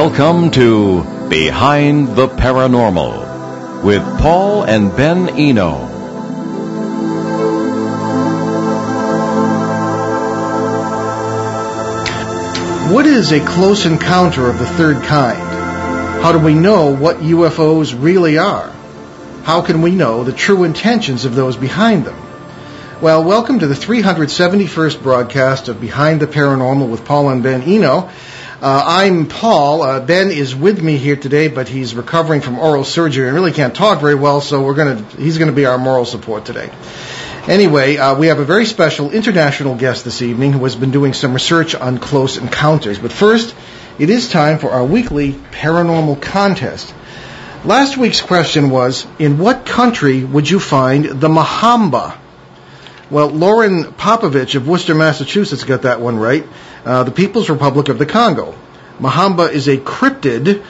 Welcome 0.00 0.52
to 0.52 1.02
Behind 1.28 2.14
the 2.14 2.28
Paranormal 2.28 3.82
with 3.82 4.00
Paul 4.20 4.62
and 4.62 4.96
Ben 4.96 5.28
Eno. 5.30 5.74
What 12.94 13.06
is 13.06 13.32
a 13.32 13.44
close 13.44 13.86
encounter 13.86 14.48
of 14.48 14.60
the 14.60 14.66
third 14.66 15.02
kind? 15.02 15.40
How 16.22 16.30
do 16.30 16.38
we 16.38 16.54
know 16.54 16.94
what 16.94 17.16
UFOs 17.16 18.00
really 18.00 18.38
are? 18.38 18.70
How 19.42 19.62
can 19.62 19.82
we 19.82 19.90
know 19.90 20.22
the 20.22 20.32
true 20.32 20.62
intentions 20.62 21.24
of 21.24 21.34
those 21.34 21.56
behind 21.56 22.04
them? 22.04 22.28
Well, 23.02 23.24
welcome 23.24 23.58
to 23.58 23.66
the 23.66 23.74
371st 23.74 25.02
broadcast 25.02 25.68
of 25.68 25.80
Behind 25.80 26.20
the 26.20 26.26
Paranormal 26.28 26.88
with 26.88 27.04
Paul 27.04 27.30
and 27.30 27.42
Ben 27.42 27.62
Eno. 27.62 28.10
Uh, 28.60 28.82
I'm 28.84 29.28
Paul. 29.28 29.82
Uh, 29.82 30.00
ben 30.00 30.32
is 30.32 30.52
with 30.52 30.82
me 30.82 30.96
here 30.96 31.14
today, 31.14 31.46
but 31.46 31.68
he's 31.68 31.94
recovering 31.94 32.40
from 32.40 32.58
oral 32.58 32.82
surgery 32.82 33.28
and 33.28 33.34
really 33.36 33.52
can't 33.52 33.72
talk 33.72 34.00
very 34.00 34.16
well, 34.16 34.40
so 34.40 34.64
we're 34.64 34.74
gonna 34.74 35.00
he's 35.16 35.38
gonna 35.38 35.52
be 35.52 35.64
our 35.64 35.78
moral 35.78 36.04
support 36.04 36.44
today. 36.44 36.68
Anyway, 37.46 37.98
uh, 37.98 38.18
we 38.18 38.26
have 38.26 38.40
a 38.40 38.44
very 38.44 38.66
special 38.66 39.12
international 39.12 39.76
guest 39.76 40.04
this 40.04 40.22
evening 40.22 40.52
who 40.52 40.64
has 40.64 40.74
been 40.74 40.90
doing 40.90 41.12
some 41.12 41.34
research 41.34 41.76
on 41.76 41.98
close 41.98 42.36
encounters. 42.36 42.98
But 42.98 43.12
first, 43.12 43.54
it 43.96 44.10
is 44.10 44.28
time 44.28 44.58
for 44.58 44.70
our 44.72 44.84
weekly 44.84 45.34
paranormal 45.34 46.20
contest. 46.20 46.92
Last 47.64 47.96
week's 47.96 48.20
question 48.20 48.70
was, 48.70 49.06
in 49.20 49.38
what 49.38 49.66
country 49.66 50.24
would 50.24 50.50
you 50.50 50.58
find 50.58 51.04
the 51.04 51.28
Mahamba? 51.28 52.16
Well, 53.10 53.28
Lauren 53.28 53.84
Popovich 53.84 54.54
of 54.54 54.68
Worcester, 54.68 54.94
Massachusetts 54.94 55.64
got 55.64 55.82
that 55.82 55.98
one 55.98 56.18
right. 56.18 56.46
Uh, 56.84 57.04
the 57.04 57.10
People's 57.10 57.48
Republic 57.48 57.88
of 57.88 57.98
the 57.98 58.04
Congo. 58.04 58.54
Mahamba 59.00 59.50
is 59.50 59.66
a 59.66 59.78
cryptid, 59.78 60.62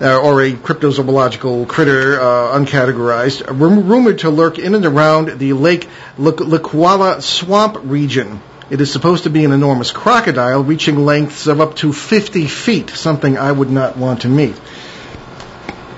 uh, 0.00 0.18
or 0.18 0.40
a 0.40 0.52
cryptozoological 0.52 1.68
critter, 1.68 2.18
uh, 2.18 2.58
uncategorized, 2.58 3.46
rum- 3.46 3.86
rumored 3.86 4.20
to 4.20 4.30
lurk 4.30 4.58
in 4.58 4.74
and 4.74 4.86
around 4.86 5.38
the 5.38 5.52
Lake 5.52 5.86
Likouala 6.18 7.20
swamp 7.20 7.76
region. 7.82 8.40
It 8.70 8.80
is 8.80 8.90
supposed 8.90 9.24
to 9.24 9.30
be 9.30 9.44
an 9.44 9.52
enormous 9.52 9.90
crocodile 9.90 10.64
reaching 10.64 11.04
lengths 11.04 11.46
of 11.46 11.60
up 11.60 11.76
to 11.76 11.92
50 11.92 12.46
feet, 12.46 12.88
something 12.88 13.36
I 13.36 13.52
would 13.52 13.70
not 13.70 13.98
want 13.98 14.22
to 14.22 14.28
meet. 14.28 14.58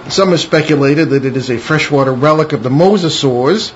Some 0.08 0.30
have 0.30 0.41
speculated 0.41 1.10
that 1.10 1.24
it 1.24 1.36
is 1.36 1.50
a 1.50 1.58
freshwater 1.58 2.12
relic 2.12 2.52
of 2.52 2.64
the 2.64 2.69
mosasaurs, 2.69 3.72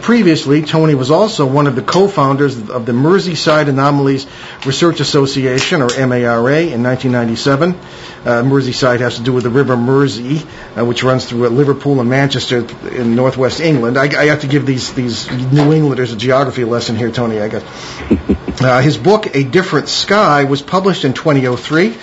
Previously, 0.02 0.62
Tony 0.62 0.96
was 0.96 1.12
also 1.12 1.46
one 1.46 1.68
of 1.68 1.76
the 1.76 1.82
co-founders 1.82 2.70
of 2.70 2.86
the 2.86 2.92
Merseyside 2.92 3.68
Anomalies 3.68 4.26
Research 4.66 5.00
Association, 5.00 5.82
or 5.82 5.88
MARA, 5.88 6.62
in 6.62 6.84
1997. 6.84 7.72
Uh, 7.74 8.44
Merseyside 8.44 9.00
has 9.00 9.18
to 9.18 9.24
do 9.24 9.34
with 9.34 9.44
the 9.44 9.50
River 9.50 9.76
Mersey, 9.76 10.42
uh, 10.78 10.86
which 10.86 11.04
runs 11.04 11.26
through 11.26 11.48
Liverpool 11.50 12.00
and 12.00 12.10
Manchester 12.10 12.66
in 12.90 13.16
northwest 13.16 13.60
England. 13.60 13.98
I, 13.98 14.06
I, 14.06 14.26
have 14.26 14.42
to 14.42 14.48
give 14.48 14.66
these, 14.66 14.94
these 14.94 15.30
New 15.52 15.74
Englanders 15.74 16.14
a 16.14 16.18
geography 16.18 16.64
lesson 16.64 16.96
here, 16.96 17.12
Tony, 17.12 17.40
I 17.40 17.50
guess. 17.50 17.64
Uh, 18.60 18.82
his 18.82 18.98
book, 18.98 19.36
A 19.36 19.44
Different 19.44 19.88
Sky, 19.88 20.46
was 20.46 20.64
published 20.64 21.06
in 21.06 21.14
2003 21.14 21.96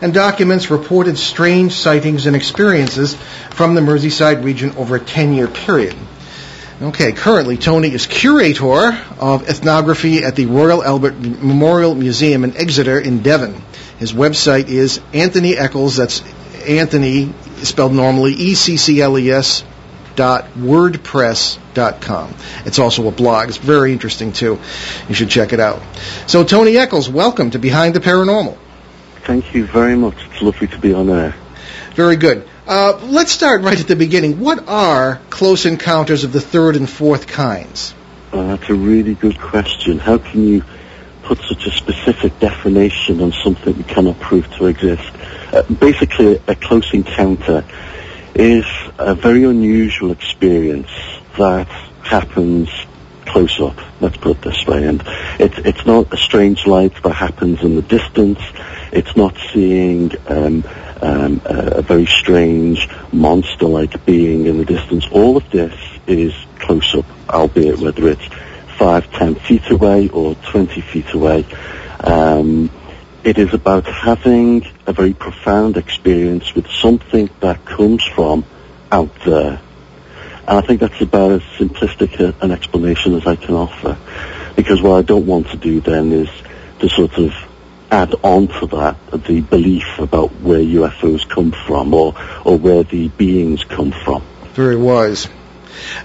and 0.00 0.14
documents 0.14 0.70
reported 0.70 1.18
strange 1.18 1.72
sightings 1.72 2.26
and 2.26 2.34
experiences 2.34 3.14
from 3.50 3.74
the 3.74 3.80
Merseyside 3.80 4.42
region 4.42 4.72
over 4.76 4.96
a 4.96 5.00
10-year 5.00 5.48
period. 5.48 5.94
Okay, 6.82 7.12
currently 7.12 7.58
Tony 7.58 7.92
is 7.92 8.06
curator 8.06 8.98
of 9.18 9.50
ethnography 9.50 10.24
at 10.24 10.34
the 10.34 10.46
Royal 10.46 10.82
Albert 10.82 11.18
Memorial 11.18 11.94
Museum 11.94 12.42
in 12.42 12.56
Exeter 12.56 12.98
in 12.98 13.22
Devon. 13.22 13.62
His 13.98 14.14
website 14.14 14.68
is 14.68 14.98
Anthony 15.12 15.58
Eccles, 15.58 15.96
that's 15.96 16.22
Anthony 16.66 17.34
spelled 17.56 17.92
normally, 17.92 18.32
E-C-C-L-E-S 18.32 19.62
dot 20.16 20.46
wordpress 20.54 21.58
dot 21.74 22.00
com. 22.00 22.34
It's 22.64 22.78
also 22.78 23.06
a 23.08 23.10
blog. 23.10 23.48
It's 23.48 23.58
very 23.58 23.92
interesting 23.92 24.32
too. 24.32 24.58
You 25.06 25.14
should 25.14 25.28
check 25.28 25.52
it 25.52 25.60
out. 25.60 25.82
So 26.26 26.44
Tony 26.44 26.78
Eccles, 26.78 27.10
welcome 27.10 27.50
to 27.50 27.58
Behind 27.58 27.94
the 27.94 28.00
Paranormal. 28.00 28.56
Thank 29.24 29.54
you 29.54 29.66
very 29.66 29.96
much. 29.96 30.16
It's 30.30 30.40
lovely 30.40 30.68
to 30.68 30.78
be 30.78 30.94
on 30.94 31.10
air. 31.10 31.34
Very 31.94 32.16
good. 32.16 32.48
Uh, 32.66 33.00
let's 33.04 33.32
start 33.32 33.62
right 33.62 33.78
at 33.78 33.88
the 33.88 33.96
beginning. 33.96 34.40
What 34.40 34.68
are 34.68 35.20
close 35.30 35.66
encounters 35.66 36.24
of 36.24 36.32
the 36.32 36.40
third 36.40 36.76
and 36.76 36.88
fourth 36.88 37.26
kinds? 37.26 37.94
Uh, 38.32 38.56
that's 38.56 38.70
a 38.70 38.74
really 38.74 39.14
good 39.14 39.40
question. 39.40 39.98
How 39.98 40.18
can 40.18 40.46
you 40.46 40.64
put 41.22 41.38
such 41.38 41.66
a 41.66 41.70
specific 41.70 42.38
definition 42.38 43.20
on 43.20 43.32
something 43.32 43.76
you 43.76 43.84
cannot 43.84 44.20
prove 44.20 44.50
to 44.56 44.66
exist? 44.66 45.10
Uh, 45.52 45.62
basically, 45.62 46.40
a 46.46 46.54
close 46.54 46.92
encounter 46.92 47.64
is 48.34 48.64
a 48.98 49.14
very 49.14 49.44
unusual 49.44 50.12
experience 50.12 50.90
that 51.36 51.68
happens 52.02 52.68
close 53.26 53.60
up. 53.60 53.76
Let's 54.00 54.16
put 54.16 54.38
it 54.38 54.42
this 54.42 54.66
way. 54.66 54.86
And 54.86 55.02
it's 55.38 55.58
it's 55.58 55.86
not 55.86 56.12
a 56.12 56.16
strange 56.16 56.66
light 56.66 57.02
that 57.02 57.12
happens 57.12 57.62
in 57.62 57.76
the 57.76 57.82
distance. 57.82 58.40
It's 58.92 59.16
not 59.16 59.36
seeing 59.52 60.12
um, 60.26 60.64
um, 61.00 61.40
a, 61.44 61.82
very 61.82 62.06
strange 62.06 62.88
monster-like 63.12 64.04
being 64.04 64.46
in 64.46 64.58
the 64.58 64.64
distance. 64.64 65.06
All 65.12 65.36
of 65.36 65.48
this 65.50 65.74
is 66.06 66.34
close 66.58 66.94
up, 66.94 67.06
albeit 67.28 67.78
whether 67.78 68.08
it's 68.08 68.26
five, 68.78 69.10
ten 69.12 69.34
feet 69.36 69.70
away 69.70 70.08
or 70.08 70.34
20 70.34 70.80
feet 70.80 71.12
away. 71.14 71.46
Um, 72.00 72.70
it 73.22 73.38
is 73.38 73.52
about 73.52 73.86
having 73.86 74.66
a 74.86 74.92
very 74.92 75.12
profound 75.12 75.76
experience 75.76 76.54
with 76.54 76.66
something 76.68 77.28
that 77.40 77.64
comes 77.64 78.02
from 78.14 78.44
out 78.90 79.14
there. 79.24 79.60
And 80.48 80.58
I 80.58 80.62
think 80.62 80.80
that's 80.80 81.00
about 81.00 81.32
as 81.32 81.42
simplistic 81.58 82.18
a, 82.18 82.34
an 82.42 82.50
explanation 82.50 83.14
as 83.14 83.26
I 83.26 83.36
can 83.36 83.54
offer. 83.54 83.98
Because 84.56 84.82
what 84.82 84.98
I 84.98 85.02
don't 85.02 85.26
want 85.26 85.48
to 85.50 85.56
do 85.56 85.80
then 85.80 86.12
is 86.12 86.28
to 86.80 86.88
sort 86.88 87.18
of 87.18 87.32
add 87.90 88.14
on 88.22 88.48
to 88.48 88.66
that 88.66 88.96
the 89.26 89.40
belief 89.40 89.98
about 89.98 90.30
where 90.40 90.60
UFOs 90.60 91.28
come 91.28 91.52
from 91.52 91.92
or, 91.94 92.14
or 92.44 92.56
where 92.56 92.84
the 92.84 93.08
beings 93.08 93.64
come 93.64 93.92
from. 93.92 94.22
Very 94.54 94.76
wise. 94.76 95.28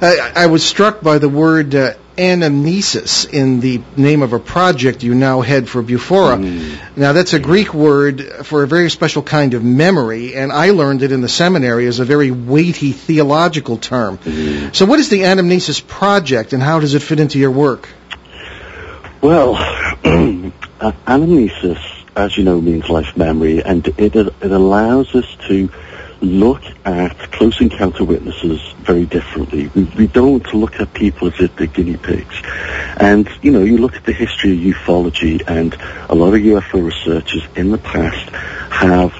I, 0.01 0.31
I 0.35 0.45
was 0.47 0.63
struck 0.63 1.01
by 1.01 1.19
the 1.19 1.29
word 1.29 1.75
uh, 1.75 1.93
anamnesis 2.17 3.29
in 3.31 3.59
the 3.59 3.81
name 3.97 4.21
of 4.21 4.33
a 4.33 4.39
project 4.39 5.03
you 5.03 5.13
now 5.13 5.41
head 5.41 5.67
for 5.67 5.83
BUFORA. 5.83 6.37
Mm. 6.37 6.97
Now, 6.97 7.13
that's 7.13 7.33
a 7.33 7.39
Greek 7.39 7.73
word 7.73 8.21
for 8.45 8.63
a 8.63 8.67
very 8.67 8.89
special 8.89 9.21
kind 9.21 9.53
of 9.53 9.63
memory, 9.63 10.35
and 10.35 10.51
I 10.51 10.71
learned 10.71 11.03
it 11.03 11.11
in 11.11 11.21
the 11.21 11.29
seminary 11.29 11.87
as 11.87 11.99
a 11.99 12.05
very 12.05 12.31
weighty 12.31 12.93
theological 12.93 13.77
term. 13.77 14.17
Mm. 14.19 14.75
So, 14.75 14.85
what 14.85 14.99
is 14.99 15.09
the 15.09 15.21
anamnesis 15.21 15.85
project, 15.85 16.53
and 16.53 16.63
how 16.63 16.79
does 16.79 16.93
it 16.93 17.01
fit 17.01 17.19
into 17.19 17.37
your 17.37 17.51
work? 17.51 17.89
Well, 19.21 19.55
uh, 20.79 20.91
anamnesis, 21.07 21.79
as 22.15 22.37
you 22.37 22.43
know, 22.43 22.61
means 22.61 22.89
life 22.89 23.15
memory, 23.17 23.63
and 23.63 23.87
it, 23.87 24.15
it 24.15 24.51
allows 24.51 25.13
us 25.15 25.25
to 25.47 25.69
look 26.21 26.63
at 26.85 27.17
close 27.31 27.59
encounter 27.61 28.03
witnesses 28.03 28.61
very 28.79 29.05
differently. 29.05 29.69
We, 29.75 29.83
we 29.83 30.07
don't 30.07 30.53
look 30.53 30.79
at 30.79 30.93
people 30.93 31.27
as 31.27 31.39
if 31.39 31.55
they're 31.55 31.67
guinea 31.67 31.97
pigs. 31.97 32.41
And, 32.97 33.29
you 33.41 33.51
know, 33.51 33.63
you 33.63 33.77
look 33.77 33.95
at 33.95 34.05
the 34.05 34.13
history 34.13 34.53
of 34.53 34.75
ufology 34.75 35.43
and 35.47 35.73
a 36.09 36.15
lot 36.15 36.33
of 36.33 36.41
UFO 36.41 36.85
researchers 36.85 37.43
in 37.55 37.71
the 37.71 37.77
past 37.77 38.29
have 38.71 39.13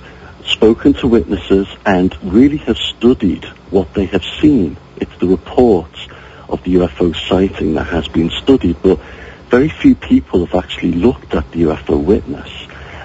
spoken 0.45 0.93
to 0.93 1.07
witnesses 1.07 1.67
and 1.85 2.15
really 2.23 2.57
have 2.57 2.77
studied 2.77 3.45
what 3.71 3.93
they 3.93 4.05
have 4.05 4.23
seen. 4.41 4.77
It's 4.97 5.15
the 5.19 5.27
reports 5.27 6.07
of 6.47 6.63
the 6.63 6.75
UFO 6.75 7.15
sighting 7.27 7.73
that 7.73 7.85
has 7.85 8.07
been 8.07 8.29
studied, 8.29 8.81
but 8.81 8.99
very 9.57 9.69
few 9.69 9.95
people 9.95 10.45
have 10.45 10.63
actually 10.63 10.91
looked 10.91 11.33
at 11.33 11.49
the 11.53 11.61
UFO 11.61 11.97
witness 12.03 12.51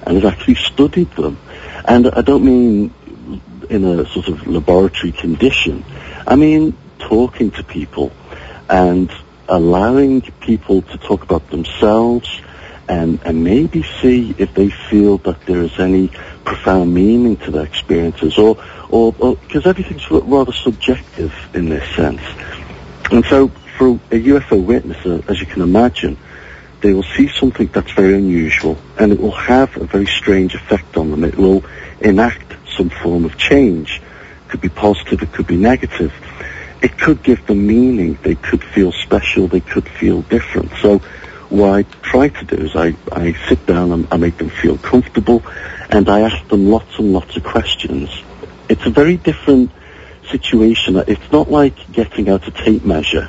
and 0.02 0.17
have 0.17 0.32
actually 0.32 0.56
studied 0.56 1.08
them. 1.12 1.38
And 1.85 2.08
I 2.08 2.23
don't 2.23 2.44
mean 2.44 2.93
in 3.69 3.85
a 3.85 4.05
sort 4.08 4.26
of 4.26 4.44
laboratory 4.49 5.12
condition. 5.12 5.85
I 6.26 6.35
mean 6.35 6.76
talking 6.99 7.52
to 7.52 7.62
people 7.62 8.11
and 8.69 9.08
allowing 9.49 10.23
people 10.49 10.82
to 10.82 10.99
talk 10.99 11.23
about 11.23 11.49
themselves 11.50 12.29
and, 12.88 13.20
and 13.25 13.44
maybe 13.44 13.85
see 14.02 14.35
if 14.37 14.52
they 14.52 14.70
feel 14.70 15.19
that 15.19 15.47
there 15.47 15.62
is 15.62 15.79
any 15.79 16.08
profound 16.44 16.93
meaning 16.93 17.37
to 17.44 17.52
their 17.52 17.64
experiences 17.64 18.37
or 18.38 18.58
or 18.88 19.12
because 19.12 19.67
everything's 19.67 20.11
rather 20.11 20.52
subjective 20.52 21.32
in 21.55 21.69
this 21.69 21.87
sense. 21.94 22.23
And 23.12 23.25
so 23.26 23.52
for 23.79 23.91
a 24.11 24.19
UFO 24.32 24.58
witness, 24.73 24.99
uh, 25.06 25.23
as 25.29 25.38
you 25.38 25.47
can 25.47 25.62
imagine, 25.62 26.19
they 26.80 26.94
will 26.94 27.02
see 27.16 27.28
something 27.28 27.68
that's 27.68 27.92
very 27.92 28.14
unusual 28.14 28.78
and 28.98 29.12
it 29.12 29.20
will 29.20 29.32
have 29.32 29.76
a 29.76 29.84
very 29.84 30.06
strange 30.06 30.54
effect 30.54 30.96
on 30.96 31.10
them. 31.10 31.24
It 31.24 31.36
will 31.36 31.64
enact 32.00 32.54
some 32.76 32.90
form 32.90 33.24
of 33.24 33.36
change. 33.36 34.00
It 34.00 34.50
could 34.50 34.60
be 34.60 34.68
positive, 34.68 35.22
it 35.22 35.32
could 35.32 35.46
be 35.46 35.56
negative. 35.56 36.12
It 36.82 36.96
could 36.98 37.22
give 37.22 37.46
them 37.46 37.66
meaning. 37.66 38.18
They 38.22 38.34
could 38.34 38.64
feel 38.64 38.92
special, 38.92 39.48
they 39.48 39.60
could 39.60 39.86
feel 39.86 40.22
different. 40.22 40.70
So 40.80 40.98
what 41.50 41.70
I 41.70 41.82
try 42.02 42.28
to 42.28 42.44
do 42.44 42.56
is 42.56 42.74
I, 42.74 42.94
I 43.12 43.34
sit 43.48 43.66
down 43.66 43.92
and 43.92 44.08
I 44.10 44.16
make 44.16 44.38
them 44.38 44.50
feel 44.50 44.78
comfortable 44.78 45.42
and 45.90 46.08
I 46.08 46.20
ask 46.20 46.48
them 46.48 46.70
lots 46.70 46.98
and 46.98 47.12
lots 47.12 47.36
of 47.36 47.44
questions. 47.44 48.08
It's 48.68 48.86
a 48.86 48.90
very 48.90 49.16
different 49.18 49.70
situation. 50.30 50.96
It's 50.96 51.32
not 51.32 51.50
like 51.50 51.92
getting 51.92 52.30
out 52.30 52.46
a 52.46 52.52
tape 52.52 52.84
measure 52.84 53.28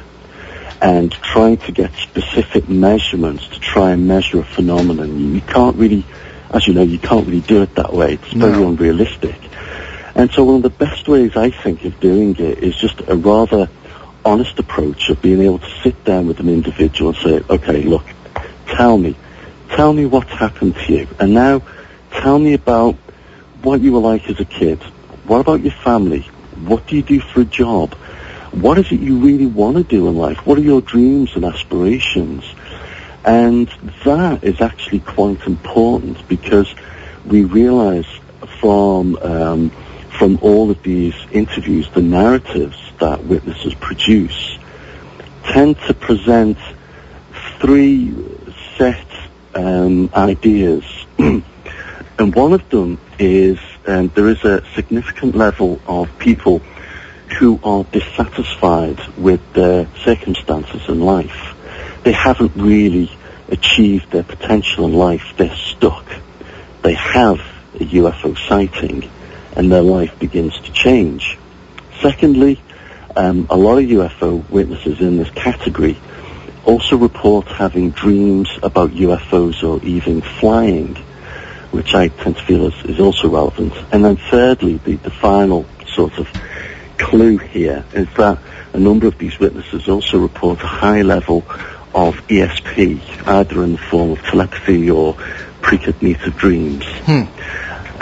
and 0.81 1.11
trying 1.11 1.57
to 1.57 1.71
get 1.71 1.93
specific 1.93 2.67
measurements 2.67 3.47
to 3.49 3.59
try 3.59 3.91
and 3.91 4.07
measure 4.07 4.39
a 4.39 4.43
phenomenon. 4.43 5.33
You 5.33 5.41
can't 5.41 5.75
really, 5.75 6.05
as 6.49 6.67
you 6.67 6.73
know, 6.73 6.81
you 6.81 6.97
can't 6.97 7.25
really 7.27 7.41
do 7.41 7.61
it 7.61 7.75
that 7.75 7.93
way. 7.93 8.13
It's 8.15 8.33
very 8.33 8.63
unrealistic. 8.63 9.35
And 10.15 10.31
so 10.31 10.43
one 10.43 10.55
of 10.57 10.63
the 10.63 10.69
best 10.69 11.07
ways 11.07 11.37
I 11.37 11.51
think 11.51 11.85
of 11.85 11.99
doing 11.99 12.31
it 12.31 12.63
is 12.63 12.75
just 12.75 12.99
a 13.07 13.15
rather 13.15 13.69
honest 14.25 14.57
approach 14.59 15.09
of 15.09 15.21
being 15.21 15.41
able 15.41 15.59
to 15.59 15.81
sit 15.83 16.03
down 16.03 16.27
with 16.27 16.39
an 16.39 16.49
individual 16.49 17.11
and 17.11 17.17
say, 17.19 17.45
okay, 17.49 17.83
look, 17.83 18.05
tell 18.67 18.97
me, 18.97 19.15
tell 19.69 19.93
me 19.93 20.05
what's 20.05 20.31
happened 20.31 20.75
to 20.75 20.93
you. 20.93 21.07
And 21.19 21.33
now 21.33 21.61
tell 22.11 22.39
me 22.39 22.53
about 22.53 22.95
what 23.61 23.81
you 23.81 23.93
were 23.93 23.99
like 23.99 24.27
as 24.29 24.39
a 24.39 24.45
kid. 24.45 24.81
What 25.25 25.41
about 25.41 25.61
your 25.61 25.73
family? 25.73 26.21
What 26.65 26.87
do 26.87 26.95
you 26.95 27.03
do 27.03 27.19
for 27.19 27.41
a 27.41 27.45
job? 27.45 27.95
What 28.51 28.77
is 28.77 28.91
it 28.91 28.99
you 28.99 29.17
really 29.17 29.45
want 29.45 29.77
to 29.77 29.83
do 29.83 30.07
in 30.07 30.15
life? 30.17 30.45
What 30.45 30.57
are 30.57 30.61
your 30.61 30.81
dreams 30.81 31.31
and 31.35 31.45
aspirations? 31.45 32.43
And 33.23 33.67
that 34.03 34.43
is 34.43 34.59
actually 34.61 34.99
quite 34.99 35.45
important 35.45 36.27
because 36.27 36.73
we 37.25 37.43
realize 37.45 38.07
from 38.59 39.15
um, 39.17 39.71
from 40.17 40.37
all 40.41 40.69
of 40.69 40.83
these 40.83 41.15
interviews, 41.31 41.89
the 41.91 42.01
narratives 42.01 42.77
that 42.99 43.23
witnesses 43.23 43.73
produce 43.75 44.57
tend 45.45 45.77
to 45.87 45.93
present 45.93 46.57
three 47.59 48.13
set 48.77 49.07
um, 49.55 50.09
ideas, 50.13 50.83
and 51.17 51.43
one 52.35 52.53
of 52.53 52.69
them 52.69 52.99
is 53.17 53.59
um, 53.87 54.09
there 54.09 54.27
is 54.27 54.43
a 54.43 54.63
significant 54.75 55.35
level 55.35 55.79
of 55.87 56.07
people 56.19 56.61
who 57.37 57.59
are 57.63 57.83
dissatisfied 57.85 58.99
with 59.17 59.41
their 59.53 59.87
circumstances 60.03 60.81
in 60.87 60.99
life. 60.99 61.55
They 62.03 62.11
haven't 62.11 62.55
really 62.55 63.11
achieved 63.49 64.11
their 64.11 64.23
potential 64.23 64.85
in 64.85 64.93
life. 64.93 65.33
They're 65.37 65.55
stuck. 65.55 66.05
They 66.81 66.93
have 66.93 67.39
a 67.75 67.85
UFO 67.85 68.37
sighting 68.47 69.09
and 69.55 69.71
their 69.71 69.81
life 69.81 70.17
begins 70.19 70.59
to 70.61 70.71
change. 70.71 71.37
Secondly, 72.01 72.61
um, 73.15 73.47
a 73.49 73.57
lot 73.57 73.77
of 73.77 73.85
UFO 73.85 74.49
witnesses 74.49 75.01
in 75.01 75.17
this 75.17 75.29
category 75.31 75.97
also 76.65 76.95
report 76.97 77.47
having 77.47 77.91
dreams 77.91 78.49
about 78.63 78.91
UFOs 78.91 79.63
or 79.63 79.83
even 79.85 80.21
flying, 80.21 80.95
which 81.71 81.93
I 81.93 82.07
tend 82.07 82.37
to 82.37 82.43
feel 82.43 82.67
is, 82.67 82.85
is 82.85 82.99
also 82.99 83.29
relevant. 83.29 83.73
And 83.91 84.05
then 84.05 84.17
thirdly, 84.29 84.77
the, 84.77 84.95
the 84.95 85.11
final 85.11 85.65
sort 85.87 86.17
of 86.17 86.27
clue 87.01 87.37
here 87.37 87.83
is 87.93 88.07
that 88.17 88.39
a 88.73 88.79
number 88.79 89.07
of 89.07 89.17
these 89.17 89.37
witnesses 89.39 89.89
also 89.89 90.19
report 90.19 90.61
a 90.61 90.67
high 90.67 91.01
level 91.01 91.39
of 91.93 92.15
ESP, 92.27 93.27
either 93.27 93.63
in 93.63 93.73
the 93.73 93.77
form 93.77 94.11
of 94.11 94.21
telepathy 94.23 94.89
or 94.89 95.15
precognitive 95.61 96.37
dreams. 96.37 96.85
Hmm. 97.05 97.23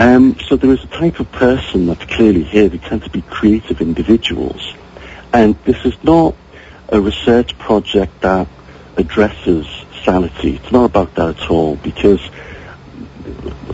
Um, 0.01 0.39
so 0.39 0.55
there 0.55 0.71
is 0.71 0.83
a 0.83 0.87
type 0.87 1.19
of 1.19 1.31
person 1.31 1.87
that's 1.87 2.05
clearly 2.05 2.43
here. 2.43 2.69
They 2.69 2.77
tend 2.77 3.03
to 3.03 3.09
be 3.09 3.21
creative 3.23 3.81
individuals. 3.81 4.73
And 5.33 5.55
this 5.63 5.83
is 5.85 6.01
not 6.03 6.35
a 6.89 7.01
research 7.01 7.57
project 7.57 8.21
that 8.21 8.47
addresses 8.97 9.67
sanity. 10.03 10.55
It's 10.55 10.71
not 10.71 10.85
about 10.85 11.15
that 11.15 11.41
at 11.41 11.49
all 11.49 11.75
because 11.77 12.21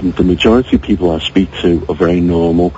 the 0.01 0.23
majority 0.23 0.77
of 0.77 0.81
people 0.81 1.11
I 1.11 1.19
speak 1.19 1.51
to 1.61 1.85
are 1.89 1.95
very 1.95 2.21
normal. 2.21 2.73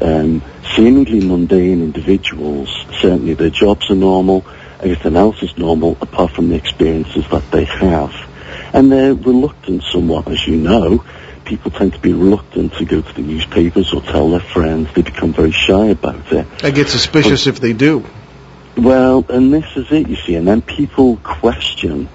Um, 0.00 0.42
seemingly 0.74 1.24
mundane 1.24 1.82
individuals, 1.82 2.68
certainly 3.00 3.34
their 3.34 3.50
jobs 3.50 3.90
are 3.90 3.94
normal, 3.94 4.44
everything 4.80 5.16
else 5.16 5.42
is 5.42 5.56
normal 5.56 5.96
apart 6.00 6.32
from 6.32 6.48
the 6.48 6.56
experiences 6.56 7.24
that 7.30 7.50
they 7.50 7.64
have. 7.64 8.12
And 8.72 8.90
they're 8.90 9.14
reluctant 9.14 9.84
somewhat, 9.92 10.28
as 10.28 10.46
you 10.46 10.56
know. 10.56 11.04
People 11.44 11.70
tend 11.70 11.92
to 11.92 11.98
be 11.98 12.12
reluctant 12.12 12.72
to 12.74 12.84
go 12.84 13.02
to 13.02 13.14
the 13.14 13.20
newspapers 13.20 13.92
or 13.92 14.00
tell 14.00 14.30
their 14.30 14.40
friends. 14.40 14.88
They 14.94 15.02
become 15.02 15.32
very 15.32 15.52
shy 15.52 15.86
about 15.86 16.32
it. 16.32 16.58
They 16.58 16.72
get 16.72 16.88
suspicious 16.88 17.44
but, 17.44 17.54
if 17.54 17.60
they 17.60 17.72
do. 17.72 18.04
Well, 18.76 19.24
and 19.28 19.52
this 19.52 19.66
is 19.76 19.92
it, 19.92 20.08
you 20.08 20.16
see. 20.16 20.34
And 20.34 20.48
then 20.48 20.62
people 20.62 21.16
question 21.18 22.08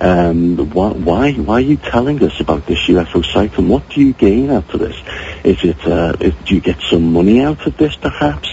um, 0.00 0.56
why, 0.70 0.90
why, 0.92 1.32
why 1.32 1.54
are 1.54 1.60
you 1.60 1.76
telling 1.76 2.22
us 2.22 2.40
about 2.40 2.66
this 2.66 2.78
UFO 2.86 3.24
site 3.24 3.58
and 3.58 3.68
what 3.68 3.88
do 3.88 4.00
you 4.00 4.12
gain 4.12 4.50
out 4.50 4.72
of 4.72 4.80
this? 4.80 4.96
Is 5.44 5.64
it, 5.64 5.86
uh, 5.86 6.14
is, 6.20 6.34
do 6.46 6.54
you 6.54 6.60
get 6.60 6.80
some 6.90 7.12
money 7.12 7.40
out 7.40 7.66
of 7.66 7.76
this 7.76 7.96
perhaps? 7.96 8.48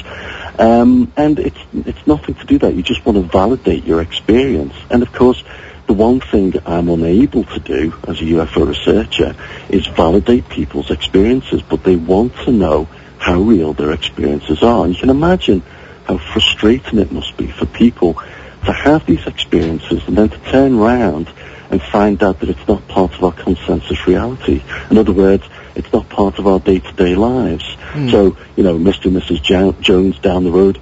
Um, 0.57 1.11
and 1.17 1.37
it's, 1.37 1.59
it's 1.73 2.07
nothing 2.07 2.35
to 2.35 2.45
do 2.45 2.59
that. 2.59 2.73
You 2.73 2.83
just 2.83 3.05
want 3.05 3.17
to 3.17 3.23
validate 3.23 3.83
your 3.83 4.01
experience. 4.01 4.73
And 4.89 5.03
of 5.03 5.11
course, 5.11 5.43
the 5.87 5.93
one 5.93 6.19
thing 6.19 6.53
I'm 6.65 6.89
unable 6.89 7.43
to 7.43 7.59
do 7.59 7.93
as 8.07 8.19
a 8.19 8.23
UFO 8.23 8.67
researcher 8.67 9.35
is 9.69 9.85
validate 9.87 10.49
people's 10.49 10.89
experiences, 10.89 11.61
but 11.61 11.83
they 11.83 11.95
want 11.95 12.35
to 12.45 12.51
know 12.51 12.87
how 13.19 13.39
real 13.39 13.73
their 13.73 13.91
experiences 13.91 14.63
are. 14.63 14.85
And 14.85 14.93
you 14.95 14.99
can 14.99 15.09
imagine 15.09 15.61
how 16.07 16.17
frustrating 16.17 16.99
it 16.99 17.11
must 17.11 17.35
be 17.37 17.47
for 17.47 17.65
people 17.65 18.21
to 18.65 18.73
have 18.73 19.05
these 19.05 19.25
experiences 19.27 20.03
and 20.07 20.17
then 20.17 20.29
to 20.29 20.37
turn 20.51 20.79
around 20.79 21.29
and 21.69 21.81
find 21.81 22.21
out 22.23 22.39
that 22.39 22.49
it's 22.49 22.67
not 22.67 22.87
part 22.87 23.13
of 23.13 23.23
our 23.23 23.31
consensus 23.31 24.05
reality. 24.07 24.63
In 24.89 24.97
other 24.97 25.13
words, 25.13 25.43
it's 25.75 25.91
not 25.91 26.07
part 26.09 26.39
of 26.39 26.47
our 26.47 26.59
day-to-day 26.59 27.15
lives. 27.15 27.63
Mm. 27.93 28.11
So, 28.11 28.37
you 28.55 28.63
know, 28.63 28.77
Mr. 28.77 29.05
and 29.05 29.17
Mrs. 29.21 29.41
Jo- 29.41 29.75
Jones 29.81 30.19
down 30.19 30.43
the 30.43 30.51
road 30.51 30.79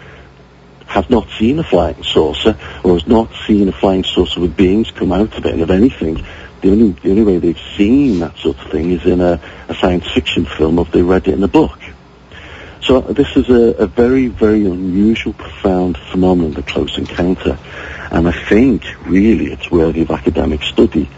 have 0.85 1.09
not 1.09 1.27
seen 1.39 1.57
a 1.59 1.63
flying 1.63 2.03
saucer 2.03 2.57
or 2.83 2.93
has 2.93 3.07
not 3.07 3.29
seen 3.47 3.67
a 3.67 3.71
flying 3.71 4.03
saucer 4.03 4.39
with 4.39 4.55
beings 4.55 4.91
come 4.91 5.11
out 5.11 5.35
of 5.37 5.45
it. 5.45 5.53
And 5.53 5.61
if 5.61 5.69
anything, 5.69 6.23
the 6.61 6.71
only, 6.71 6.91
the 6.91 7.09
only 7.09 7.23
way 7.23 7.37
they've 7.39 7.59
seen 7.75 8.19
that 8.19 8.37
sort 8.37 8.59
of 8.59 8.71
thing 8.71 8.91
is 8.91 9.05
in 9.05 9.19
a, 9.19 9.41
a 9.69 9.75
science 9.75 10.09
fiction 10.11 10.45
film 10.45 10.77
or 10.79 10.85
they 10.85 11.01
read 11.01 11.27
it 11.27 11.33
in 11.33 11.43
a 11.43 11.47
book. 11.47 11.79
So 12.85 12.99
this 12.99 13.37
is 13.37 13.49
a, 13.49 13.81
a 13.83 13.87
very, 13.87 14.27
very 14.27 14.65
unusual, 14.65 15.31
profound 15.33 15.97
phenomenon, 16.11 16.51
the 16.51 16.63
close 16.63 16.97
encounter. 16.97 17.57
And 18.11 18.27
I 18.27 18.33
think, 18.49 18.83
really, 19.05 19.53
it's 19.53 19.71
worthy 19.71 20.01
of 20.01 20.11
academic 20.11 20.63
study. 20.63 21.09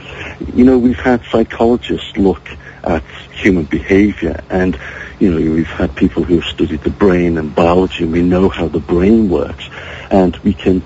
You 0.54 0.64
know, 0.64 0.78
we've 0.78 1.00
had 1.00 1.24
psychologists 1.32 2.16
look 2.18 2.48
at 2.84 3.04
human 3.34 3.64
behavior 3.64 4.44
and, 4.52 4.80
you 5.20 5.32
know, 5.32 5.56
we've 5.56 5.66
had 5.66 5.96
people 5.96 6.24
who 6.24 6.36
have 6.40 6.54
studied 6.54 6.84
the 6.84 6.92
brain 6.92 7.40
and 7.40 7.56
biology 7.56 8.04
and 8.04 8.14
we 8.14 8.22
know 8.22 8.48
how 8.48 8.68
the 8.68 8.80
brain 8.80 9.28
works. 9.28 9.68
And 10.12 10.38
we 10.38 10.54
can 10.54 10.84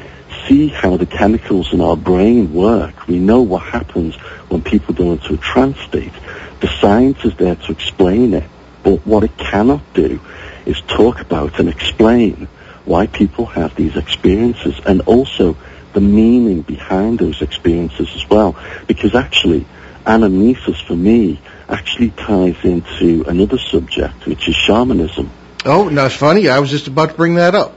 see 0.48 0.70
how 0.70 0.96
the 0.96 1.06
chemicals 1.06 1.74
in 1.74 1.82
our 1.82 1.98
brain 1.98 2.54
work. 2.54 3.06
We 3.06 3.20
know 3.20 3.42
what 3.42 3.64
happens 3.64 4.16
when 4.48 4.62
people 4.62 4.96
go 4.96 5.12
into 5.12 5.34
a 5.34 5.38
trance 5.38 5.78
state. 5.82 6.14
The 6.62 6.70
science 6.80 7.26
is 7.26 7.36
there 7.36 7.56
to 7.56 7.72
explain 7.74 8.34
it. 8.34 8.50
But 8.82 9.06
what 9.06 9.26
it 9.26 9.38
cannot 9.38 9.82
do 9.94 10.22
is 10.70 10.80
talk 10.82 11.20
about 11.20 11.60
and 11.60 11.68
explain 11.68 12.48
why 12.86 13.08
people 13.08 13.46
have 13.48 13.76
these 13.76 13.96
experiences 13.96 14.80
and 14.86 15.02
also 15.02 15.58
the 15.94 16.00
meaning 16.00 16.62
behind 16.62 17.18
those 17.18 17.42
experiences 17.42 18.08
as 18.16 18.30
well. 18.30 18.56
Because 18.88 19.16
actually, 19.16 19.66
anamnesis 20.06 20.86
for 20.86 20.96
me 20.96 21.40
actually 21.68 22.12
ties 22.12 22.58
into 22.64 23.24
another 23.28 23.58
subject, 23.58 24.26
which 24.28 24.48
is 24.48 24.56
shamanism. 24.56 25.30
Oh, 25.66 25.90
that's 25.90 26.16
funny. 26.16 26.48
I 26.50 26.60
was 26.60 26.70
just 26.70 26.88
about 26.88 27.10
to 27.10 27.16
bring 27.16 27.36
that 27.36 27.56
up. 27.56 27.76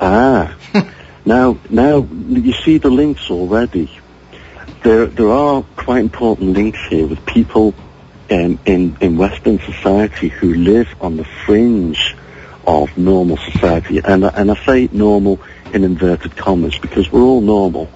Ah, 0.00 0.56
now, 1.24 1.58
now 1.70 2.06
you 2.28 2.52
see 2.52 2.78
the 2.78 2.90
links 2.90 3.30
already. 3.30 3.90
There, 4.82 5.06
there 5.06 5.30
are 5.30 5.62
quite 5.76 6.00
important 6.00 6.52
links 6.52 6.80
here 6.90 7.06
with 7.06 7.24
people 7.24 7.74
um, 8.30 8.58
in 8.66 8.96
in 9.00 9.16
Western 9.16 9.58
society 9.60 10.28
who 10.28 10.54
live 10.54 10.88
on 11.00 11.16
the 11.16 11.24
fringe 11.24 12.16
of 12.66 12.96
normal 12.96 13.36
society, 13.36 14.00
and 14.04 14.24
and 14.24 14.50
I 14.50 14.54
say 14.64 14.88
normal 14.92 15.40
in 15.72 15.84
inverted 15.84 16.36
commas 16.36 16.78
because 16.78 17.10
we're 17.10 17.22
all 17.22 17.40
normal. 17.40 17.90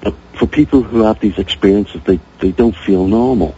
But 0.00 0.14
for 0.38 0.46
people 0.46 0.82
who 0.82 1.02
have 1.02 1.20
these 1.20 1.38
experiences, 1.38 2.00
they 2.04 2.20
they 2.40 2.52
don't 2.52 2.76
feel 2.76 3.06
normal, 3.06 3.54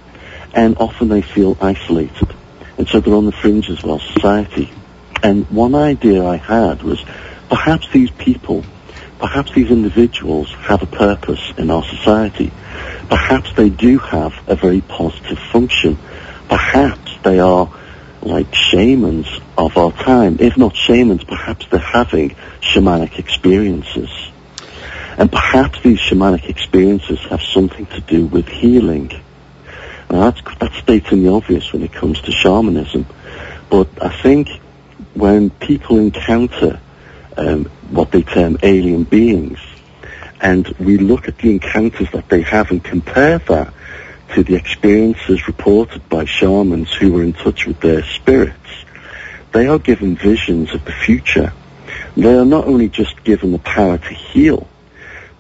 and 0.52 0.76
often 0.78 1.08
they 1.08 1.22
feel 1.22 1.56
isolated, 1.60 2.34
and 2.78 2.88
so 2.88 3.00
they're 3.00 3.14
on 3.14 3.26
the 3.26 3.32
fringes 3.32 3.82
of 3.82 3.90
our 3.90 4.00
society. 4.00 4.70
And 5.22 5.48
one 5.50 5.74
idea 5.74 6.24
I 6.24 6.36
had 6.36 6.82
was 6.82 7.02
perhaps 7.48 7.88
these 7.92 8.10
people, 8.10 8.64
perhaps 9.18 9.54
these 9.54 9.70
individuals 9.70 10.52
have 10.60 10.82
a 10.82 10.86
purpose 10.86 11.40
in 11.56 11.70
our 11.70 11.84
society. 11.84 12.52
Perhaps 13.08 13.54
they 13.54 13.70
do 13.70 13.98
have 13.98 14.34
a 14.46 14.54
very 14.54 14.82
positive 14.82 15.38
function. 15.50 15.98
Perhaps 16.48 17.16
they 17.22 17.38
are 17.38 17.70
like 18.24 18.54
shamans 18.54 19.28
of 19.56 19.76
our 19.76 19.92
time. 19.92 20.38
If 20.40 20.56
not 20.56 20.74
shamans, 20.74 21.24
perhaps 21.24 21.66
they're 21.70 21.78
having 21.78 22.30
shamanic 22.60 23.18
experiences. 23.18 24.10
And 25.16 25.30
perhaps 25.30 25.80
these 25.82 26.00
shamanic 26.00 26.48
experiences 26.48 27.20
have 27.30 27.42
something 27.42 27.86
to 27.86 28.00
do 28.00 28.26
with 28.26 28.48
healing. 28.48 29.12
Now 30.10 30.30
that's, 30.30 30.58
that's 30.58 30.76
stating 30.78 31.22
the 31.22 31.30
obvious 31.30 31.72
when 31.72 31.82
it 31.82 31.92
comes 31.92 32.20
to 32.22 32.32
shamanism. 32.32 33.06
But 33.70 33.88
I 34.02 34.08
think 34.22 34.48
when 35.14 35.50
people 35.50 35.98
encounter 35.98 36.80
um, 37.36 37.66
what 37.90 38.10
they 38.10 38.22
term 38.22 38.58
alien 38.62 39.04
beings, 39.04 39.58
and 40.40 40.66
we 40.78 40.98
look 40.98 41.28
at 41.28 41.38
the 41.38 41.50
encounters 41.52 42.10
that 42.12 42.28
they 42.28 42.42
have 42.42 42.70
and 42.70 42.82
compare 42.82 43.38
that 43.38 43.72
to 44.34 44.42
the 44.42 44.56
experiences 44.56 45.46
reported 45.46 46.08
by 46.08 46.24
shamans 46.24 46.92
who 46.92 47.12
were 47.12 47.22
in 47.22 47.32
touch 47.32 47.66
with 47.66 47.80
their 47.80 48.02
spirits, 48.02 48.84
they 49.52 49.68
are 49.68 49.78
given 49.78 50.16
visions 50.16 50.74
of 50.74 50.84
the 50.84 50.92
future. 50.92 51.52
They 52.16 52.36
are 52.36 52.44
not 52.44 52.66
only 52.66 52.88
just 52.88 53.22
given 53.22 53.52
the 53.52 53.60
power 53.60 53.96
to 53.96 54.14
heal, 54.14 54.66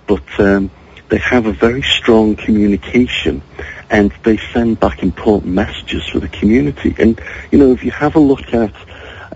but 0.06 0.22
um, 0.38 0.70
they 1.08 1.18
have 1.18 1.46
a 1.46 1.52
very 1.52 1.82
strong 1.82 2.36
communication 2.36 3.42
and 3.90 4.12
they 4.22 4.36
send 4.52 4.78
back 4.78 5.02
important 5.02 5.52
messages 5.52 6.06
for 6.08 6.20
the 6.20 6.28
community. 6.28 6.94
And, 6.96 7.20
you 7.50 7.58
know, 7.58 7.72
if 7.72 7.82
you 7.84 7.90
have 7.90 8.14
a 8.14 8.20
look 8.20 8.54
at 8.54 8.74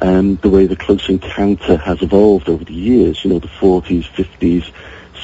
um, 0.00 0.36
the 0.36 0.48
way 0.48 0.66
the 0.66 0.76
close 0.76 1.08
encounter 1.08 1.76
has 1.78 2.00
evolved 2.00 2.48
over 2.48 2.64
the 2.64 2.74
years, 2.74 3.24
you 3.24 3.30
know, 3.30 3.40
the 3.40 3.48
40s, 3.48 4.04
50s, 4.12 4.70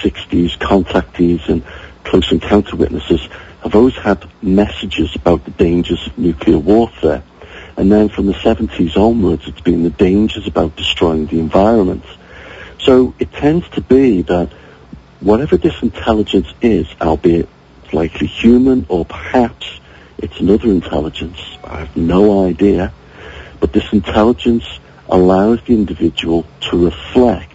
60s, 0.01 0.59
contactees 0.59 1.49
and 1.49 1.65
close 2.03 2.33
encounter 2.33 2.77
witnesses 2.77 3.29
have 3.65 3.75
always 3.75 3.97
had 3.97 4.29
messages 4.43 5.17
about 5.17 5.45
the 5.45 5.51
dangers 5.51 6.07
of 6.07 6.17
nuclear 6.19 6.59
warfare. 6.59 7.23
And 7.77 7.91
then 7.91 8.09
from 8.11 8.27
the 8.27 8.35
70s 8.35 8.97
onwards, 8.97 9.49
it's 9.49 9.61
been 9.63 9.83
the 9.83 9.91
dangers 9.91 10.47
about 10.47 10.77
destroying 10.77 11.27
the 11.27 11.41
environment. 11.41 12.05
So 12.79 13.15
it 13.19 13.33
tends 13.33 13.69
to 13.71 13.81
be 13.81 14.23
that 14.23 14.51
whatever 15.21 15.57
this 15.57 15.83
intelligence 15.83 16.53
is, 16.61 16.87
albeit 17.01 17.49
likely 17.93 18.27
human 18.27 18.85
or 18.89 19.05
perhaps 19.07 19.81
it's 20.19 20.39
another 20.41 20.69
intelligence, 20.69 21.39
I 21.65 21.81
have 21.81 21.97
no 21.97 22.47
idea, 22.47 22.93
but 23.61 23.73
this 23.73 23.93
intelligence 23.93 24.65
allows 25.09 25.63
the 25.65 25.75
individual 25.75 26.47
to 26.61 26.85
reflect 26.85 27.54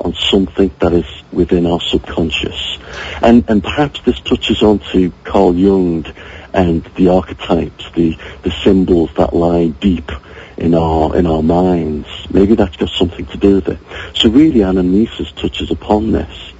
on 0.00 0.14
something 0.14 0.70
that 0.80 0.92
is 0.92 1.06
within 1.32 1.66
our 1.66 1.80
subconscious. 1.80 2.78
And, 3.22 3.48
and 3.48 3.62
perhaps 3.62 4.00
this 4.02 4.20
touches 4.20 4.62
on 4.62 4.78
to 4.92 5.12
Carl 5.24 5.54
Jung 5.54 6.06
and 6.52 6.84
the 6.96 7.08
archetypes, 7.08 7.90
the, 7.94 8.16
the 8.42 8.50
symbols 8.62 9.10
that 9.16 9.34
lie 9.34 9.68
deep 9.68 10.10
in 10.56 10.74
our, 10.74 11.16
in 11.16 11.26
our 11.26 11.42
minds. 11.42 12.08
Maybe 12.30 12.54
that's 12.54 12.76
got 12.76 12.90
something 12.90 13.26
to 13.26 13.36
do 13.36 13.56
with 13.56 13.68
it. 13.68 13.78
So 14.14 14.28
really 14.28 14.60
anamnesis 14.60 15.34
touches 15.34 15.70
upon 15.70 16.12
this. 16.12 16.52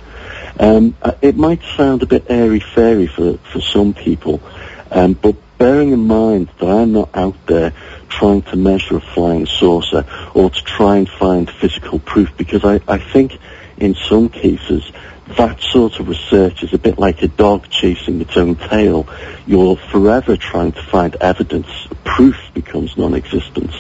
Um, 0.61 0.97
uh, 1.03 1.13
it 1.23 1.37
might 1.37 1.63
sound 1.77 2.03
a 2.03 2.07
bit 2.07 2.27
airy-fairy 2.29 3.07
for, 3.07 3.39
for 3.39 3.61
some 3.61 3.95
people, 3.95 4.41
um, 4.91 5.13
but 5.13 5.37
bearing 5.59 5.93
in 5.93 6.07
mind 6.07 6.49
that 6.59 6.69
I'm 6.69 6.93
not 6.93 7.11
out 7.15 7.47
there 7.47 7.73
trying 8.09 8.43
to 8.43 8.57
measure 8.57 8.97
a 8.97 9.01
flying 9.01 9.47
saucer 9.47 10.05
or 10.35 10.51
to 10.51 10.63
try 10.65 10.97
and 10.97 11.09
find 11.09 11.51
physical 11.51 11.99
proof 11.99 12.31
because 12.37 12.65
I, 12.65 12.81
I 12.89 12.99
think 12.99 13.39
in 13.79 13.95
some 14.09 14.29
cases 14.29 14.91
that 15.37 15.61
sort 15.61 16.01
of 16.01 16.09
research 16.09 16.63
is 16.63 16.73
a 16.73 16.79
bit 16.79 16.99
like 16.99 17.23
a 17.23 17.29
dog 17.29 17.69
chasing 17.69 18.21
its 18.21 18.37
own 18.37 18.57
tail. 18.57 19.07
You're 19.47 19.77
forever 19.77 20.37
trying 20.37 20.73
to 20.73 20.83
find 20.83 21.15
evidence. 21.17 21.69
Proof 22.05 22.37
becomes 22.55 22.97
non-existent. 22.97 23.73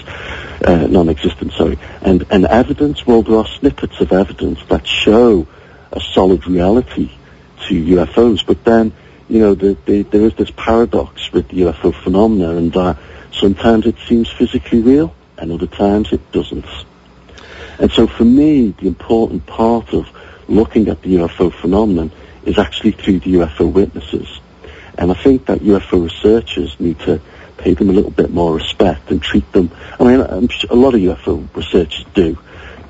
Uh, 0.62 0.86
non-existent, 0.88 1.52
sorry. 1.54 1.78
And, 2.02 2.26
and 2.30 2.44
evidence, 2.44 3.06
well, 3.06 3.22
there 3.22 3.38
are 3.38 3.46
snippets 3.46 4.00
of 4.00 4.12
evidence 4.12 4.58
that 4.68 4.86
show 4.86 5.46
a 5.90 6.00
solid 6.00 6.46
reality 6.46 7.10
to 7.68 7.74
UFOs, 7.74 8.44
but 8.44 8.62
then, 8.64 8.92
you 9.28 9.40
know, 9.40 9.54
the, 9.54 9.76
the, 9.86 10.02
there 10.02 10.26
is 10.26 10.34
this 10.34 10.50
paradox 10.50 11.32
with 11.32 11.48
the 11.48 11.62
UFO 11.62 11.94
phenomena 11.94 12.56
and 12.56 12.72
that 12.74 12.98
Sometimes 13.38 13.86
it 13.86 13.96
seems 14.06 14.28
physically 14.30 14.80
real, 14.80 15.14
and 15.36 15.52
other 15.52 15.66
times 15.66 16.12
it 16.12 16.32
doesn't. 16.32 16.66
And 17.78 17.90
so 17.92 18.06
for 18.06 18.24
me, 18.24 18.70
the 18.70 18.88
important 18.88 19.46
part 19.46 19.94
of 19.94 20.08
looking 20.48 20.88
at 20.88 21.02
the 21.02 21.16
UFO 21.16 21.52
phenomenon 21.52 22.10
is 22.44 22.58
actually 22.58 22.92
through 22.92 23.20
the 23.20 23.34
UFO 23.34 23.70
witnesses. 23.70 24.40
And 24.96 25.12
I 25.12 25.14
think 25.14 25.46
that 25.46 25.60
UFO 25.60 26.02
researchers 26.02 26.78
need 26.80 26.98
to 27.00 27.20
pay 27.56 27.74
them 27.74 27.90
a 27.90 27.92
little 27.92 28.10
bit 28.10 28.30
more 28.30 28.54
respect 28.54 29.10
and 29.10 29.22
treat 29.22 29.50
them. 29.52 29.70
I 30.00 30.04
mean, 30.04 30.20
a 30.20 30.74
lot 30.74 30.94
of 30.94 31.00
UFO 31.00 31.48
researchers 31.54 32.04
do, 32.14 32.38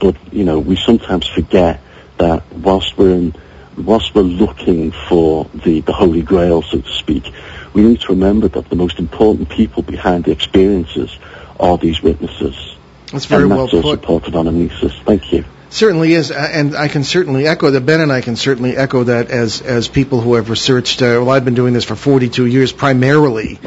but 0.00 0.16
you 0.32 0.44
know, 0.44 0.58
we 0.58 0.76
sometimes 0.76 1.26
forget 1.26 1.80
that 2.18 2.50
whilst 2.52 2.96
we're 2.96 3.14
in, 3.14 3.34
whilst 3.76 4.14
we're 4.14 4.22
looking 4.22 4.92
for 4.92 5.44
the, 5.54 5.80
the 5.80 5.92
holy 5.92 6.22
grail, 6.22 6.62
so 6.62 6.80
to 6.80 6.92
speak, 6.92 7.32
we 7.74 7.82
need 7.82 8.00
to 8.00 8.08
remember 8.08 8.48
that 8.48 8.68
the 8.68 8.76
most 8.76 8.98
important 8.98 9.48
people 9.48 9.82
behind 9.82 10.24
the 10.24 10.32
experiences 10.32 11.16
are 11.58 11.78
these 11.78 12.02
witnesses. 12.02 12.76
That's 13.12 13.24
very 13.24 13.44
and 13.44 13.52
that's 13.52 13.74
also 13.74 13.82
put. 13.82 14.02
part 14.02 14.28
of 14.28 14.34
anamnesis. 14.34 15.02
Thank 15.04 15.32
you. 15.32 15.44
Certainly 15.70 16.14
is, 16.14 16.30
and 16.30 16.74
I 16.74 16.88
can 16.88 17.04
certainly 17.04 17.46
echo 17.46 17.70
that. 17.70 17.82
Ben 17.82 18.00
and 18.00 18.10
I 18.10 18.22
can 18.22 18.36
certainly 18.36 18.74
echo 18.74 19.04
that 19.04 19.30
as 19.30 19.60
as 19.60 19.86
people 19.86 20.20
who 20.20 20.34
have 20.34 20.48
researched. 20.48 21.02
Uh, 21.02 21.20
well, 21.20 21.30
I've 21.30 21.44
been 21.44 21.54
doing 21.54 21.74
this 21.74 21.84
for 21.84 21.94
42 21.94 22.46
years, 22.46 22.72
primarily 22.72 23.58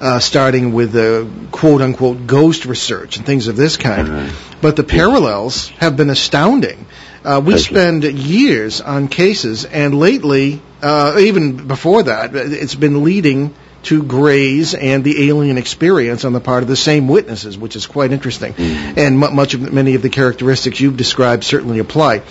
uh, 0.00 0.18
starting 0.18 0.72
with 0.72 0.92
the 0.92 1.28
quote 1.50 1.82
unquote 1.82 2.26
ghost 2.26 2.64
research 2.64 3.18
and 3.18 3.26
things 3.26 3.48
of 3.48 3.56
this 3.56 3.76
kind. 3.76 4.32
But 4.62 4.76
the 4.76 4.84
parallels 4.84 5.68
have 5.80 5.94
been 5.94 6.08
astounding. 6.08 6.86
Uh, 7.24 7.40
we 7.44 7.52
Thank 7.54 7.70
you. 7.70 7.76
spend 7.76 8.04
years 8.04 8.80
on 8.80 9.08
cases, 9.08 9.64
and 9.64 9.94
lately, 9.94 10.60
uh, 10.82 11.16
even 11.20 11.68
before 11.68 12.02
that, 12.04 12.34
it's 12.34 12.74
been 12.74 13.04
leading 13.04 13.54
to 13.84 14.02
grays 14.02 14.74
and 14.74 15.04
the 15.04 15.28
alien 15.28 15.58
experience 15.58 16.24
on 16.24 16.32
the 16.32 16.40
part 16.40 16.62
of 16.62 16.68
the 16.68 16.76
same 16.76 17.08
witnesses, 17.08 17.56
which 17.58 17.76
is 17.76 17.86
quite 17.86 18.12
interesting. 18.12 18.54
And 18.58 19.18
mu 19.18 19.30
much 19.30 19.54
of 19.54 19.72
many 19.72 19.94
of 19.94 20.02
the 20.02 20.10
characteristics 20.10 20.80
you've 20.80 20.96
described 20.96 21.44
certainly 21.44 21.78
apply. 21.78 22.22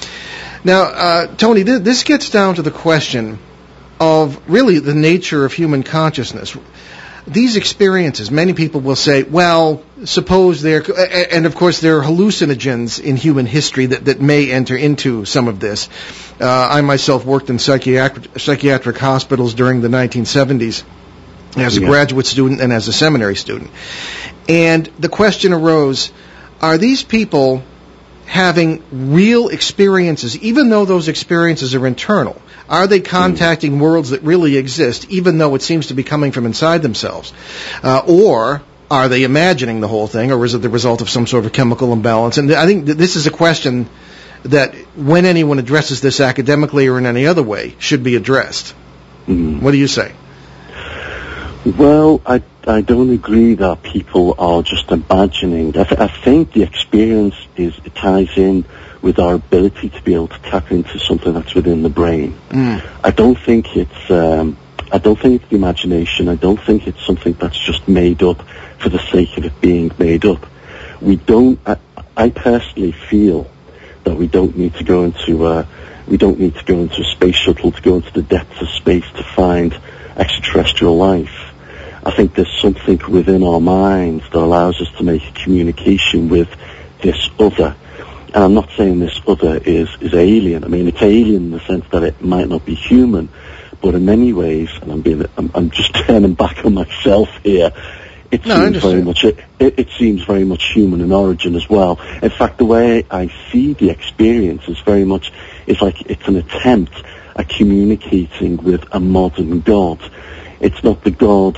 Now, 0.64 0.84
uh, 0.84 1.28
Tony, 1.36 1.64
th- 1.64 1.82
this 1.82 2.04
gets 2.04 2.30
down 2.30 2.56
to 2.56 2.62
the 2.62 2.72
question 2.72 3.40
of 4.00 4.42
really 4.50 4.80
the 4.80 4.96
nature 4.96 5.46
of 5.46 5.54
human 5.54 5.84
consciousness. 5.84 6.56
These 7.28 7.56
experiences, 7.56 8.32
many 8.32 8.54
people 8.54 8.82
will 8.82 8.96
say, 8.96 9.24
well, 9.24 9.84
suppose 10.06 10.62
they're, 10.62 10.84
and 11.32 11.46
of 11.46 11.56
course 11.56 11.80
there 11.80 12.00
are 12.00 12.04
hallucinogens 12.04 13.00
in 13.00 13.16
human 13.16 13.46
history 13.46 13.88
that, 13.88 14.06
that 14.06 14.20
may 14.22 14.52
enter 14.52 14.76
into 14.76 15.26
some 15.26 15.48
of 15.48 15.60
this. 15.60 15.88
Uh, 16.40 16.48
I 16.50 16.82
myself 16.82 17.24
worked 17.24 17.50
in 17.52 17.60
psychiatric, 17.60 18.40
psychiatric 18.40 18.98
hospitals 18.98 19.54
during 19.54 19.82
the 19.82 19.88
1970s 19.88 20.84
as 21.58 21.78
a 21.78 21.82
Yeah. 21.82 21.88
graduate 21.88 22.26
student 22.26 22.60
and 22.60 22.74
as 22.74 22.88
a 22.88 22.94
seminary 22.94 23.36
student. 23.36 23.70
And 24.50 24.90
the 24.98 25.10
question 25.10 25.54
arose, 25.54 26.12
are 26.60 26.78
these 26.78 27.04
people 27.04 27.64
having 28.32 28.82
real 29.14 29.50
experiences, 29.50 30.38
even 30.38 30.70
though 30.70 30.86
those 30.86 31.10
experiences 31.10 31.76
are 31.76 31.86
internal? 31.86 32.42
Are 32.70 32.88
they 32.88 33.02
contacting 33.02 33.78
worlds 33.78 34.12
that 34.12 34.22
really 34.24 34.56
exist, 34.56 35.06
even 35.10 35.38
though 35.38 35.54
it 35.56 35.62
seems 35.62 35.88
to 35.88 35.94
be 35.94 36.04
coming 36.04 36.32
from 36.32 36.46
inside 36.46 36.82
themselves? 36.82 37.34
Uh, 37.84 38.02
or 38.08 38.62
are 38.90 39.10
they 39.10 39.24
imagining 39.24 39.82
the 39.82 39.90
whole 39.90 40.08
thing, 40.08 40.32
or 40.32 40.46
is 40.46 40.54
it 40.54 40.60
the 40.60 40.70
result 40.70 41.02
of 41.02 41.10
some 41.10 41.28
sort 41.28 41.46
of 41.46 41.52
chemical 41.52 41.92
imbalance? 41.92 42.38
And 42.38 42.54
I 42.54 42.66
think 42.66 42.86
this 42.86 43.18
is 43.18 43.28
a 43.28 43.32
question 43.32 43.90
that, 44.44 44.76
when 44.96 45.26
anyone 45.26 45.60
addresses 45.60 46.00
this 46.00 46.22
academically 46.22 46.88
or 46.88 46.98
in 46.98 47.06
any 47.06 47.28
other 47.28 47.44
way, 47.44 47.76
should 47.80 48.02
be 48.02 48.16
addressed. 48.16 48.74
Mm. 49.28 49.62
What 49.62 49.72
do 49.72 49.78
you 49.78 49.88
say? 49.88 50.14
Well, 51.66 52.22
I, 52.26 52.42
I 52.66 52.82
don't 52.82 53.12
agree 53.12 53.56
that 53.56 53.84
people 53.84 54.36
are 54.40 54.64
just 54.64 54.92
imagining. 54.92 55.70
I, 55.78 55.84
th- 55.84 56.00
I 56.00 56.08
think 56.08 56.54
the 56.54 56.64
experience 56.64 57.36
is 57.56 57.78
it 57.86 57.94
ties 57.96 58.30
in 58.36 58.66
with 59.02 59.20
our 59.20 59.36
ability 59.36 59.90
to 59.90 60.02
be 60.02 60.14
able 60.16 60.28
to 60.30 60.40
tap 60.40 60.72
into 60.72 61.00
something 61.00 61.34
that's 61.34 61.54
within 61.54 61.84
the 61.84 61.90
brain. 61.90 62.40
Mm. 62.50 62.84
I 63.04 63.12
don't 63.12 63.38
think 63.38 63.76
it's 63.76 64.12
um, 64.12 64.58
I 64.92 64.98
don't 64.98 65.20
think 65.20 65.42
it's 65.42 65.50
the 65.50 65.56
imagination. 65.56 66.28
I 66.28 66.36
don't 66.36 66.60
think 66.60 66.88
it's 66.88 67.04
something 67.06 67.34
that's 67.34 67.58
just 67.58 67.88
made 67.88 68.24
up 68.24 68.42
for 68.80 68.90
the 68.90 69.00
sake 69.12 69.38
of 69.38 69.46
it 69.46 69.62
being 69.62 69.92
made 69.98 70.26
up. 70.26 70.46
We 71.00 71.16
don't. 71.16 71.60
I, 71.66 71.78
I 72.18 72.30
personally 72.30 72.92
feel 72.92 73.50
that 74.04 74.16
we 74.16 74.28
don't 74.28 74.58
need 74.58 74.76
to 74.76 74.84
go 74.84 75.04
into 75.04 75.46
uh, 75.46 75.66
we 76.08 76.18
don't 76.18 76.40
need 76.40 76.56
to 76.56 76.64
go 76.66 76.80
into 76.80 77.02
a 77.02 77.06
space 77.06 77.36
shuttle 77.36 77.72
to 77.72 77.82
go 77.82 77.96
into 77.96 78.12
the 78.14 78.24
depths 78.24 78.62
of 78.62 78.70
space 78.70 79.06
to 79.16 79.24
find 79.24 79.80
extraterrestrial 80.16 80.98
life. 80.98 81.51
I 82.04 82.12
think 82.12 82.34
there's 82.34 82.52
something 82.60 83.00
within 83.10 83.44
our 83.44 83.60
minds 83.60 84.24
that 84.32 84.40
allows 84.40 84.82
us 84.82 84.90
to 84.98 85.04
make 85.04 85.28
a 85.28 85.32
communication 85.32 86.30
with 86.30 86.50
this 87.02 87.30
other. 87.40 87.76
And 88.34 88.44
I'm 88.44 88.54
not 88.54 88.70
saying 88.76 89.00
this 89.00 89.20
other 89.28 89.58
is, 89.58 89.90
is 90.00 90.14
alien. 90.14 90.64
I 90.64 90.68
mean, 90.68 90.88
it's 90.88 91.02
alien 91.02 91.46
in 91.46 91.52
the 91.52 91.60
sense 91.62 91.86
that 91.92 92.04
it 92.04 92.22
might 92.22 92.48
not 92.48 92.66
be 92.66 92.74
human, 92.76 93.30
but 93.82 93.94
in 93.94 94.06
many 94.06 94.34
ways, 94.34 94.70
and 94.82 94.92
I'm 94.92 95.02
being, 95.02 95.26
I'm, 95.38 95.52
I'm 95.54 95.70
just 95.70 95.94
turning 96.06 96.34
back 96.34 96.66
on 96.66 96.74
myself 96.74 97.30
here, 97.44 97.72
it 98.32 98.46
No, 98.46 98.56
seems 98.56 98.82
very 98.82 99.02
much, 99.04 99.26
it, 99.26 99.38
it, 99.60 99.78
it 99.78 99.90
seems 100.00 100.24
very 100.24 100.46
much 100.46 100.72
human 100.72 101.02
in 101.02 101.12
origin 101.12 101.56
as 101.56 101.70
well. 101.70 102.00
In 102.24 102.30
fact, 102.30 102.58
the 102.58 102.66
way 102.66 103.06
I 103.12 103.32
see 103.52 103.74
the 103.74 103.90
experience 103.90 104.68
is 104.70 104.80
very 104.80 105.04
much, 105.04 105.34
it's 105.68 105.82
like 105.82 106.02
it's 106.10 106.26
an 106.28 106.38
attempt 106.38 106.94
at 107.36 107.50
communicating 107.50 108.58
with 108.58 108.86
a 108.94 109.00
modern 109.00 109.60
God. 109.60 110.00
It's 110.62 110.82
not 110.84 111.04
the 111.04 111.12
God 111.12 111.58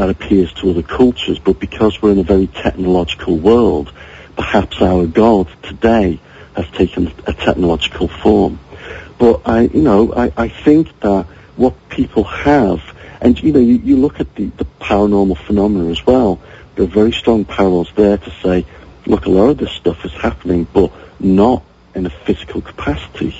that 0.00 0.08
appears 0.08 0.50
to 0.54 0.70
other 0.70 0.82
cultures, 0.82 1.38
but 1.38 1.60
because 1.60 2.00
we're 2.00 2.12
in 2.12 2.18
a 2.18 2.22
very 2.22 2.46
technological 2.46 3.36
world, 3.36 3.92
perhaps 4.34 4.80
our 4.80 5.04
God 5.04 5.46
today 5.62 6.18
has 6.56 6.66
taken 6.70 7.12
a 7.26 7.34
technological 7.34 8.08
form. 8.08 8.58
But 9.18 9.42
I, 9.44 9.60
you 9.64 9.82
know, 9.82 10.14
I, 10.14 10.32
I 10.38 10.48
think 10.48 10.98
that 11.00 11.26
what 11.56 11.90
people 11.90 12.24
have, 12.24 12.80
and 13.20 13.38
you 13.42 13.52
know, 13.52 13.60
you, 13.60 13.74
you 13.74 13.98
look 13.98 14.20
at 14.20 14.34
the, 14.36 14.46
the 14.46 14.64
paranormal 14.80 15.36
phenomena 15.36 15.90
as 15.90 16.06
well, 16.06 16.40
there 16.76 16.86
are 16.86 16.88
very 16.88 17.12
strong 17.12 17.44
parallels 17.44 17.92
there 17.94 18.16
to 18.16 18.30
say, 18.42 18.64
look, 19.04 19.26
a 19.26 19.28
lot 19.28 19.50
of 19.50 19.58
this 19.58 19.72
stuff 19.72 20.02
is 20.06 20.12
happening, 20.12 20.66
but 20.72 20.90
not 21.20 21.62
in 21.94 22.06
a 22.06 22.10
physical 22.10 22.62
capacity. 22.62 23.36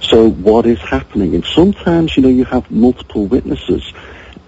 So 0.00 0.28
what 0.28 0.66
is 0.66 0.80
happening? 0.80 1.36
And 1.36 1.44
sometimes, 1.44 2.16
you 2.16 2.24
know, 2.24 2.28
you 2.28 2.44
have 2.46 2.68
multiple 2.68 3.26
witnesses, 3.26 3.92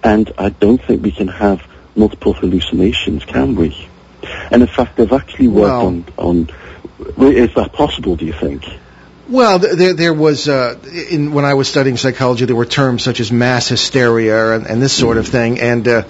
and 0.03 0.33
I 0.39 0.51
don't 0.51 0.83
think 0.83 1.03
we 1.03 1.13
can 1.13 1.29
have 1.29 1.63
multiple 1.97 2.33
hallucinations, 2.33 3.25
can 3.25 3.55
we? 3.57 3.89
And 4.51 4.63
in 4.63 4.69
fact, 4.69 4.97
they've 4.97 5.13
actually 5.13 5.49
worked 5.49 5.73
Well- 5.73 5.87
on, 5.87 6.49
on, 7.19 7.33
is 7.33 7.55
that 7.55 7.73
possible, 7.73 8.17
do 8.17 8.25
you 8.25 8.33
think? 8.33 8.65
Well, 9.31 9.61
there, 9.61 9.95
there 9.95 10.13
was, 10.13 10.49
uh, 10.49 10.77
in, 11.09 11.33
when 11.33 11.45
I 11.45 11.55
was 11.55 11.69
studying 11.69 11.97
psychology, 11.97 12.47
there 12.47 12.57
were 12.57 12.67
terms 12.67 13.05
such 13.05 13.21
as 13.21 13.31
mass 13.31 13.69
hysteria 13.69 14.55
and, 14.55 14.67
and 14.67 14.83
this 14.83 14.93
sort 14.93 15.19
of 15.19 15.29
thing, 15.29 15.61
and 15.61 15.87
uh, 15.87 16.03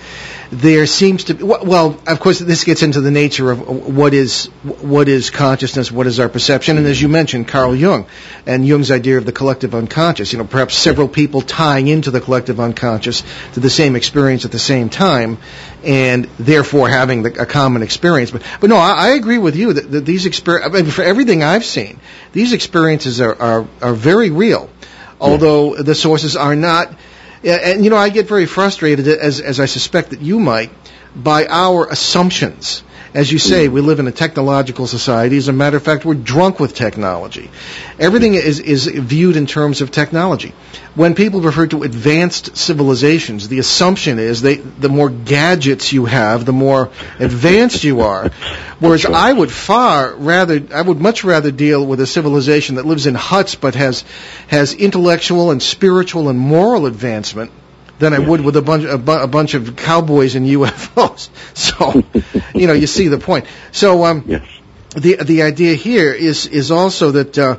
there 0.51 0.87
seems 0.87 1.25
to 1.25 1.35
be, 1.35 1.45
well, 1.45 2.01
of 2.07 2.19
course, 2.19 2.39
this 2.39 2.65
gets 2.65 2.83
into 2.83 3.03
the 3.03 3.11
nature 3.11 3.51
of 3.51 3.95
what 3.95 4.15
is 4.15 4.47
what 4.81 5.09
is 5.09 5.29
consciousness, 5.29 5.93
what 5.93 6.07
is 6.07 6.19
our 6.19 6.31
perception, 6.31 6.79
and 6.79 6.87
as 6.87 7.01
you 7.01 7.09
mentioned, 7.09 7.47
Carl 7.47 7.77
Jung 7.77 8.07
and 8.47 8.67
Jung's 8.67 8.91
idea 8.91 9.19
of 9.19 9.27
the 9.27 9.33
collective 9.33 9.75
unconscious. 9.75 10.33
You 10.33 10.39
know, 10.39 10.47
perhaps 10.47 10.75
several 10.75 11.07
people 11.07 11.43
tying 11.43 11.89
into 11.89 12.11
the 12.11 12.23
collective 12.23 12.59
unconscious 12.59 13.23
to 13.53 13.61
the 13.61 13.71
same 13.71 13.97
experience 13.97 14.47
at 14.47 14.51
the 14.51 14.59
same 14.59 14.89
time, 14.89 15.37
and 15.85 16.25
therefore 16.39 16.89
having 16.89 17.23
the, 17.23 17.43
a 17.43 17.47
common 17.47 17.83
experience. 17.83 18.31
But, 18.31 18.43
but 18.61 18.71
no, 18.71 18.77
I, 18.77 18.93
I 18.93 19.09
agree 19.11 19.39
with 19.39 19.57
you 19.57 19.73
that, 19.73 19.91
that 19.91 20.05
these 20.05 20.27
experiences, 20.27 20.75
I 20.75 20.83
mean, 20.83 20.91
for 20.91 21.03
everything 21.03 21.43
I've 21.43 21.65
seen, 21.65 22.01
these 22.33 22.53
experiences 22.53 23.21
are, 23.21 23.35
are, 23.41 23.69
are 23.81 23.95
very 23.95 24.31
real, 24.31 24.71
although 25.21 25.77
the 25.77 25.95
sources 25.95 26.37
are 26.37 26.57
not. 26.57 26.95
And 27.43 27.83
you 27.85 27.91
know, 27.91 27.97
I 27.97 28.11
get 28.11 28.27
very 28.27 28.47
frustrated, 28.47 29.09
as 29.09 29.41
as 29.41 29.61
I 29.61 29.65
suspect 29.65 30.11
that 30.11 30.21
you 30.21 30.39
might, 30.39 30.71
by 31.17 31.47
our 31.47 31.89
assumptions. 31.89 32.83
As 33.13 33.33
you 33.33 33.41
say, 33.41 33.67
we 33.67 33.81
live 33.81 33.99
in 33.99 34.07
a 34.07 34.13
technological 34.13 34.87
society. 34.87 35.37
As 35.37 35.49
a 35.49 35.53
matter 35.53 35.77
of 35.77 35.83
fact, 35.83 36.05
we're 36.05 36.15
drunk 36.15 36.61
with 36.61 36.77
technology. 36.77 37.51
Everything 37.99 38.35
is, 38.35 38.61
is 38.61 38.87
viewed 38.87 39.37
in 39.37 39.47
terms 39.47 39.81
of 39.81 39.91
technology. 39.91 40.55
When 40.95 41.17
people 41.17 41.41
refer 41.41 41.67
to 41.69 41.83
advanced 41.83 42.57
civilizations, 42.57 43.49
the 43.49 43.59
assumption 43.59 44.21
is 44.21 44.43
they, 44.43 44.57
the 44.57 44.89
more 44.89 45.11
gadgets 45.11 45.93
you 45.93 46.05
have, 46.05 46.45
the 46.45 46.53
more 46.53 46.91
advanced 47.19 47.83
you 47.83 48.03
are. 48.03 48.31
Whereas. 48.79 49.05
I 49.07 49.33
would 49.33 49.51
far 49.51 50.15
rather, 50.15 50.63
I 50.73 50.81
would 50.81 51.01
much 51.01 51.25
rather 51.25 51.51
deal 51.51 51.85
with 51.85 52.01
a 52.01 52.07
civilization 52.07 52.77
that 52.77 52.87
lives 52.87 53.07
in 53.07 53.17
huts 53.17 53.57
but 53.57 53.75
has, 53.75 54.05
has 54.47 54.73
intellectual 54.73 55.51
and 55.51 55.61
spiritual 55.61 56.29
and 56.29 56.39
moral 56.39 56.87
advancement 56.87 57.51
than 58.01 58.13
I 58.15 58.19
would 58.19 58.41
with 58.41 58.57
a 58.57 58.63
bunch 58.63 58.85
a, 58.85 58.99
bu- 58.99 59.23
a 59.23 59.27
bunch 59.29 59.55
of 59.55 59.77
cowboys 59.77 60.35
and 60.35 60.47
UFOs. 60.47 61.29
So, 61.55 62.03
you 62.55 62.67
know, 62.67 62.73
you 62.73 62.87
see 62.87 63.09
the 63.09 63.19
point. 63.19 63.47
So, 63.73 64.05
um, 64.05 64.25
Yes. 64.27 64.47
the 64.97 65.17
the 65.17 65.43
idea 65.43 65.75
here 65.75 66.13
is 66.13 66.47
is 66.47 66.71
also 66.71 67.11
that 67.13 67.39
uh, 67.39 67.57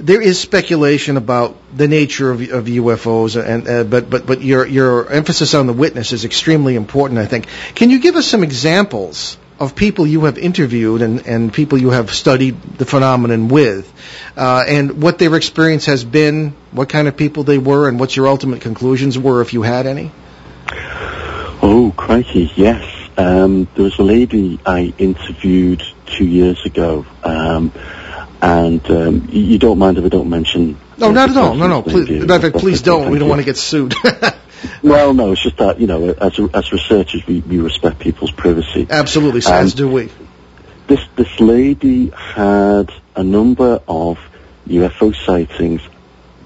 there 0.00 0.20
is 0.20 0.40
speculation 0.40 1.16
about 1.16 1.54
the 1.76 1.86
nature 1.86 2.30
of, 2.30 2.40
of 2.50 2.64
UFOs, 2.66 3.36
and 3.40 3.68
uh, 3.68 3.84
but 3.84 4.10
but 4.10 4.26
but 4.26 4.42
your 4.42 4.66
your 4.66 5.08
emphasis 5.10 5.54
on 5.54 5.66
the 5.66 5.72
witness 5.72 6.12
is 6.12 6.24
extremely 6.24 6.74
important. 6.74 7.20
I 7.20 7.26
think. 7.26 7.46
Can 7.74 7.90
you 7.90 8.00
give 8.00 8.16
us 8.16 8.26
some 8.26 8.42
examples? 8.42 9.36
Of 9.58 9.76
people 9.76 10.04
you 10.04 10.24
have 10.24 10.36
interviewed 10.36 11.00
and, 11.00 11.26
and 11.28 11.52
people 11.52 11.78
you 11.78 11.90
have 11.90 12.12
studied 12.12 12.60
the 12.76 12.84
phenomenon 12.84 13.46
with, 13.46 13.92
uh, 14.36 14.64
and 14.66 15.00
what 15.00 15.18
their 15.18 15.36
experience 15.36 15.86
has 15.86 16.04
been, 16.04 16.54
what 16.72 16.88
kind 16.88 17.06
of 17.06 17.16
people 17.16 17.44
they 17.44 17.58
were, 17.58 17.88
and 17.88 18.00
what 18.00 18.16
your 18.16 18.26
ultimate 18.26 18.62
conclusions 18.62 19.16
were, 19.16 19.42
if 19.42 19.52
you 19.52 19.62
had 19.62 19.86
any. 19.86 20.10
Oh, 21.62 21.94
crikey, 21.96 22.50
yes. 22.56 22.84
Um, 23.16 23.68
there 23.74 23.84
was 23.84 23.98
a 23.98 24.02
lady 24.02 24.58
I 24.66 24.92
interviewed 24.98 25.82
two 26.06 26.26
years 26.26 26.64
ago, 26.66 27.06
um, 27.22 27.72
and 28.42 28.84
um, 28.90 29.28
you, 29.30 29.58
don't 29.58 29.78
mind 29.78 29.98
if 29.98 30.04
I 30.04 30.08
don't 30.08 30.28
mention. 30.28 30.76
No, 30.98 31.12
not 31.12 31.30
at 31.30 31.36
all. 31.36 31.54
No, 31.54 31.68
no. 31.68 31.82
Please, 31.82 32.08
you? 32.08 32.26
fact, 32.26 32.56
please 32.56 32.82
don't. 32.82 33.10
We 33.10 33.18
don't 33.18 33.28
want 33.28 33.40
to 33.40 33.44
get 33.44 33.56
sued. 33.56 33.94
Well, 34.82 35.14
no, 35.14 35.32
it's 35.32 35.42
just 35.42 35.56
that 35.58 35.80
you 35.80 35.86
know, 35.86 36.10
as 36.10 36.38
as 36.52 36.72
researchers, 36.72 37.26
we, 37.26 37.40
we 37.40 37.58
respect 37.58 37.98
people's 37.98 38.32
privacy. 38.32 38.86
Absolutely, 38.88 39.40
so 39.40 39.54
Um, 39.54 39.64
as 39.64 39.74
do 39.74 39.88
we. 39.88 40.10
This 40.86 41.00
this 41.16 41.40
lady 41.40 42.10
had 42.10 42.90
a 43.16 43.24
number 43.24 43.80
of 43.88 44.18
UFO 44.68 45.14
sightings 45.24 45.80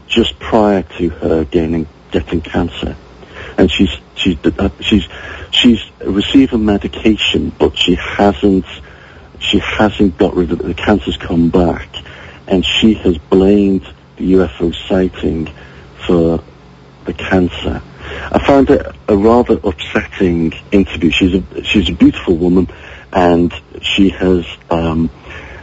just 0.06 0.38
prior 0.38 0.82
to 0.82 1.08
her 1.08 1.44
gaining 1.44 1.86
getting 2.10 2.40
cancer, 2.40 2.96
and 3.56 3.70
she's 3.70 3.90
she's 4.14 4.36
uh, 4.44 4.70
she's 4.80 5.08
she's 5.50 5.80
receiving 6.00 6.64
medication, 6.64 7.52
but 7.58 7.76
she 7.76 7.94
hasn't 7.94 8.66
she 9.40 9.58
hasn't 9.58 10.18
got 10.18 10.34
rid 10.34 10.52
of 10.52 10.60
it. 10.60 10.66
The 10.66 10.74
cancer's 10.74 11.16
come 11.16 11.50
back, 11.50 11.88
and 12.46 12.64
she 12.64 12.94
has 12.94 13.18
blamed 13.18 13.86
the 14.16 14.32
UFO 14.34 14.74
sighting 14.88 15.48
for 16.06 16.42
the 17.04 17.12
cancer. 17.12 17.82
I 18.30 18.44
found 18.44 18.70
it 18.70 18.86
a 19.08 19.16
rather 19.16 19.58
upsetting 19.62 20.52
interview. 20.72 21.10
She's 21.10 21.34
a 21.34 21.64
she's 21.64 21.88
a 21.88 21.92
beautiful 21.92 22.36
woman, 22.36 22.68
and 23.12 23.52
she 23.80 24.10
has 24.10 24.46
um, 24.70 25.10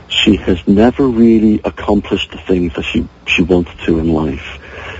she 0.09 0.37
has 0.37 0.65
never 0.67 1.07
really 1.07 1.61
accomplished 1.63 2.31
the 2.31 2.37
things 2.37 2.73
that 2.75 2.83
she 2.83 3.07
she 3.27 3.43
wanted 3.43 3.77
to 3.85 3.99
in 3.99 4.11
life. 4.11 4.59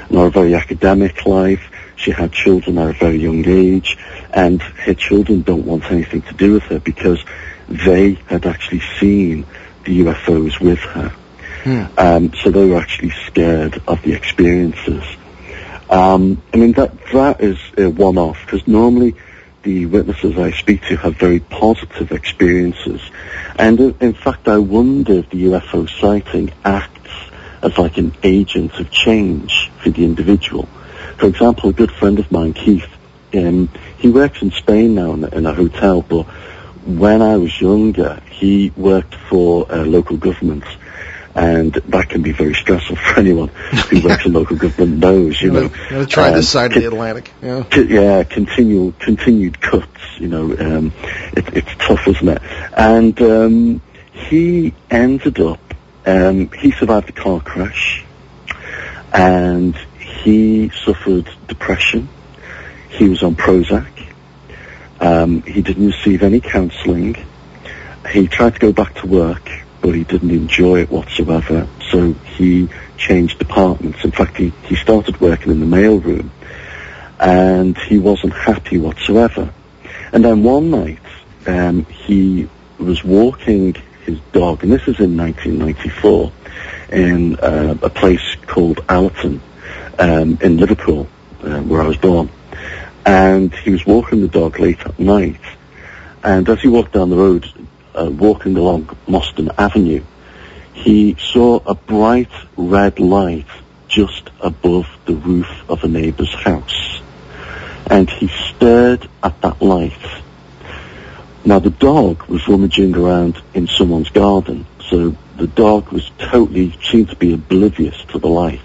Not 0.10 0.26
a 0.26 0.30
very 0.30 0.54
academic 0.54 1.26
life. 1.26 1.72
She 1.96 2.12
had 2.12 2.32
children 2.32 2.78
at 2.78 2.90
a 2.90 2.94
very 2.94 3.18
young 3.18 3.48
age, 3.48 3.98
and 4.32 4.62
her 4.62 4.94
children 4.94 5.42
don't 5.42 5.66
want 5.66 5.90
anything 5.92 6.22
to 6.24 6.34
do 6.34 6.54
with 6.54 6.64
her 6.64 6.80
because 6.80 7.24
they 7.70 8.14
had 8.28 8.46
actually 8.46 8.82
seen 9.00 9.46
the 9.86 10.02
UFOs 10.02 10.60
with 10.60 10.80
her. 10.80 11.16
Um, 11.98 12.32
so 12.44 12.52
they 12.52 12.68
were 12.68 12.78
actually 12.78 13.12
scared 13.26 13.82
of 13.88 14.02
the 14.04 14.14
experiences. 14.14 15.04
Um, 15.90 16.42
I 16.54 16.58
mean, 16.58 16.74
that 16.74 16.92
that 17.14 17.42
is 17.42 17.60
a 17.78 17.88
one-off 17.90 18.40
because 18.46 18.68
normally 18.68 19.16
the 19.64 19.86
witnesses 19.86 20.38
I 20.38 20.52
speak 20.52 20.82
to 20.88 20.96
have 20.98 21.16
very 21.18 21.40
positive 21.40 22.12
experiences, 22.12 23.02
and 23.58 23.80
in, 23.80 23.96
in 24.00 24.14
fact, 24.14 24.48
I 24.48 24.58
wonder 24.58 25.14
if 25.14 25.30
the 25.30 25.46
UFO 25.46 25.90
sighting 26.00 26.52
acts 26.64 26.92
as 27.62 27.78
like 27.78 27.98
an 27.98 28.14
agent 28.24 28.74
of 28.80 28.90
change 28.92 29.72
for 29.82 29.90
the 29.90 30.04
individual. 30.04 30.68
For 31.18 31.28
example, 31.28 31.70
a 31.70 31.74
good 31.74 31.92
friend 31.92 32.20
of 32.20 32.32
mine, 32.32 32.54
Keith, 32.54 32.86
um, 33.34 33.70
he 33.98 34.10
works 34.10 34.42
in 34.42 34.52
Spain 34.52 34.96
now 34.96 35.14
in, 35.14 35.24
a- 35.24 35.30
in 35.30 35.46
a 35.46 35.54
hotel, 35.54 36.02
but 36.02 36.24
when 36.86 37.22
I 37.22 37.38
was 37.38 37.60
younger, 37.60 38.22
he 38.30 38.72
worked 38.78 39.16
for 39.16 39.72
uh, 39.72 39.84
local 39.84 40.18
government, 40.18 40.64
and 41.36 41.74
that 41.74 42.10
can 42.10 42.22
be 42.22 42.32
very 42.32 42.54
stressful 42.54 42.96
for 43.14 43.20
anyone 43.20 43.50
who 43.50 44.02
works 44.02 44.26
in 44.26 44.34
local 44.34 44.56
government 44.56 44.98
knows, 45.00 45.42
you 45.42 45.52
know. 45.52 45.68
Gotta 45.68 46.06
try 46.06 46.32
this 46.32 46.50
side 46.50 46.76
of 46.76 46.82
the 46.82 46.88
Atlantic. 46.88 47.32
Yeah. 47.42 47.64
c- 47.72 47.94
yeah, 47.94 48.24
continual, 48.24 48.94
continued 48.94 49.60
cuts, 49.62 49.88
you 50.18 50.28
know, 50.28 50.46
um, 50.58 50.94
it, 51.34 51.54
it's 51.54 51.76
tough, 51.78 52.08
isn't 52.08 52.28
it? 52.28 52.42
And 52.76 53.22
um, 53.22 53.82
he 54.14 54.74
ended 54.90 55.40
up, 55.42 55.60
um, 56.06 56.50
he 56.52 56.72
survived 56.72 57.10
a 57.10 57.12
car 57.12 57.42
crash, 57.42 58.06
and 59.14 59.76
he 60.00 60.70
suffered 60.86 61.30
depression. 61.48 62.08
He 62.90 63.10
was 63.10 63.24
on 63.24 63.36
Prozac. 63.36 63.88
Um, 65.02 65.42
he 65.42 65.62
didn't 65.62 65.88
receive 65.88 66.24
any 66.24 66.40
counselling. 66.40 67.18
He 68.10 68.28
tried 68.28 68.54
to 68.54 68.60
go 68.60 68.72
back 68.72 68.96
to 68.96 69.08
work, 69.08 69.50
he 69.94 70.04
didn't 70.04 70.32
enjoy 70.32 70.82
it 70.82 70.90
whatsoever. 70.90 71.68
So 71.92 72.14
he 72.14 72.70
changed 72.98 73.40
departments. 73.40 74.04
In 74.04 74.12
fact, 74.12 74.38
he, 74.38 74.50
he 74.64 74.76
started 74.76 75.20
working 75.22 75.52
in 75.52 75.60
the 75.60 75.66
mailroom, 75.66 76.30
and 77.20 77.78
he 77.78 77.98
wasn't 77.98 78.34
happy 78.34 78.78
whatsoever. 78.78 79.54
And 80.12 80.24
then 80.24 80.44
one 80.44 80.72
night, 80.72 81.00
um, 81.48 81.86
he 81.86 82.50
was 82.80 83.04
walking 83.04 83.76
his 84.06 84.20
dog, 84.32 84.64
and 84.64 84.72
this 84.72 84.88
is 84.88 85.00
in 85.00 85.18
1994, 85.18 86.32
in 86.90 87.36
uh, 87.38 87.78
a 87.82 87.90
place 87.90 88.36
called 88.48 88.84
Allerton 88.88 89.42
um, 90.00 90.38
in 90.42 90.58
Liverpool, 90.58 91.08
uh, 91.44 91.62
where 91.62 91.82
I 91.82 91.88
was 91.88 91.98
born. 91.98 92.30
And 93.06 93.54
he 93.54 93.72
was 93.72 93.86
walking 93.86 94.22
the 94.22 94.28
dog 94.28 94.60
late 94.60 94.80
at 94.82 94.98
night, 95.00 95.40
and 96.24 96.48
as 96.50 96.62
he 96.62 96.68
walked 96.68 96.94
down 96.94 97.10
the 97.10 97.18
road, 97.18 97.46
uh, 97.96 98.10
walking 98.10 98.58
along 98.58 98.86
Moston 99.08 99.54
Avenue, 99.58 100.04
he 100.74 101.16
saw 101.20 101.60
a 101.66 101.74
bright 101.76 102.32
red 102.58 103.00
light 103.00 103.48
just 103.88 104.30
above 104.42 104.88
the 105.06 105.16
roof 105.16 105.48
of 105.70 105.84
a 105.84 105.88
neighbour's 105.88 106.34
house. 106.34 107.02
And 107.88 108.10
he 108.10 108.28
stared 108.28 109.08
at 109.24 109.42
that 109.42 109.62
light. 109.62 109.94
Now 111.46 111.60
the 111.60 111.70
dog 111.70 112.24
was 112.24 112.48
rummaging 112.48 112.96
around 112.96 113.42
in 113.54 113.68
someone's 113.68 114.10
garden, 114.10 114.66
so 114.90 115.16
the 115.38 115.48
dog 115.48 115.90
was 115.90 116.10
totally, 116.18 116.78
seemed 116.84 117.10
to 117.10 117.16
be 117.16 117.34
oblivious 117.34 117.96
to 118.10 118.20
the 118.20 118.28
light. 118.28 118.62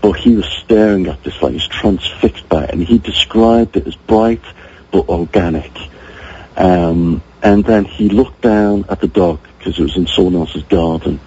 But 0.00 0.12
he 0.12 0.34
was 0.34 0.46
staring 0.46 1.06
at 1.06 1.22
this 1.22 1.40
light, 1.42 1.52
he 1.52 1.56
was 1.56 1.68
transfixed 1.68 2.48
by 2.48 2.64
it, 2.64 2.70
and 2.70 2.82
he 2.82 2.98
described 2.98 3.76
it 3.76 3.86
as 3.86 3.96
bright 3.96 4.42
but 4.90 5.08
organic. 5.08 5.70
Um, 6.56 7.22
and 7.44 7.62
then 7.62 7.84
he 7.84 8.08
looked 8.08 8.40
down 8.40 8.86
at 8.88 9.00
the 9.00 9.06
dog 9.06 9.38
because 9.58 9.78
it 9.78 9.82
was 9.82 9.96
in 9.96 10.06
someone 10.06 10.34
else's 10.34 10.62
garden. 10.64 11.20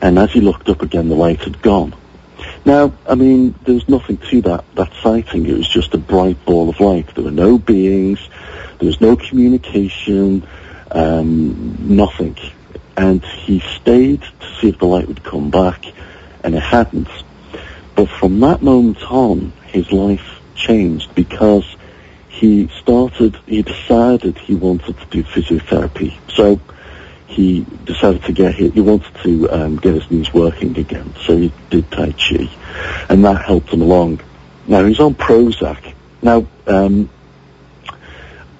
And 0.00 0.18
as 0.18 0.32
he 0.32 0.40
looked 0.40 0.70
up 0.70 0.80
again, 0.80 1.10
the 1.10 1.14
light 1.14 1.40
had 1.40 1.60
gone. 1.60 1.94
Now, 2.64 2.94
I 3.06 3.14
mean, 3.14 3.54
there 3.64 3.74
was 3.74 3.86
nothing 3.86 4.16
to 4.16 4.40
that, 4.42 4.64
that 4.74 4.90
sighting. 5.02 5.46
It 5.46 5.56
was 5.56 5.68
just 5.68 5.92
a 5.92 5.98
bright 5.98 6.42
ball 6.46 6.70
of 6.70 6.80
light. 6.80 7.14
There 7.14 7.24
were 7.24 7.30
no 7.30 7.58
beings. 7.58 8.18
There 8.78 8.86
was 8.86 9.02
no 9.02 9.16
communication. 9.16 10.46
Um, 10.90 11.76
nothing. 11.94 12.36
And 12.96 13.22
he 13.22 13.60
stayed 13.60 14.22
to 14.22 14.60
see 14.60 14.70
if 14.70 14.78
the 14.78 14.86
light 14.86 15.08
would 15.08 15.24
come 15.24 15.50
back, 15.50 15.84
and 16.42 16.54
it 16.54 16.62
hadn't. 16.62 17.08
But 17.96 18.08
from 18.08 18.40
that 18.40 18.62
moment 18.62 19.02
on, 19.10 19.52
his 19.66 19.92
life 19.92 20.40
changed 20.54 21.14
because 21.14 21.64
he 22.34 22.68
started, 22.80 23.36
he 23.46 23.62
decided 23.62 24.36
he 24.38 24.54
wanted 24.56 24.98
to 24.98 25.06
do 25.06 25.22
physiotherapy. 25.22 26.18
So 26.32 26.60
he 27.28 27.64
decided 27.84 28.24
to 28.24 28.32
get, 28.32 28.54
he 28.56 28.80
wanted 28.80 29.14
to 29.22 29.50
um, 29.50 29.76
get 29.76 29.94
his 29.94 30.10
knees 30.10 30.34
working 30.34 30.76
again. 30.76 31.14
So 31.24 31.36
he 31.36 31.52
did 31.70 31.90
Tai 31.92 32.12
Chi. 32.12 32.50
And 33.08 33.24
that 33.24 33.44
helped 33.44 33.70
him 33.70 33.82
along. 33.82 34.20
Now 34.66 34.84
he's 34.84 34.98
on 34.98 35.14
Prozac. 35.14 35.94
Now, 36.22 36.46
um, 36.66 37.08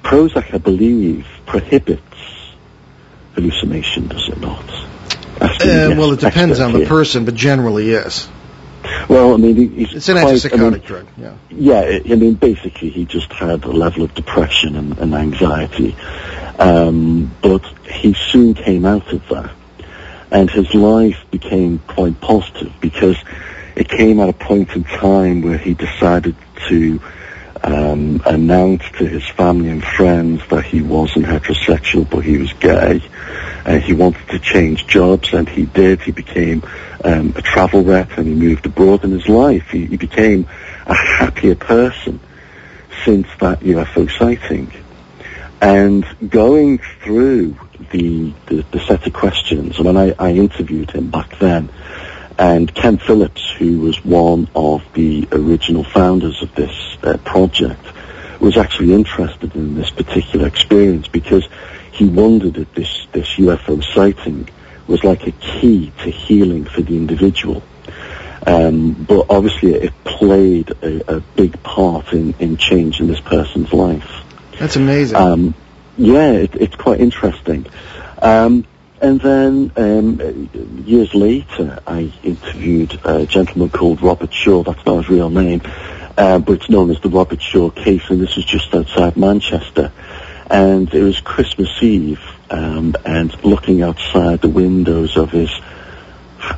Prozac, 0.03 0.55
I 0.55 0.59
believe, 0.59 1.27
prohibits 1.47 2.03
hallucination, 3.35 4.07
does 4.07 4.29
it 4.29 4.41
not? 4.41 4.65
Uh, 5.41 5.49
yes, 5.65 5.99
well, 5.99 6.13
it 6.13 6.21
depends 6.21 6.61
on 6.61 6.73
the 6.73 6.87
person, 6.87 7.25
but 7.25 7.35
generally, 7.35 7.91
yes. 7.91 8.29
Well, 9.09 9.35
I 9.35 9.37
mean, 9.37 9.57
he's 9.57 9.95
It's 9.95 10.09
an 10.09 10.19
quite, 10.19 10.29
I 10.29 10.35
antipsychotic 10.35 10.73
mean, 10.73 10.81
drug. 10.81 11.07
Yeah. 11.17 11.35
yeah, 11.51 11.81
I 11.81 12.13
I 12.13 12.17
mean, 12.17 12.35
basically, 12.35 12.91
he 12.91 13.05
just 13.05 13.33
had 13.33 13.65
a 13.65 13.71
level 13.71 14.03
of 14.03 14.15
depression 14.15 14.77
and, 14.77 14.99
and 14.99 15.15
anxiety. 15.15 15.97
Um, 16.59 17.35
but 17.43 17.63
he 17.91 18.15
soon 18.15 18.55
came 18.55 18.85
out 18.85 19.13
of 19.13 19.27
that. 19.29 19.51
And 20.31 20.51
his 20.51 20.75
life 20.75 21.19
became 21.31 21.79
quite 21.87 22.21
positive 22.21 22.73
because 22.81 23.17
it 23.77 23.89
came 23.89 24.21
at 24.21 24.29
a 24.29 24.33
point 24.33 24.71
in 24.75 24.85
time 24.85 25.43
where 25.43 25.59
he 25.59 25.75
decided 25.75 26.35
to 26.69 27.01
um, 27.65 28.23
announce 28.27 28.83
to 28.99 29.07
his 29.07 29.27
family 29.31 29.71
and 29.71 29.83
friends 29.83 30.43
that 30.51 30.65
he 30.65 30.83
wasn't 30.83 31.25
heterosexual, 31.25 32.09
but 32.09 32.21
he 32.21 32.37
was 32.37 32.53
gay. 32.55 33.03
Uh, 33.65 33.79
he 33.79 33.95
wanted 33.95 34.29
to 34.29 34.39
change 34.39 34.87
jobs, 34.87 35.33
and 35.33 35.49
he 35.49 35.65
did. 35.65 36.03
He 36.03 36.13
became 36.13 36.63
um, 37.03 37.33
a 37.37 37.43
travel 37.43 37.83
rep, 37.83 38.19
and 38.19 38.29
he 38.29 38.35
moved 38.35 38.67
abroad 38.67 39.03
in 39.05 39.13
his 39.13 39.27
life. 39.27 39.69
He, 39.71 39.87
he 39.87 39.97
became 39.97 40.47
a 40.87 40.95
happier 40.95 41.55
person 41.55 42.21
since 43.05 43.27
that 43.41 43.61
UFO 43.61 44.11
sighting. 44.19 44.71
And 45.63 46.05
going 46.29 46.81
through 47.03 47.57
the, 47.91 48.35
the, 48.47 48.65
the 48.73 48.81
set 48.81 49.07
of 49.07 49.15
questions, 49.15 49.79
when 49.79 49.97
I, 49.97 50.15
I 50.19 50.33
interviewed 50.33 50.91
him 50.91 51.11
back 51.11 51.39
then, 51.39 51.71
and 52.39 52.75
Ken 52.75 52.99
Phillips, 52.99 53.49
who 53.59 53.81
was 53.81 54.05
one 54.05 54.49
of 54.55 54.83
the 54.95 55.29
original 55.33 55.85
founders 55.85 56.43
of 56.43 56.55
this 56.55 56.97
uh, 57.03 57.17
project, 57.19 57.85
was 58.41 58.57
actually 58.57 58.93
interested 58.93 59.55
in 59.55 59.75
this 59.75 59.91
particular 59.91 60.47
experience 60.47 61.09
because 61.09 61.49
he 61.93 62.07
wondered 62.07 62.57
if 62.57 62.75
this, 62.75 63.07
this 63.13 63.29
UFO 63.37 63.83
sighting 63.95 64.49
was 64.87 65.05
like 65.05 65.27
a 65.27 65.33
key 65.33 65.93
to 66.03 66.11
healing 66.11 66.65
for 66.65 66.83
the 66.83 66.97
individual. 66.97 67.63
Um, 68.47 68.93
but 68.93 69.27
obviously 69.31 69.75
it 69.75 69.93
played 70.05 70.71
a, 70.83 71.17
a 71.17 71.21
big 71.21 71.63
part 71.63 72.13
in, 72.13 72.35
in 72.39 72.57
changing 72.57 73.07
this 73.07 73.21
person's 73.21 73.73
life. 73.73 74.11
That's 74.59 74.77
amazing. 74.77 75.17
Um, 75.17 75.55
yeah, 75.97 76.33
it, 76.33 76.55
it's 76.57 76.77
quite 76.77 77.01
interesting. 77.01 77.67
Um, 78.21 78.67
and 79.01 79.21
then 79.21 79.73
um, 79.77 80.51
years 80.87 81.15
later, 81.15 81.79
I 81.87 82.13
interviewed 82.23 83.01
a 83.05 83.27
gentleman 83.27 83.71
called 83.71 84.03
Robert 84.03 84.33
Shaw. 84.33 84.63
That's 84.63 84.85
not 84.87 84.99
his 84.99 85.09
real 85.09 85.31
name, 85.31 85.63
uh, 86.17 86.39
but 86.39 86.53
it's 86.55 86.71
known 86.71 86.91
as 86.91 87.01
the 87.01 87.09
Robert 87.09 87.43
Shaw 87.43 87.71
case, 87.71 88.03
and 88.09 88.21
this 88.21 88.37
was 88.37 88.45
just 88.45 88.75
outside 88.75 89.17
Manchester. 89.17 89.93
And 90.51 90.93
it 90.93 91.03
was 91.03 91.21
Christmas 91.21 91.71
Eve, 91.83 92.21
um, 92.51 92.95
and 93.05 93.45
looking 93.45 93.83
outside 93.83 94.41
the 94.41 94.49
windows 94.49 95.17
of 95.17 95.31
his 95.31 95.51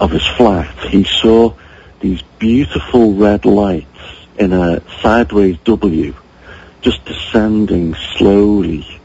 of 0.01 0.11
his 0.11 0.27
flat, 0.37 0.77
he 0.89 1.05
saw 1.05 1.55
these 2.01 2.21
beautiful 2.39 3.15
red 3.15 3.45
lights 3.45 3.87
in 4.39 4.53
a 4.53 4.83
sideways 5.01 5.57
W, 5.65 6.15
just 6.83 7.05
descending 7.05 7.95
slowly 8.17 9.01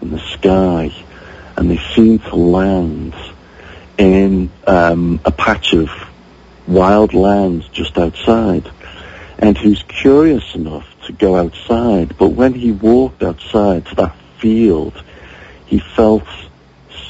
in 0.00 0.10
the 0.10 0.20
sky, 0.20 0.92
and 1.58 1.68
they 1.68 1.80
seemed 1.92 2.22
to 2.22 2.36
land 2.36 3.14
in 3.98 4.48
um, 4.64 5.20
a 5.24 5.32
patch 5.32 5.72
of 5.72 5.90
wild 6.68 7.14
land 7.14 7.64
just 7.72 7.98
outside. 7.98 8.70
And 9.40 9.58
was 9.58 9.82
curious 9.82 10.54
enough 10.54 10.86
to 11.06 11.12
go 11.12 11.34
outside, 11.34 12.16
but 12.16 12.28
when 12.28 12.54
he 12.54 12.70
walked 12.70 13.24
outside 13.24 13.86
to 13.86 13.94
that 13.96 14.16
field, 14.38 15.02
he 15.66 15.80
felt 15.80 16.22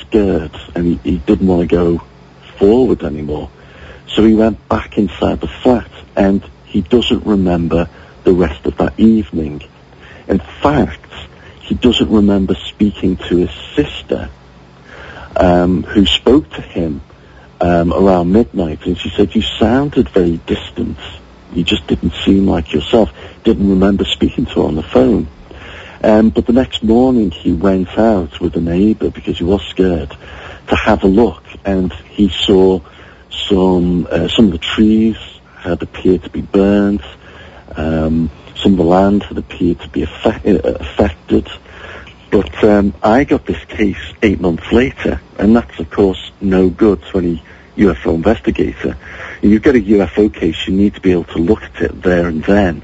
scared 0.01 0.57
and 0.75 0.87
he, 0.87 0.95
he 1.11 1.19
didn't 1.19 1.47
want 1.47 1.69
to 1.69 1.77
go 1.77 2.03
forward 2.57 3.03
anymore. 3.03 3.51
So 4.07 4.25
he 4.25 4.35
went 4.35 4.67
back 4.69 4.97
inside 4.97 5.43
the 5.43 5.49
flat 5.49 5.91
and 6.17 6.43
he 6.65 6.81
doesn't 6.81 7.27
remember 7.27 7.89
the 8.25 8.33
rest 8.33 8.65
of 8.65 8.79
that 8.79 8.99
evening. 8.99 9.63
In 10.27 10.39
fact, 10.39 11.05
he 11.61 11.75
doesn't 11.75 12.11
remember 12.11 12.55
speaking 12.55 13.19
to 13.29 13.37
his 13.37 13.51
sister, 13.77 14.31
um, 15.39 15.85
who 15.85 16.05
spoke 16.05 16.51
to 16.51 16.61
him 16.61 17.01
um, 17.61 17.93
around 17.93 18.33
midnight, 18.33 18.85
and 18.87 18.99
she 18.99 19.09
said, 19.11 19.35
you 19.35 19.43
sounded 19.43 20.09
very 20.11 20.37
distant. 20.39 20.99
You 21.53 21.65
just 21.65 21.87
didn't 21.87 22.13
seem 22.25 22.47
like 22.47 22.73
yourself. 22.73 23.11
Didn't 23.45 23.69
remember 23.69 24.05
speaking 24.05 24.47
to 24.47 24.53
her 24.55 24.63
on 24.63 24.75
the 24.75 24.83
phone. 24.83 25.29
Um, 26.03 26.31
but 26.31 26.47
the 26.47 26.53
next 26.53 26.83
morning 26.83 27.31
he 27.31 27.53
went 27.53 27.89
out 27.99 28.41
with 28.41 28.55
a 28.57 28.61
neighbour 28.61 29.11
because 29.11 29.39
he 29.39 29.45
was 29.45 29.63
scared 29.67 30.11
to 30.69 30.77
have 30.77 31.03
a 31.03 31.09
look, 31.09 31.43
and 31.65 31.93
he 31.93 32.29
saw 32.29 32.81
some 33.49 34.07
uh, 34.11 34.29
some 34.29 34.47
of 34.47 34.53
the 34.53 34.59
trees 34.59 35.17
had 35.57 35.83
appeared 35.83 36.23
to 36.23 36.31
be 36.31 36.43
burnt. 36.43 37.03
Um, 37.75 38.31
some 38.55 38.73
of 38.73 38.79
the 38.79 38.85
land 38.85 39.25
had 39.25 39.39
appeared 39.39 39.81
to 39.81 39.89
be 39.89 40.05
uh, 40.05 40.09
affected. 40.25 41.49
But 42.31 42.63
um, 42.63 42.95
I 43.03 43.25
got 43.25 43.47
this 43.47 43.63
case 43.65 44.13
eight 44.23 44.41
months 44.41 44.71
later, 44.71 45.21
and 45.39 45.57
that's 45.57 45.79
of 45.79 45.91
course 45.91 46.31
no 46.41 46.69
good 46.69 47.03
to 47.05 47.19
any 47.19 47.43
UFO 47.77 48.15
investigator. 48.15 48.97
You 49.41 49.59
get 49.61 49.77
a 49.77 49.81
UFO 49.81 50.33
case, 50.33 50.67
you 50.67 50.75
need 50.75 50.95
to 50.95 51.01
be 51.01 51.13
able 51.13 51.25
to 51.25 51.39
look 51.39 51.63
at 51.63 51.81
it 51.81 52.03
there 52.03 52.27
and 52.27 52.45
then. 52.45 52.83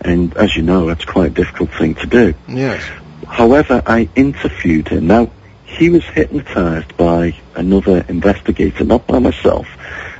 And 0.00 0.36
as 0.36 0.56
you 0.56 0.62
know, 0.62 0.86
that's 0.86 1.04
quite 1.04 1.32
a 1.32 1.34
difficult 1.34 1.70
thing 1.72 1.94
to 1.96 2.06
do. 2.06 2.34
Yes. 2.48 2.82
However, 3.26 3.82
I 3.86 4.08
interviewed 4.14 4.88
him. 4.88 5.08
Now, 5.08 5.30
he 5.64 5.90
was 5.90 6.04
hypnotized 6.04 6.96
by 6.96 7.34
another 7.54 8.04
investigator, 8.08 8.84
not 8.84 9.06
by 9.06 9.18
myself, 9.18 9.66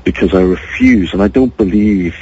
because 0.04 0.34
I 0.34 0.40
refuse, 0.42 1.12
and 1.12 1.22
I 1.22 1.28
don't 1.28 1.56
believe 1.56 2.16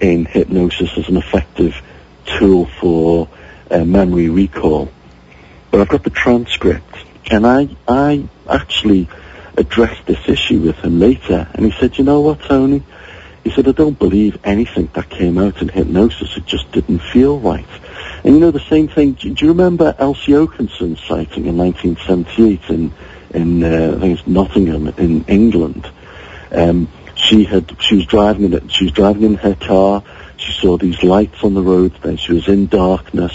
in 0.00 0.24
hypnosis 0.24 0.90
as 0.96 1.08
an 1.08 1.16
effective 1.16 1.80
tool 2.24 2.66
for 2.80 3.28
uh, 3.70 3.84
memory 3.84 4.30
recall. 4.30 4.90
But 5.72 5.80
I've 5.80 5.88
got 5.88 6.04
the 6.04 6.10
transcript, 6.10 6.94
and 7.30 7.46
I, 7.46 7.70
I 7.88 8.28
actually 8.48 9.08
addressed 9.56 10.04
this 10.04 10.28
issue 10.28 10.60
with 10.60 10.76
him 10.76 11.00
later, 11.00 11.48
and 11.54 11.64
he 11.64 11.72
said, 11.80 11.96
you 11.96 12.04
know 12.04 12.20
what, 12.20 12.42
Tony? 12.42 12.82
He 13.42 13.50
said, 13.50 13.66
I 13.66 13.72
don't 13.72 13.98
believe 13.98 14.38
anything 14.44 14.90
that 14.92 15.08
came 15.08 15.38
out 15.38 15.62
in 15.62 15.68
hypnosis. 15.68 16.36
It 16.36 16.44
just 16.44 16.70
didn't 16.72 17.00
feel 17.00 17.40
right. 17.40 17.66
And 18.22 18.34
you 18.34 18.40
know, 18.40 18.50
the 18.50 18.60
same 18.60 18.86
thing, 18.88 19.12
do, 19.12 19.30
you 19.30 19.48
remember 19.48 19.96
Elsie 19.98 20.32
Oakensen 20.32 20.98
sighting 21.08 21.46
in 21.46 21.56
1978 21.56 22.60
in, 22.68 22.92
in 23.30 23.64
uh, 23.64 23.96
I 23.96 24.00
think 24.00 24.18
it's 24.18 24.28
Nottingham 24.28 24.88
in 24.98 25.24
England? 25.24 25.90
Um, 26.52 26.86
she 27.16 27.44
had, 27.44 27.74
she 27.80 27.96
was 27.96 28.04
driving 28.04 28.52
in, 28.52 28.68
she 28.68 28.84
was 28.84 28.92
driving 28.92 29.22
in 29.22 29.34
her 29.36 29.54
car. 29.54 30.04
She 30.36 30.52
saw 30.52 30.76
these 30.76 31.02
lights 31.02 31.42
on 31.42 31.54
the 31.54 31.62
road. 31.62 31.94
Then 32.02 32.18
she 32.18 32.34
was 32.34 32.46
in 32.46 32.66
darkness. 32.66 33.32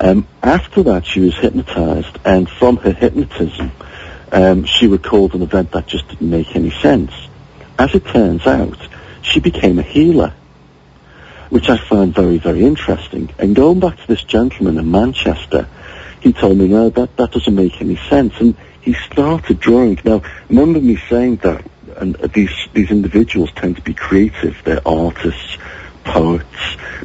Um, 0.00 0.26
after 0.42 0.82
that, 0.84 1.04
she 1.04 1.20
was 1.20 1.36
hypnotized, 1.36 2.18
and 2.24 2.48
from 2.48 2.78
her 2.78 2.92
hypnotism, 2.92 3.70
um, 4.32 4.64
she 4.64 4.86
recalled 4.86 5.34
an 5.34 5.42
event 5.42 5.72
that 5.72 5.86
just 5.86 6.08
didn't 6.08 6.30
make 6.30 6.56
any 6.56 6.70
sense. 6.70 7.12
As 7.78 7.94
it 7.94 8.06
turns 8.06 8.46
out, 8.46 8.78
she 9.22 9.40
became 9.40 9.78
a 9.78 9.82
healer, 9.82 10.32
which 11.50 11.68
I 11.68 11.76
find 11.76 12.14
very, 12.14 12.38
very 12.38 12.64
interesting. 12.64 13.28
And 13.38 13.54
going 13.54 13.80
back 13.80 13.98
to 13.98 14.06
this 14.06 14.24
gentleman 14.24 14.78
in 14.78 14.90
Manchester, 14.90 15.68
he 16.20 16.32
told 16.32 16.56
me, 16.56 16.68
no, 16.68 16.88
that, 16.90 17.16
that 17.16 17.32
doesn't 17.32 17.54
make 17.54 17.80
any 17.80 17.96
sense. 18.08 18.34
And 18.40 18.56
he 18.80 18.94
started 18.94 19.60
drawing. 19.60 20.00
Now, 20.04 20.22
remember 20.48 20.80
me 20.80 20.98
saying 21.08 21.36
that 21.36 21.64
and 21.96 22.14
these, 22.32 22.50
these 22.72 22.90
individuals 22.90 23.50
tend 23.54 23.76
to 23.76 23.82
be 23.82 23.94
creative. 23.94 24.56
They're 24.64 24.86
artists, 24.86 25.58
poets, 26.04 26.46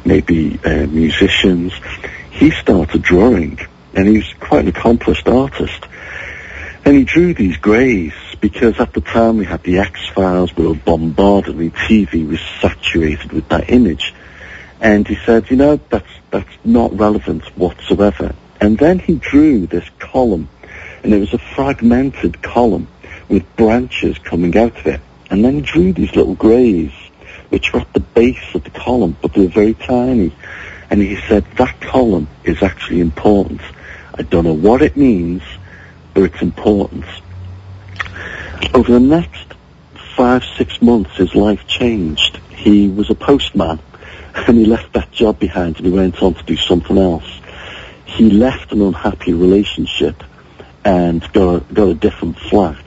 maybe 0.04 0.58
uh, 0.64 0.86
musicians. 0.86 1.72
He 2.36 2.50
started 2.50 3.00
drawing, 3.00 3.58
and 3.94 4.06
he 4.06 4.18
was 4.18 4.34
quite 4.38 4.64
an 4.64 4.68
accomplished 4.68 5.26
artist. 5.26 5.86
And 6.84 6.94
he 6.94 7.04
drew 7.04 7.32
these 7.32 7.56
greys 7.56 8.12
because 8.42 8.78
at 8.78 8.92
the 8.92 9.00
time 9.00 9.38
we 9.38 9.46
had 9.46 9.62
the 9.62 9.78
X-Files, 9.78 10.54
we 10.54 10.66
were 10.66 10.74
bombarded, 10.74 11.56
the 11.56 11.70
TV 11.70 12.28
was 12.28 12.40
saturated 12.60 13.32
with 13.32 13.48
that 13.48 13.70
image. 13.70 14.12
And 14.82 15.08
he 15.08 15.16
said, 15.24 15.50
you 15.50 15.56
know, 15.56 15.80
that's, 15.88 16.10
that's 16.30 16.52
not 16.62 16.96
relevant 16.98 17.42
whatsoever. 17.56 18.34
And 18.60 18.76
then 18.76 18.98
he 18.98 19.14
drew 19.14 19.66
this 19.66 19.88
column, 19.98 20.50
and 21.02 21.14
it 21.14 21.18
was 21.18 21.32
a 21.32 21.38
fragmented 21.38 22.42
column 22.42 22.86
with 23.30 23.56
branches 23.56 24.18
coming 24.18 24.54
out 24.58 24.78
of 24.78 24.86
it. 24.86 25.00
And 25.30 25.42
then 25.42 25.54
he 25.54 25.60
drew 25.62 25.94
these 25.94 26.14
little 26.14 26.34
greys, 26.34 26.92
which 27.48 27.72
were 27.72 27.80
at 27.80 27.94
the 27.94 28.00
base 28.00 28.54
of 28.54 28.62
the 28.62 28.70
column, 28.70 29.16
but 29.22 29.32
they 29.32 29.40
were 29.40 29.48
very 29.48 29.74
tiny. 29.74 30.34
And 30.90 31.02
he 31.02 31.16
said, 31.28 31.44
that 31.56 31.80
column 31.80 32.28
is 32.44 32.62
actually 32.62 33.00
important. 33.00 33.60
I 34.14 34.22
don't 34.22 34.44
know 34.44 34.54
what 34.54 34.82
it 34.82 34.96
means, 34.96 35.42
but 36.14 36.24
it's 36.24 36.42
important. 36.42 37.04
Over 38.72 38.92
the 38.92 39.00
next 39.00 39.54
five, 40.16 40.42
six 40.56 40.80
months, 40.80 41.16
his 41.16 41.34
life 41.34 41.66
changed. 41.66 42.38
He 42.50 42.88
was 42.88 43.10
a 43.10 43.14
postman, 43.14 43.78
and 44.34 44.58
he 44.58 44.64
left 44.64 44.92
that 44.94 45.10
job 45.12 45.38
behind, 45.38 45.76
and 45.76 45.86
he 45.86 45.92
went 45.92 46.22
on 46.22 46.34
to 46.34 46.42
do 46.44 46.56
something 46.56 46.96
else. 46.96 47.40
He 48.04 48.30
left 48.30 48.72
an 48.72 48.80
unhappy 48.80 49.34
relationship 49.34 50.22
and 50.84 51.20
got 51.32 51.56
a, 51.56 51.74
got 51.74 51.88
a 51.88 51.94
different 51.94 52.38
flat 52.38 52.78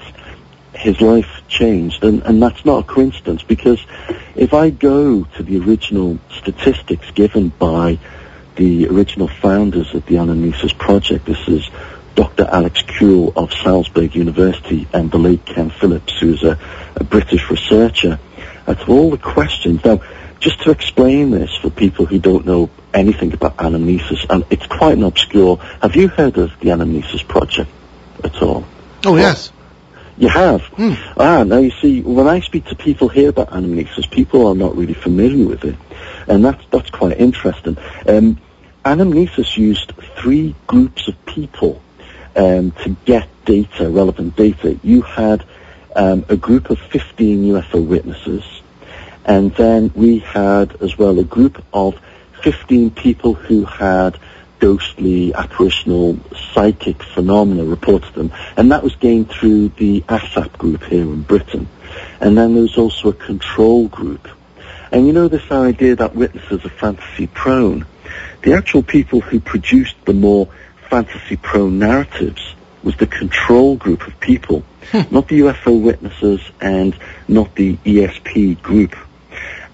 his 0.80 1.02
life 1.02 1.39
changed, 1.50 2.04
and, 2.04 2.22
and 2.24 2.42
that's 2.42 2.64
not 2.64 2.84
a 2.84 2.88
coincidence 2.88 3.44
because 3.44 3.84
if 4.36 4.54
I 4.54 4.70
go 4.70 5.24
to 5.24 5.44
the 5.44 5.60
original 5.60 6.20
statistics 6.30 7.12
given 7.12 7.50
by 7.50 8.00
the 8.56 8.88
original 8.88 9.28
founders 9.28 9.94
of 9.94 10.06
the 10.06 10.16
Anamnesis 10.16 10.78
Project, 10.78 11.26
this 11.26 11.48
is 11.48 11.70
Dr. 12.16 12.48
Alex 12.52 12.82
Keul 12.84 13.34
of 13.36 13.52
Salzburg 13.54 14.16
University 14.16 14.88
and 14.94 15.12
the 15.12 15.18
late 15.18 15.46
Ken 15.46 15.70
Phillips, 15.70 16.20
who 16.20 16.34
is 16.34 16.44
a, 16.44 16.60
a 16.96 17.04
British 17.04 17.50
researcher, 17.50 18.20
of 18.68 18.90
all 18.90 19.10
the 19.10 19.18
questions. 19.18 19.84
Now, 19.84 20.02
just 20.40 20.62
to 20.64 20.72
explain 20.72 21.32
this 21.32 21.54
for 21.62 21.70
people 21.70 22.06
who 22.06 22.20
don't 22.20 22.46
know 22.46 22.70
anything 22.94 23.34
about 23.34 23.58
anamnesis, 23.58 24.26
and 24.30 24.46
it's 24.50 24.66
quite 24.68 24.98
an 24.98 25.04
obscure. 25.04 25.58
Have 25.82 25.96
you 25.96 26.08
heard 26.08 26.38
of 26.38 26.52
the 26.60 26.70
Anamnesis 26.70 27.28
Project 27.28 27.70
at 28.24 28.42
all? 28.42 28.66
Oh, 29.06 29.16
yes. 29.16 29.52
You 30.20 30.28
have? 30.28 30.62
Mm. 30.76 30.98
Ah, 31.18 31.44
now 31.46 31.60
you 31.60 31.72
see, 31.72 32.02
when 32.02 32.28
I 32.28 32.42
speak 32.42 32.66
to 32.66 32.76
people 32.76 33.08
here 33.08 33.30
about 33.30 33.52
anamnesis, 33.52 34.12
people 34.12 34.48
are 34.48 34.56
not 34.56 34.76
really 34.76 34.94
familiar 34.94 35.48
with 35.48 35.64
it. 35.64 35.78
And 36.28 36.44
that's, 36.44 36.62
that's 36.72 36.90
quite 36.90 37.18
interesting. 37.18 37.78
Um, 38.06 38.38
anamnesis 38.84 39.56
used 39.56 39.94
three 40.18 40.56
groups 40.68 41.08
of 41.08 41.26
people 41.26 41.82
um, 42.36 42.72
to 42.84 42.98
get 43.06 43.30
data, 43.46 43.90
relevant 43.90 44.36
data. 44.36 44.78
You 44.84 45.04
had 45.04 45.46
um, 45.96 46.26
a 46.28 46.36
group 46.36 46.70
of 46.70 46.80
15 46.80 47.46
UFO 47.54 47.88
witnesses, 47.88 48.44
and 49.24 49.56
then 49.56 49.90
we 49.96 50.20
had 50.20 50.82
as 50.82 50.98
well 50.98 51.18
a 51.18 51.24
group 51.24 51.64
of 51.72 51.98
15 52.44 52.92
people 52.92 53.36
who 53.36 53.64
had 53.64 54.20
ghostly, 54.60 55.34
apparitional, 55.34 56.20
psychic 56.54 57.02
phenomena 57.02 57.64
reported 57.64 58.14
them. 58.14 58.32
And 58.58 58.72
that 58.72 58.84
was 58.84 58.96
gained 58.96 59.30
through 59.30 59.70
the 59.70 60.02
ASSAP 60.02 60.54
group 60.58 60.84
here 60.84 61.02
in 61.02 61.24
Britain. 61.24 61.68
And 62.20 62.38
then 62.38 62.54
there 62.54 62.64
was 62.64 62.78
also 62.78 63.10
a 63.10 63.14
control 63.14 63.88
group. 63.88 64.28
And 64.92 65.08
you 65.08 65.14
know 65.14 65.28
this 65.28 65.52
idea 65.52 65.96
that 65.96 66.16
witnesses 66.16 66.66
are 66.66 66.70
fantasy 66.70 67.28
prone? 67.28 67.86
The 68.42 68.54
actual 68.54 68.84
people 68.84 69.22
who 69.22 69.40
produced 69.40 69.96
the 70.06 70.14
more 70.14 70.50
fantasy 70.90 71.36
prone 71.36 71.80
narratives 71.80 72.56
was 72.84 72.96
the 72.98 73.08
control 73.08 73.76
group 73.76 74.08
of 74.08 74.20
people, 74.20 74.64
hmm. 74.92 75.02
not 75.12 75.28
the 75.28 75.42
UFO 75.42 75.80
witnesses 75.80 76.42
and 76.60 76.98
not 77.28 77.54
the 77.56 77.76
ESP 77.78 78.62
group. 78.62 78.96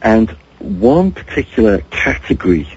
And 0.02 0.30
one 0.60 1.12
particular 1.12 1.80
category 1.90 2.68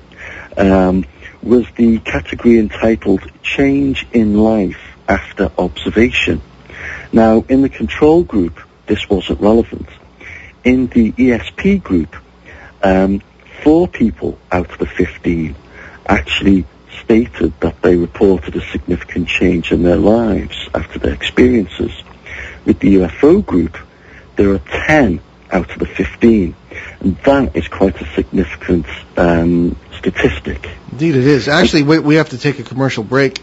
um, 0.56 1.04
was 1.48 1.66
the 1.76 1.98
category 2.00 2.58
entitled 2.58 3.22
Change 3.42 4.06
in 4.12 4.36
Life 4.36 4.78
After 5.08 5.50
Observation. 5.56 6.42
Now, 7.10 7.44
in 7.48 7.62
the 7.62 7.70
control 7.70 8.22
group, 8.22 8.60
this 8.86 9.08
wasn't 9.08 9.40
relevant. 9.40 9.88
In 10.62 10.88
the 10.88 11.12
ESP 11.12 11.82
group, 11.82 12.14
um, 12.82 13.22
four 13.62 13.88
people 13.88 14.38
out 14.52 14.70
of 14.70 14.78
the 14.78 14.86
15 14.86 15.54
actually 16.06 16.66
stated 17.02 17.58
that 17.60 17.80
they 17.80 17.96
reported 17.96 18.54
a 18.54 18.70
significant 18.70 19.28
change 19.28 19.72
in 19.72 19.82
their 19.82 19.96
lives 19.96 20.68
after 20.74 20.98
their 20.98 21.14
experiences. 21.14 21.92
With 22.66 22.78
the 22.80 22.96
UFO 22.96 23.44
group, 23.44 23.78
there 24.36 24.52
are 24.52 24.60
10 24.86 25.20
out 25.50 25.70
of 25.70 25.78
the 25.78 25.86
15. 25.86 26.54
And 27.00 27.16
that 27.24 27.56
is 27.56 27.66
quite 27.68 27.98
a 28.02 28.14
significant 28.14 28.86
um, 29.16 29.76
statistic. 29.98 30.68
Indeed, 30.92 31.16
it 31.16 31.26
is. 31.26 31.48
Actually, 31.48 31.82
we, 31.82 31.98
we 31.98 32.14
have 32.16 32.30
to 32.30 32.38
take 32.38 32.58
a 32.58 32.62
commercial 32.62 33.04
break. 33.04 33.40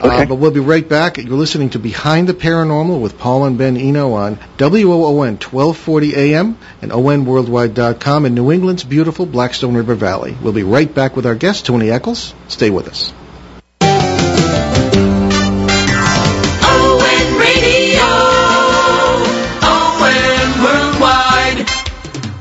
Uh, 0.00 0.06
okay. 0.06 0.22
Uh, 0.22 0.26
but 0.26 0.36
we'll 0.36 0.50
be 0.50 0.60
right 0.60 0.88
back. 0.88 1.18
You're 1.18 1.36
listening 1.36 1.70
to 1.70 1.78
Behind 1.78 2.28
the 2.28 2.34
Paranormal 2.34 3.00
with 3.00 3.18
Paul 3.18 3.44
and 3.46 3.58
Ben 3.58 3.76
Eno 3.76 4.12
on 4.12 4.38
WOON 4.58 5.38
1240 5.38 6.16
AM 6.16 6.58
and 6.82 6.92
ONWorldwide.com 6.92 8.26
in 8.26 8.34
New 8.34 8.52
England's 8.52 8.84
beautiful 8.84 9.26
Blackstone 9.26 9.76
River 9.76 9.94
Valley. 9.94 10.36
We'll 10.40 10.52
be 10.52 10.62
right 10.62 10.92
back 10.92 11.16
with 11.16 11.26
our 11.26 11.34
guest, 11.34 11.66
Tony 11.66 11.90
Eccles. 11.90 12.34
Stay 12.48 12.70
with 12.70 12.88
us. 12.88 13.12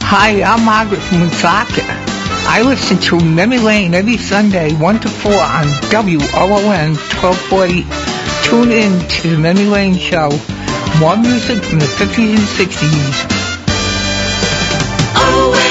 Hi, 0.10 0.42
I'm 0.42 0.64
Margaret 0.64 1.02
from 1.02 1.20
Woonsocket. 1.20 2.07
I 2.50 2.62
listen 2.62 2.98
to 3.10 3.20
Memory 3.20 3.60
Lane 3.60 3.94
every 3.94 4.18
Sunday, 4.18 4.74
1 4.74 5.00
to 5.02 5.10
4 5.10 5.32
on 5.34 5.68
WOON 5.92 6.96
1240. 6.96 7.84
Tune 8.48 8.72
in 8.72 9.08
to 9.10 9.30
the 9.32 9.38
Memory 9.38 9.66
Lane 9.66 9.98
Show. 9.98 10.30
More 10.98 11.18
music 11.18 11.62
from 11.62 11.80
the 11.80 11.86
50s 11.86 12.38
and 12.38 12.48
60s. 12.48 13.38
ON 15.18 15.67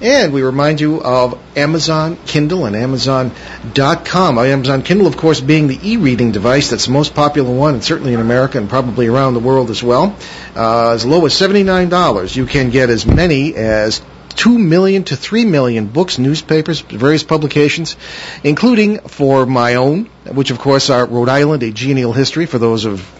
And 0.00 0.32
we 0.32 0.42
remind 0.42 0.80
you 0.80 1.02
of 1.02 1.38
Amazon 1.56 2.16
Kindle 2.26 2.66
and 2.66 2.76
Amazon.com. 2.76 4.38
Amazon 4.38 4.82
Kindle, 4.82 5.06
of 5.06 5.16
course, 5.16 5.40
being 5.40 5.66
the 5.66 5.78
e-reading 5.82 6.32
device 6.32 6.70
that's 6.70 6.86
the 6.86 6.92
most 6.92 7.14
popular 7.14 7.54
one, 7.54 7.74
and 7.74 7.84
certainly 7.84 8.14
in 8.14 8.20
America 8.20 8.58
and 8.58 8.68
probably 8.68 9.06
around 9.06 9.34
the 9.34 9.40
world 9.40 9.70
as 9.70 9.82
well. 9.82 10.16
Uh, 10.56 10.90
as 10.90 11.04
low 11.04 11.24
as 11.26 11.34
$79, 11.34 12.36
you 12.36 12.46
can 12.46 12.70
get 12.70 12.90
as 12.90 13.06
many 13.06 13.54
as 13.54 14.00
2 14.36 14.58
million 14.58 15.04
to 15.04 15.16
3 15.16 15.44
million 15.44 15.86
books, 15.86 16.18
newspapers, 16.18 16.80
various 16.80 17.22
publications, 17.22 17.96
including 18.42 18.98
for 19.00 19.46
my 19.46 19.76
own, 19.76 20.06
which 20.26 20.50
of 20.50 20.58
course 20.58 20.90
are 20.90 21.06
Rhode 21.06 21.28
Island, 21.28 21.62
a 21.62 21.70
genial 21.70 22.12
history 22.12 22.46
for 22.46 22.58
those 22.58 22.84
of 22.84 23.13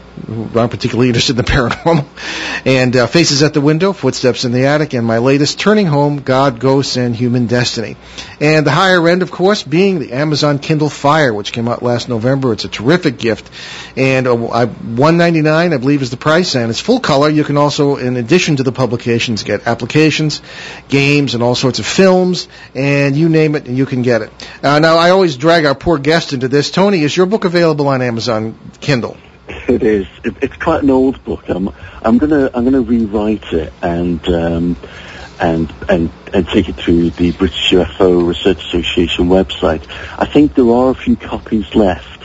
aren't 0.55 0.71
particularly 0.71 1.09
interested 1.09 1.39
in 1.39 1.45
the 1.45 1.51
paranormal, 1.51 2.07
and 2.65 2.97
uh, 2.97 3.07
Faces 3.07 3.43
at 3.43 3.53
the 3.53 3.61
Window, 3.61 3.93
Footsteps 3.93 4.45
in 4.45 4.53
the 4.53 4.67
Attic, 4.67 4.95
and 4.95 5.07
my 5.07 5.19
latest, 5.19 5.59
Turning 5.59 5.87
Home, 5.87 6.21
God, 6.23 6.61
Ghosts, 6.61 6.97
and 6.97 7.15
Human 7.17 7.47
Destiny. 7.47 7.97
And 8.41 8.65
the 8.65 8.71
higher 8.71 9.07
end, 9.09 9.23
of 9.23 9.31
course, 9.31 9.63
being 9.63 9.99
the 9.99 10.13
Amazon 10.13 10.59
Kindle 10.61 10.89
Fire, 10.89 11.35
which 11.35 11.53
came 11.53 11.69
out 11.69 11.83
last 11.83 12.09
November. 12.09 12.53
It's 12.53 12.65
a 12.65 12.69
terrific 12.69 13.19
gift, 13.19 13.51
and 13.97 14.27
uh, 14.27 14.67
ninety 15.11 15.43
nine, 15.43 15.73
I 15.73 15.79
believe, 15.79 16.03
is 16.03 16.11
the 16.11 16.17
price, 16.17 16.55
and 16.55 16.71
it's 16.71 16.81
full 16.81 17.01
color. 17.01 17.29
You 17.29 17.45
can 17.45 17.57
also, 17.57 17.97
in 17.97 18.17
addition 18.17 18.57
to 18.57 18.63
the 18.63 18.73
publications, 18.73 19.43
get 19.43 19.67
applications, 19.67 20.43
games, 20.89 21.35
and 21.35 21.43
all 21.43 21.55
sorts 21.55 21.81
of 21.81 21.87
films, 21.87 22.49
and 22.75 23.17
you 23.17 23.29
name 23.29 23.57
it, 23.57 23.67
and 23.67 23.77
you 23.77 23.87
can 23.87 24.03
get 24.03 24.23
it. 24.23 24.31
Uh, 24.63 24.79
now, 24.79 24.97
I 24.97 25.11
always 25.11 25.37
drag 25.37 25.65
our 25.65 25.75
poor 25.75 25.99
guest 25.99 26.33
into 26.33 26.49
this. 26.49 26.71
Tony, 26.71 27.03
is 27.03 27.17
your 27.17 27.27
book 27.27 27.45
available 27.45 27.89
on 27.89 28.01
Amazon 28.01 28.59
Kindle? 28.81 29.17
It 29.49 29.83
is. 29.83 30.07
It, 30.25 30.37
it's 30.43 30.57
quite 30.57 30.83
an 30.83 30.91
old 30.91 31.23
book. 31.25 31.45
I'm 31.49 31.69
I'm 32.03 32.19
gonna 32.19 32.51
I'm 32.55 32.65
gonna 32.65 32.81
rewrite 32.81 33.53
it 33.53 33.75
and 33.83 34.27
um, 34.29 34.77
and 35.39 35.73
and 35.89 36.13
and 36.33 36.49
take 36.49 36.69
it 36.69 36.79
to 36.79 37.11
the 37.11 37.33
British 37.33 37.71
UFO 37.71 38.27
Research 38.27 38.61
Association 38.65 39.27
website. 39.27 39.85
I 40.19 40.27
think 40.27 40.55
there 40.55 40.71
are 40.71 40.91
a 40.91 40.95
few 40.95 41.17
copies 41.17 41.75
left. 41.75 42.25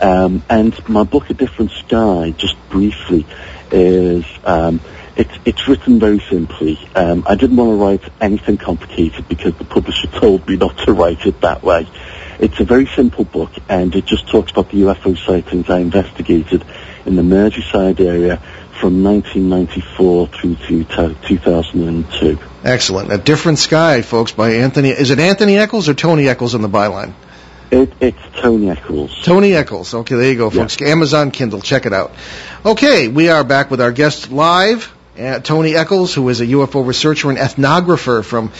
Um, 0.00 0.44
and 0.48 0.88
my 0.88 1.02
book, 1.02 1.28
A 1.28 1.34
Different 1.34 1.72
Sky, 1.72 2.30
just 2.36 2.56
briefly, 2.68 3.26
is 3.72 4.24
um, 4.44 4.80
it's 5.16 5.34
it's 5.44 5.66
written 5.66 5.98
very 5.98 6.22
simply. 6.30 6.78
Um, 6.94 7.24
I 7.26 7.34
didn't 7.34 7.56
want 7.56 7.70
to 7.70 7.84
write 7.84 8.12
anything 8.20 8.58
complicated 8.58 9.26
because 9.28 9.54
the 9.58 9.64
publisher 9.64 10.06
told 10.20 10.48
me 10.48 10.56
not 10.56 10.78
to 10.86 10.92
write 10.92 11.26
it 11.26 11.40
that 11.40 11.62
way. 11.62 11.88
It's 12.38 12.60
a 12.60 12.64
very 12.64 12.86
simple 12.94 13.24
book, 13.24 13.50
and 13.68 13.94
it 13.96 14.06
just 14.06 14.28
talks 14.28 14.52
about 14.52 14.70
the 14.70 14.82
UFO 14.82 15.18
sightings 15.26 15.68
I 15.68 15.80
investigated 15.80 16.64
in 17.04 17.16
the 17.16 17.22
Merseyside 17.22 17.98
area 18.00 18.36
from 18.80 19.02
1994 19.02 20.28
through 20.28 20.54
to 20.84 21.16
2002. 21.26 22.38
Excellent. 22.62 23.12
A 23.12 23.18
Different 23.18 23.58
Sky, 23.58 24.02
folks, 24.02 24.30
by 24.32 24.54
Anthony. 24.54 24.90
Is 24.90 25.10
it 25.10 25.18
Anthony 25.18 25.58
Eccles 25.58 25.88
or 25.88 25.94
Tony 25.94 26.28
Eccles 26.28 26.54
on 26.54 26.62
the 26.62 26.68
byline? 26.68 27.12
It, 27.72 27.92
it's 28.00 28.18
Tony 28.40 28.70
Eccles. 28.70 29.20
Tony 29.24 29.54
Eccles. 29.54 29.92
Okay, 29.92 30.14
there 30.14 30.30
you 30.30 30.38
go, 30.38 30.48
folks. 30.48 30.80
Yeah. 30.80 30.88
Amazon 30.88 31.32
Kindle. 31.32 31.60
Check 31.60 31.86
it 31.86 31.92
out. 31.92 32.12
Okay, 32.64 33.08
we 33.08 33.28
are 33.30 33.42
back 33.42 33.70
with 33.70 33.80
our 33.80 33.92
guest 33.92 34.30
live 34.30 34.94
uh, 35.18 35.40
Tony 35.40 35.74
Eccles, 35.74 36.14
who 36.14 36.28
is 36.28 36.40
a 36.40 36.46
UFO 36.46 36.86
researcher 36.86 37.28
and 37.28 37.38
ethnographer 37.38 38.24
from 38.24 38.52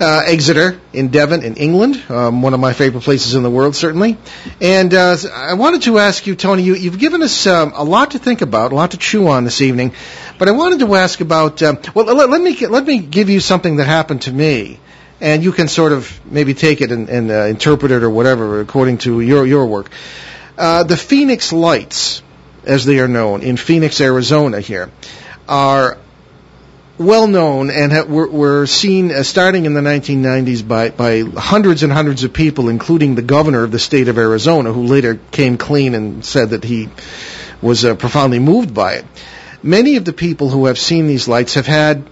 uh, 0.00 0.22
Exeter 0.26 0.80
in 0.92 1.08
Devon, 1.08 1.42
in 1.42 1.56
England, 1.56 2.02
um, 2.08 2.40
one 2.40 2.54
of 2.54 2.60
my 2.60 2.72
favorite 2.72 3.02
places 3.02 3.34
in 3.34 3.42
the 3.42 3.50
world, 3.50 3.76
certainly. 3.76 4.16
And 4.60 4.94
uh, 4.94 5.16
I 5.32 5.54
wanted 5.54 5.82
to 5.82 5.98
ask 5.98 6.26
you, 6.26 6.34
Tony, 6.34 6.62
you, 6.62 6.90
have 6.90 6.98
given 6.98 7.22
us 7.22 7.46
um, 7.46 7.72
a 7.74 7.84
lot 7.84 8.12
to 8.12 8.18
think 8.18 8.40
about, 8.40 8.72
a 8.72 8.74
lot 8.74 8.92
to 8.92 8.96
chew 8.96 9.28
on 9.28 9.44
this 9.44 9.60
evening. 9.60 9.92
But 10.38 10.48
I 10.48 10.52
wanted 10.52 10.80
to 10.80 10.94
ask 10.94 11.20
about. 11.20 11.62
Um, 11.62 11.78
well, 11.94 12.06
let, 12.06 12.30
let, 12.30 12.40
me 12.40 12.66
let 12.66 12.86
me 12.86 12.98
give 12.98 13.28
you 13.28 13.40
something 13.40 13.76
that 13.76 13.84
happened 13.84 14.22
to 14.22 14.32
me, 14.32 14.80
and 15.20 15.44
you 15.44 15.52
can 15.52 15.68
sort 15.68 15.92
of 15.92 16.20
maybe 16.24 16.54
take 16.54 16.80
it 16.80 16.90
and, 16.92 17.10
and 17.10 17.30
uh, 17.30 17.44
interpret 17.44 17.92
it 17.92 18.02
or 18.02 18.08
whatever 18.08 18.60
according 18.60 18.98
to 18.98 19.20
your 19.20 19.46
your 19.46 19.66
work. 19.66 19.90
Uh, 20.56 20.82
the 20.84 20.96
Phoenix 20.96 21.52
Lights, 21.52 22.22
as 22.64 22.86
they 22.86 23.00
are 23.00 23.08
known 23.08 23.42
in 23.42 23.58
Phoenix, 23.58 24.00
Arizona, 24.00 24.60
here 24.60 24.90
are 25.46 25.98
well 27.00 27.26
known 27.26 27.70
and 27.70 28.10
were 28.10 28.66
seen 28.66 29.10
uh, 29.10 29.22
starting 29.22 29.64
in 29.64 29.72
the 29.72 29.80
1990s 29.80 30.66
by, 30.68 30.90
by 30.90 31.22
hundreds 31.22 31.82
and 31.82 31.90
hundreds 31.90 32.24
of 32.24 32.32
people, 32.34 32.68
including 32.68 33.14
the 33.14 33.22
governor 33.22 33.64
of 33.64 33.70
the 33.70 33.78
state 33.78 34.08
of 34.08 34.18
Arizona, 34.18 34.70
who 34.70 34.84
later 34.84 35.18
came 35.30 35.56
clean 35.56 35.94
and 35.94 36.22
said 36.22 36.50
that 36.50 36.62
he 36.62 36.90
was 37.62 37.86
uh, 37.86 37.94
profoundly 37.94 38.38
moved 38.38 38.74
by 38.74 38.94
it. 38.94 39.06
Many 39.62 39.96
of 39.96 40.04
the 40.04 40.12
people 40.12 40.50
who 40.50 40.66
have 40.66 40.78
seen 40.78 41.06
these 41.06 41.26
lights 41.26 41.54
have 41.54 41.66
had 41.66 42.04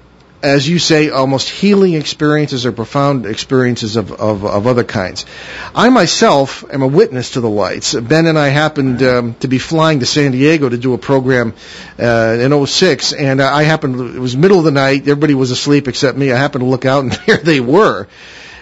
as 0.43 0.69
you 0.69 0.79
say, 0.79 1.11
almost 1.11 1.49
healing 1.49 1.95
experiences 1.95 2.65
or 2.65 2.73
profound 2.73 3.27
experiences 3.27 3.97
of, 3.97 4.13
of, 4.13 4.45
of, 4.45 4.67
other 4.67 4.85
kinds. 4.85 5.27
I 5.75 5.89
myself 5.89 6.65
am 6.73 6.83
a 6.83 6.87
witness 6.87 7.33
to 7.33 7.41
the 7.41 7.51
lights. 7.51 7.95
Ben 7.95 8.27
and 8.27 8.39
I 8.39 8.49
happened 8.49 9.03
um, 9.03 9.35
to 9.37 9.49
be 9.49 9.59
flying 9.59 10.01
to 10.01 10.07
San 10.07 10.33
Diego 10.33 10.69
to 10.69 10.79
do 10.79 10.95
a 10.95 10.99
program 10.99 11.55
uh, 11.99 12.37
in 12.41 12.67
06, 12.67 13.13
and 13.13 13.43
I 13.43 13.65
happened, 13.65 14.15
it 14.15 14.21
was 14.21 14.37
middle 14.37 14.59
of 14.59 14.65
the 14.65 14.71
night, 14.71 15.03
everybody 15.03 15.35
was 15.35 15.51
asleep 15.51 15.89
except 15.89 16.17
me. 16.17 16.31
I 16.31 16.37
happened 16.37 16.63
to 16.63 16.69
look 16.69 16.85
out, 16.85 17.05
and 17.05 17.13
there 17.27 17.39
they 17.39 17.61
were. 17.61 18.07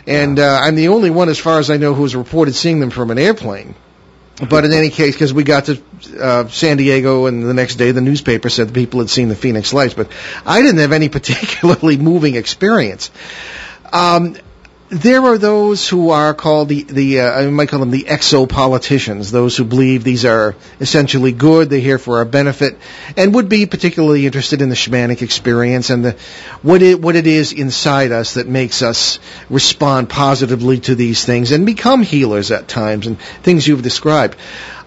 And 0.06 0.38
uh, 0.38 0.60
I'm 0.62 0.76
the 0.76 0.88
only 0.88 1.10
one, 1.10 1.28
as 1.28 1.38
far 1.38 1.58
as 1.58 1.68
I 1.68 1.76
know, 1.76 1.92
who 1.92 2.02
has 2.02 2.14
reported 2.14 2.54
seeing 2.54 2.80
them 2.80 2.90
from 2.90 3.10
an 3.10 3.18
airplane. 3.18 3.74
But 4.38 4.66
in 4.66 4.72
any 4.72 4.90
case, 4.90 5.14
because 5.14 5.32
we 5.32 5.44
got 5.44 5.64
to 5.66 5.82
uh, 6.20 6.48
San 6.48 6.76
Diego 6.76 7.24
and 7.26 7.42
the 7.42 7.54
next 7.54 7.76
day 7.76 7.92
the 7.92 8.02
newspaper 8.02 8.50
said 8.50 8.68
the 8.68 8.72
people 8.74 9.00
had 9.00 9.08
seen 9.08 9.28
the 9.28 9.34
Phoenix 9.34 9.72
Lights, 9.72 9.94
but 9.94 10.10
I 10.44 10.60
didn't 10.60 10.78
have 10.78 10.92
any 10.92 11.08
particularly 11.18 11.96
moving 11.96 12.36
experience. 12.36 13.10
Um, 13.92 14.36
there 14.88 15.22
are 15.22 15.36
those 15.36 15.88
who 15.88 16.10
are 16.10 16.32
called 16.32 16.68
the, 16.68 16.84
the 16.84 17.20
uh, 17.20 17.30
I 17.30 17.50
might 17.50 17.68
call 17.68 17.80
them 17.80 17.90
the 17.90 18.04
exopoliticians, 18.04 19.32
those 19.32 19.56
who 19.56 19.64
believe 19.64 20.04
these 20.04 20.24
are 20.24 20.54
essentially 20.80 21.32
good, 21.32 21.70
they're 21.70 21.80
here 21.80 21.98
for 21.98 22.18
our 22.18 22.24
benefit, 22.24 22.78
and 23.16 23.34
would 23.34 23.48
be 23.48 23.66
particularly 23.66 24.26
interested 24.26 24.62
in 24.62 24.68
the 24.68 24.76
shamanic 24.76 25.22
experience 25.22 25.90
and 25.90 26.04
the, 26.04 26.12
what, 26.62 26.82
it, 26.82 27.00
what 27.00 27.16
it 27.16 27.26
is 27.26 27.52
inside 27.52 28.12
us 28.12 28.34
that 28.34 28.46
makes 28.46 28.82
us 28.82 29.18
respond 29.50 30.08
positively 30.08 30.78
to 30.80 30.94
these 30.94 31.24
things 31.24 31.50
and 31.50 31.66
become 31.66 32.02
healers 32.02 32.52
at 32.52 32.68
times 32.68 33.08
and 33.08 33.18
things 33.18 33.66
you've 33.66 33.82
described. 33.82 34.36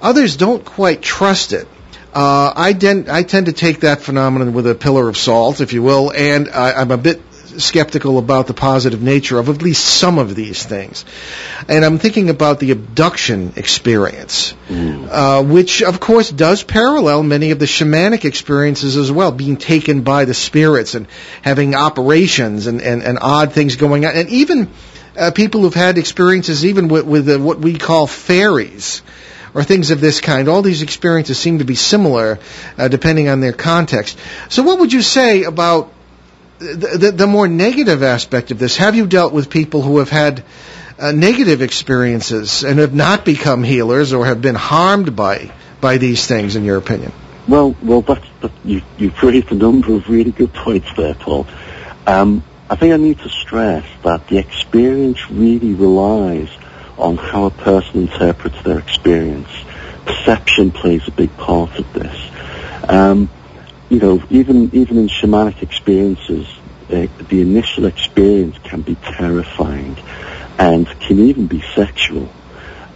Others 0.02 0.38
don't 0.38 0.64
quite 0.64 1.02
trust 1.02 1.52
it. 1.52 1.68
Uh, 2.14 2.52
I, 2.56 2.74
den- 2.74 3.10
I 3.10 3.24
tend 3.24 3.48
to 3.48 3.54
take 3.54 3.82
that 3.82 4.02
phenomenon 4.02 4.54
with 4.54 4.66
a 4.66 4.74
pillar 4.74 5.10
of 5.10 5.18
salt, 5.18 5.62
if 5.62 5.74
you 5.74 5.84
will, 5.84 6.12
and 6.12 6.50
I, 6.50 6.74
I'm 6.74 6.90
a 6.90 6.98
bit 6.98 7.22
skeptical 7.60 8.18
about 8.18 8.48
the 8.48 8.54
positive 8.54 9.02
nature 9.02 9.38
of 9.38 9.50
at 9.50 9.62
least 9.62 9.86
some 9.86 10.18
of 10.18 10.36
these 10.36 10.66
things. 10.66 11.06
And 11.68 11.86
I'm 11.86 12.00
thinking 12.00 12.30
about 12.30 12.60
the 12.60 12.72
abduction 12.72 13.54
experience, 13.56 14.54
mm. 14.68 15.08
uh, 15.10 15.44
which 15.44 15.84
of 15.84 16.00
course 16.00 16.30
does 16.30 16.64
parallel 16.64 17.24
many 17.24 17.52
of 17.52 17.60
the 17.60 17.66
shamanic 17.66 18.26
experiences 18.26 18.98
as 18.98 19.12
well, 19.12 19.32
being 19.32 19.58
taken 19.58 20.02
by 20.02 20.26
the 20.26 20.34
spirits 20.34 20.96
and 20.96 21.08
having 21.42 21.76
operations 21.76 22.68
and, 22.68 22.82
and, 22.82 23.04
and 23.04 23.20
odd 23.22 23.54
things 23.54 23.76
going 23.76 24.06
on. 24.06 24.16
And 24.16 24.30
even 24.30 24.70
uh, 25.18 25.32
people 25.32 25.62
who've 25.62 25.74
had 25.74 25.98
experiences 25.98 26.66
even 26.66 26.88
with, 26.88 27.06
with 27.06 27.30
uh, 27.30 27.40
what 27.40 27.60
we 27.60 27.78
call 27.78 28.08
fairies 28.08 29.02
or 29.54 29.64
things 29.64 29.92
of 29.92 30.02
this 30.02 30.22
kind. 30.22 30.48
All 30.48 30.62
these 30.62 30.82
experiences 30.82 31.38
seem 31.38 31.60
to 31.60 31.66
be 31.66 31.76
similar 31.76 32.40
uh, 32.78 32.88
depending 32.88 33.30
on 33.30 33.40
their 33.40 33.54
context. 33.54 34.18
So 34.50 34.64
what 34.64 34.80
would 34.80 34.94
you 34.94 35.02
say 35.02 35.44
about 35.44 35.92
the, 36.60 36.98
the, 36.98 37.12
the, 37.12 37.28
more 37.28 37.48
negative 37.48 38.04
aspect 38.04 38.52
of 38.52 38.60
this, 38.60 38.78
have 38.78 38.96
you 38.96 39.08
dealt 39.08 39.34
with 39.34 39.50
people 39.50 39.82
who 39.82 40.00
have 40.00 40.10
had 40.10 40.44
uh, 40.98 41.12
negative 41.12 41.62
experiences 41.62 42.64
and 42.64 42.80
have 42.80 42.94
not 42.94 43.24
become 43.24 43.64
healers 43.64 44.14
or 44.14 44.26
have 44.26 44.42
been 44.42 44.56
harmed 44.56 45.16
by 45.16 45.52
by 45.80 45.98
these 45.98 46.28
things, 46.28 46.58
in 46.58 46.66
your 46.66 46.78
opinion? 46.78 47.14
Well, 47.48 47.76
well, 47.82 48.02
that's, 48.02 48.28
that, 48.42 48.52
you, 48.66 48.82
you've 48.98 49.22
raised 49.24 49.52
a 49.52 49.56
number 49.56 49.94
of 49.94 50.10
really 50.10 50.32
good 50.32 50.54
points 50.54 50.90
there, 50.98 51.14
Paul. 51.14 51.48
Um, 52.06 52.44
I 52.70 52.76
think 52.76 52.94
I 52.94 52.98
need 52.98 53.20
to 53.20 53.30
stress 53.30 53.86
that 54.04 54.28
the 54.28 54.38
experience 54.38 55.32
really 55.32 55.74
relies 55.74 56.50
on 56.98 57.16
how 57.18 57.46
a 57.46 57.52
person 57.52 58.02
interprets 58.02 58.62
their 58.64 58.78
experience. 58.78 59.50
Perception 60.06 60.72
plays 60.72 61.08
a 61.08 61.12
big 61.12 61.36
part 61.38 61.80
of 61.80 61.92
this. 61.94 62.16
Um, 62.88 63.30
you 63.90 64.00
know, 64.00 64.24
even 64.30 64.70
even 64.74 64.98
in 64.98 65.08
shamanic 65.08 65.62
experiences, 65.64 66.48
uh, 66.90 67.08
the 67.30 67.42
initial 67.42 67.86
experience 67.86 68.58
can 68.64 68.82
be 68.82 68.96
terrifying, 68.96 69.98
and 70.58 70.88
can 71.00 71.20
even 71.20 71.48
be 71.48 71.64
sexual. 71.76 72.30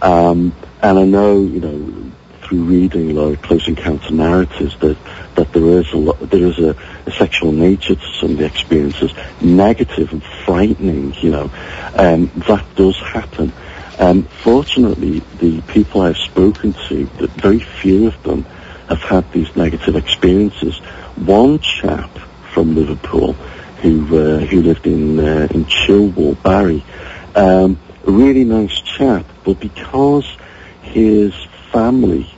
Um, 0.00 0.54
and 0.82 0.98
I 0.98 1.04
know, 1.04 1.40
you 1.40 1.60
know, 1.60 2.12
through 2.42 2.64
reading 2.64 3.10
a 3.10 3.14
lot 3.14 3.32
of 3.32 3.42
close 3.42 3.66
encounter 3.66 4.12
narratives 4.12 4.76
that 4.78 4.96
that 5.34 5.52
there 5.52 5.80
is 5.80 5.92
a 5.92 5.96
lot, 5.96 6.20
there 6.20 6.46
is 6.46 6.58
a, 6.58 6.76
a 7.06 7.12
sexual 7.12 7.50
nature 7.50 7.96
to 7.96 8.12
some 8.20 8.32
of 8.32 8.38
the 8.38 8.44
experiences, 8.44 9.12
negative 9.40 10.12
and 10.12 10.22
frightening. 10.44 11.12
You 11.14 11.30
know, 11.30 11.50
um, 11.96 12.30
that 12.48 12.64
does 12.76 12.96
happen. 12.98 13.52
Um, 13.98 14.24
fortunately, 14.42 15.20
the 15.38 15.60
people 15.62 16.02
I've 16.02 16.16
spoken 16.16 16.74
to, 16.88 17.06
that 17.18 17.30
very 17.30 17.60
few 17.60 18.08
of 18.08 18.22
them 18.24 18.44
have 18.88 19.02
had 19.02 19.32
these 19.32 19.54
negative 19.56 19.96
experiences. 19.96 20.78
One 21.16 21.58
chap 21.58 22.10
from 22.52 22.74
Liverpool 22.74 23.34
who 23.84 24.04
uh, 24.18 24.38
who 24.38 24.62
lived 24.62 24.86
in 24.86 25.18
uh, 25.18 25.48
in 25.50 25.64
Childwall, 25.66 26.42
Barry. 26.42 26.84
Um, 27.34 27.78
a 28.06 28.10
really 28.10 28.44
nice 28.44 28.80
chap, 28.80 29.26
but 29.44 29.60
because 29.60 30.26
his 30.82 31.34
family 31.72 32.30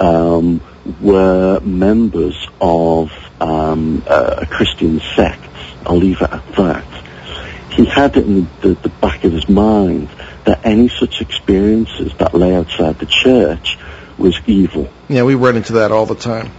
um, 0.00 0.60
were 1.00 1.60
members 1.60 2.48
of 2.60 3.10
um, 3.40 4.02
a 4.06 4.46
Christian 4.46 5.00
sect, 5.16 5.42
I'll 5.86 5.96
leave 5.96 6.20
it 6.20 6.32
at 6.32 6.52
that. 6.54 6.84
He 7.72 7.84
had 7.84 8.16
it 8.16 8.26
in 8.26 8.48
the, 8.60 8.74
the 8.74 8.88
back 8.88 9.24
of 9.24 9.32
his 9.32 9.48
mind 9.48 10.08
that 10.44 10.64
any 10.64 10.88
such 10.88 11.20
experiences 11.20 12.12
that 12.18 12.34
lay 12.34 12.54
outside 12.54 12.98
the 12.98 13.06
church 13.06 13.78
was 14.18 14.40
evil. 14.46 14.88
Yeah, 15.08 15.22
we 15.22 15.34
run 15.34 15.56
into 15.56 15.74
that 15.74 15.92
all 15.92 16.06
the 16.06 16.14
time. 16.14 16.50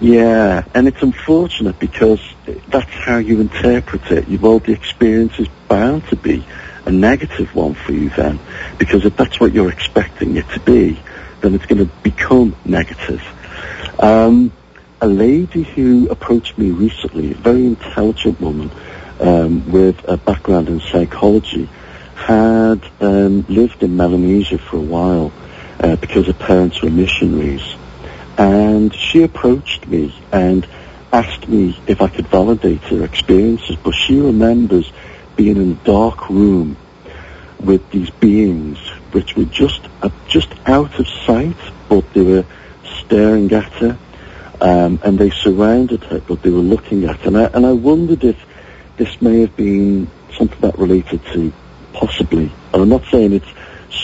Yeah, 0.00 0.64
and 0.74 0.86
it's 0.86 1.02
unfortunate 1.02 1.78
because 1.80 2.20
that's 2.68 2.92
how 2.92 3.16
you 3.16 3.40
interpret 3.40 4.10
it. 4.12 4.28
You've 4.28 4.44
all 4.44 4.60
the 4.60 4.72
experience 4.72 5.38
is 5.38 5.48
bound 5.68 6.06
to 6.08 6.16
be 6.16 6.46
a 6.86 6.92
negative 6.92 7.52
one 7.54 7.74
for 7.74 7.92
you 7.92 8.08
then, 8.10 8.38
because 8.78 9.04
if 9.04 9.16
that's 9.16 9.40
what 9.40 9.52
you're 9.52 9.70
expecting 9.70 10.36
it 10.36 10.48
to 10.50 10.60
be, 10.60 11.02
then 11.40 11.54
it's 11.54 11.66
going 11.66 11.84
to 11.84 11.92
become 12.02 12.54
negative. 12.64 13.20
Um, 13.98 14.52
a 15.00 15.08
lady 15.08 15.64
who 15.64 16.08
approached 16.10 16.56
me 16.58 16.70
recently, 16.70 17.32
a 17.32 17.34
very 17.34 17.66
intelligent 17.66 18.40
woman 18.40 18.70
um, 19.20 19.70
with 19.70 19.96
a 20.08 20.16
background 20.16 20.68
in 20.68 20.80
psychology, 20.80 21.68
had 22.14 22.80
um, 23.00 23.44
lived 23.48 23.82
in 23.82 23.96
Melanesia 23.96 24.58
for 24.58 24.76
a 24.76 24.80
while 24.80 25.32
uh, 25.80 25.96
because 25.96 26.26
her 26.26 26.32
parents 26.32 26.82
were 26.82 26.90
missionaries. 26.90 27.62
And 28.36 28.94
she 28.94 29.22
approached 29.22 29.86
me 29.88 30.14
and 30.32 30.66
asked 31.12 31.48
me 31.48 31.80
if 31.86 32.00
I 32.00 32.08
could 32.08 32.28
validate 32.28 32.82
her 32.82 33.04
experiences, 33.04 33.76
but 33.82 33.92
she 33.92 34.20
remembers 34.20 34.92
being 35.36 35.56
in 35.56 35.72
a 35.72 35.84
dark 35.84 36.28
room 36.28 36.76
with 37.60 37.88
these 37.90 38.10
beings 38.10 38.78
which 39.12 39.34
were 39.36 39.44
just 39.44 39.80
uh, 40.02 40.10
just 40.28 40.48
out 40.66 40.98
of 40.98 41.06
sight, 41.26 41.56
but 41.88 42.12
they 42.12 42.22
were 42.22 42.44
staring 43.04 43.50
at 43.52 43.72
her, 43.74 43.98
um, 44.60 45.00
and 45.02 45.18
they 45.18 45.30
surrounded 45.30 46.02
her, 46.04 46.20
but 46.20 46.42
they 46.42 46.50
were 46.50 46.58
looking 46.58 47.04
at 47.04 47.18
her. 47.20 47.28
And 47.28 47.38
I, 47.38 47.44
and 47.54 47.66
I 47.66 47.72
wondered 47.72 48.22
if 48.24 48.36
this 48.96 49.20
may 49.22 49.40
have 49.40 49.56
been 49.56 50.08
something 50.36 50.60
that 50.60 50.78
related 50.78 51.24
to 51.32 51.52
possibly, 51.92 52.52
and 52.72 52.82
I'm 52.82 52.88
not 52.88 53.04
saying 53.10 53.32
it's 53.32 53.48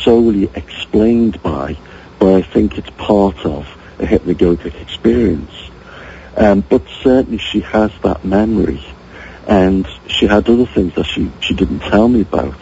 solely 0.03 0.51
explained 0.55 1.42
by, 1.42 1.76
but 2.18 2.34
I 2.34 2.42
think 2.42 2.78
it's 2.78 2.90
part 2.90 3.45
of 3.45 3.66
a 3.99 4.05
hypnagogic 4.05 4.80
experience. 4.80 5.53
Um, 6.36 6.61
but 6.68 6.82
certainly 7.03 7.38
she 7.38 7.61
has 7.61 7.92
that 8.03 8.24
memory, 8.24 8.84
and 9.47 9.86
she 10.09 10.26
had 10.26 10.49
other 10.49 10.66
things 10.66 10.95
that 10.95 11.05
she, 11.05 11.30
she 11.40 11.55
didn't 11.55 11.80
tell 11.80 12.09
me 12.09 12.22
about. 12.22 12.59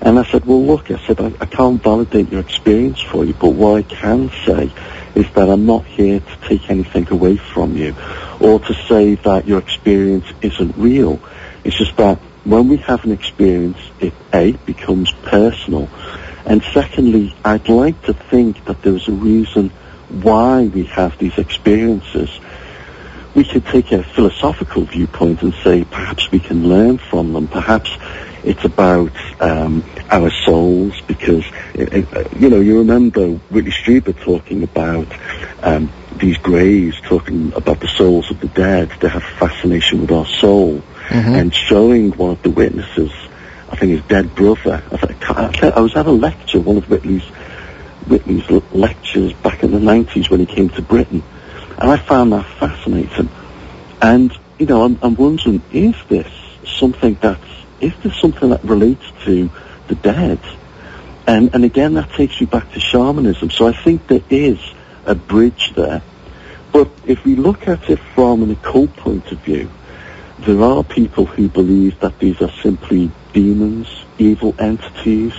And 0.00 0.18
I 0.18 0.24
said, 0.24 0.44
well, 0.44 0.64
look, 0.64 0.90
I 0.90 0.98
said, 1.06 1.20
I, 1.20 1.32
I 1.40 1.46
can't 1.46 1.82
validate 1.82 2.30
your 2.30 2.40
experience 2.40 3.00
for 3.00 3.24
you, 3.24 3.34
but 3.34 3.50
what 3.50 3.78
I 3.78 3.82
can 3.82 4.30
say 4.46 4.72
is 5.14 5.26
that 5.34 5.48
I'm 5.48 5.64
not 5.64 5.86
here 5.86 6.20
to 6.20 6.48
take 6.48 6.68
anything 6.70 7.10
away 7.10 7.36
from 7.36 7.76
you 7.76 7.94
or 8.40 8.58
to 8.60 8.74
say 8.88 9.14
that 9.14 9.46
your 9.46 9.58
experience 9.58 10.26
isn't 10.42 10.76
real. 10.76 11.20
It's 11.64 11.76
just 11.76 11.96
that 11.96 12.18
when 12.44 12.68
we 12.68 12.76
have 12.78 13.04
an 13.04 13.12
experience, 13.12 13.78
it 14.00 14.12
A, 14.34 14.52
becomes 14.52 15.10
personal, 15.22 15.88
and 16.46 16.62
secondly, 16.72 17.34
I'd 17.44 17.68
like 17.68 18.00
to 18.02 18.14
think 18.14 18.64
that 18.66 18.82
there's 18.82 19.08
a 19.08 19.12
reason 19.12 19.70
why 20.10 20.64
we 20.66 20.84
have 20.84 21.16
these 21.18 21.38
experiences. 21.38 22.30
We 23.34 23.44
could 23.44 23.66
take 23.66 23.90
a 23.92 24.02
philosophical 24.02 24.84
viewpoint 24.84 25.42
and 25.42 25.54
say 25.64 25.84
perhaps 25.84 26.30
we 26.30 26.38
can 26.38 26.68
learn 26.68 26.98
from 26.98 27.32
them. 27.32 27.48
Perhaps 27.48 27.90
it's 28.44 28.64
about 28.64 29.12
um, 29.40 29.82
our 30.10 30.30
souls 30.44 31.00
because, 31.06 31.44
it, 31.72 31.92
it, 31.92 32.36
you 32.36 32.50
know, 32.50 32.60
you 32.60 32.78
remember 32.78 33.28
Whitley 33.50 33.72
Strieber 33.72 34.18
talking 34.20 34.62
about 34.62 35.08
um, 35.62 35.90
these 36.16 36.36
graves, 36.38 37.00
talking 37.00 37.52
about 37.54 37.80
the 37.80 37.88
souls 37.88 38.30
of 38.30 38.38
the 38.40 38.48
dead. 38.48 38.92
They 39.00 39.08
have 39.08 39.24
fascination 39.24 40.02
with 40.02 40.12
our 40.12 40.26
soul. 40.26 40.82
Mm-hmm. 41.08 41.34
And 41.34 41.54
showing 41.54 42.12
one 42.12 42.30
of 42.30 42.42
the 42.42 42.50
witnesses, 42.50 43.12
I 43.74 43.76
think 43.76 43.90
his 43.90 44.02
dead 44.02 44.32
brother. 44.36 44.80
I, 44.92 44.96
thought, 44.96 45.64
I 45.64 45.80
was 45.80 45.96
at 45.96 46.06
a 46.06 46.10
lecture, 46.12 46.60
one 46.60 46.76
of 46.76 46.88
Whitley's 46.88 47.24
Whitley's 48.06 48.48
lectures 48.72 49.32
back 49.32 49.64
in 49.64 49.72
the 49.72 49.80
90s 49.80 50.30
when 50.30 50.38
he 50.38 50.46
came 50.46 50.68
to 50.70 50.82
Britain. 50.82 51.24
And 51.78 51.90
I 51.90 51.96
found 51.96 52.32
that 52.34 52.46
fascinating. 52.60 53.28
And, 54.00 54.32
you 54.60 54.66
know, 54.66 54.84
I'm, 54.84 54.96
I'm 55.02 55.16
wondering, 55.16 55.60
is 55.72 55.96
this 56.08 56.32
something 56.64 57.18
that's, 57.20 57.42
is 57.80 57.92
this 58.04 58.16
something 58.20 58.50
that 58.50 58.62
relates 58.62 59.02
to 59.24 59.50
the 59.88 59.96
dead? 59.96 60.38
And, 61.26 61.52
and 61.52 61.64
again, 61.64 61.94
that 61.94 62.10
takes 62.10 62.40
you 62.40 62.46
back 62.46 62.70
to 62.74 62.80
shamanism. 62.80 63.50
So 63.50 63.66
I 63.66 63.72
think 63.72 64.06
there 64.06 64.22
is 64.30 64.60
a 65.04 65.16
bridge 65.16 65.72
there. 65.74 66.00
But 66.70 66.90
if 67.06 67.24
we 67.24 67.34
look 67.34 67.66
at 67.66 67.90
it 67.90 67.98
from 68.14 68.44
an 68.44 68.52
occult 68.52 68.94
point 68.94 69.32
of 69.32 69.38
view, 69.40 69.68
there 70.38 70.62
are 70.62 70.84
people 70.84 71.26
who 71.26 71.48
believe 71.48 71.98
that 71.98 72.20
these 72.20 72.40
are 72.40 72.52
simply 72.62 73.10
demons, 73.34 73.86
evil 74.16 74.54
entities, 74.58 75.34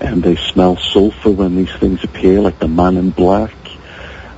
and 0.00 0.22
they 0.22 0.34
smell 0.34 0.76
sulfur 0.76 1.30
when 1.30 1.54
these 1.54 1.72
things 1.76 2.02
appear, 2.02 2.40
like 2.40 2.58
the 2.58 2.66
man 2.66 2.96
in 2.96 3.10
black. 3.10 3.54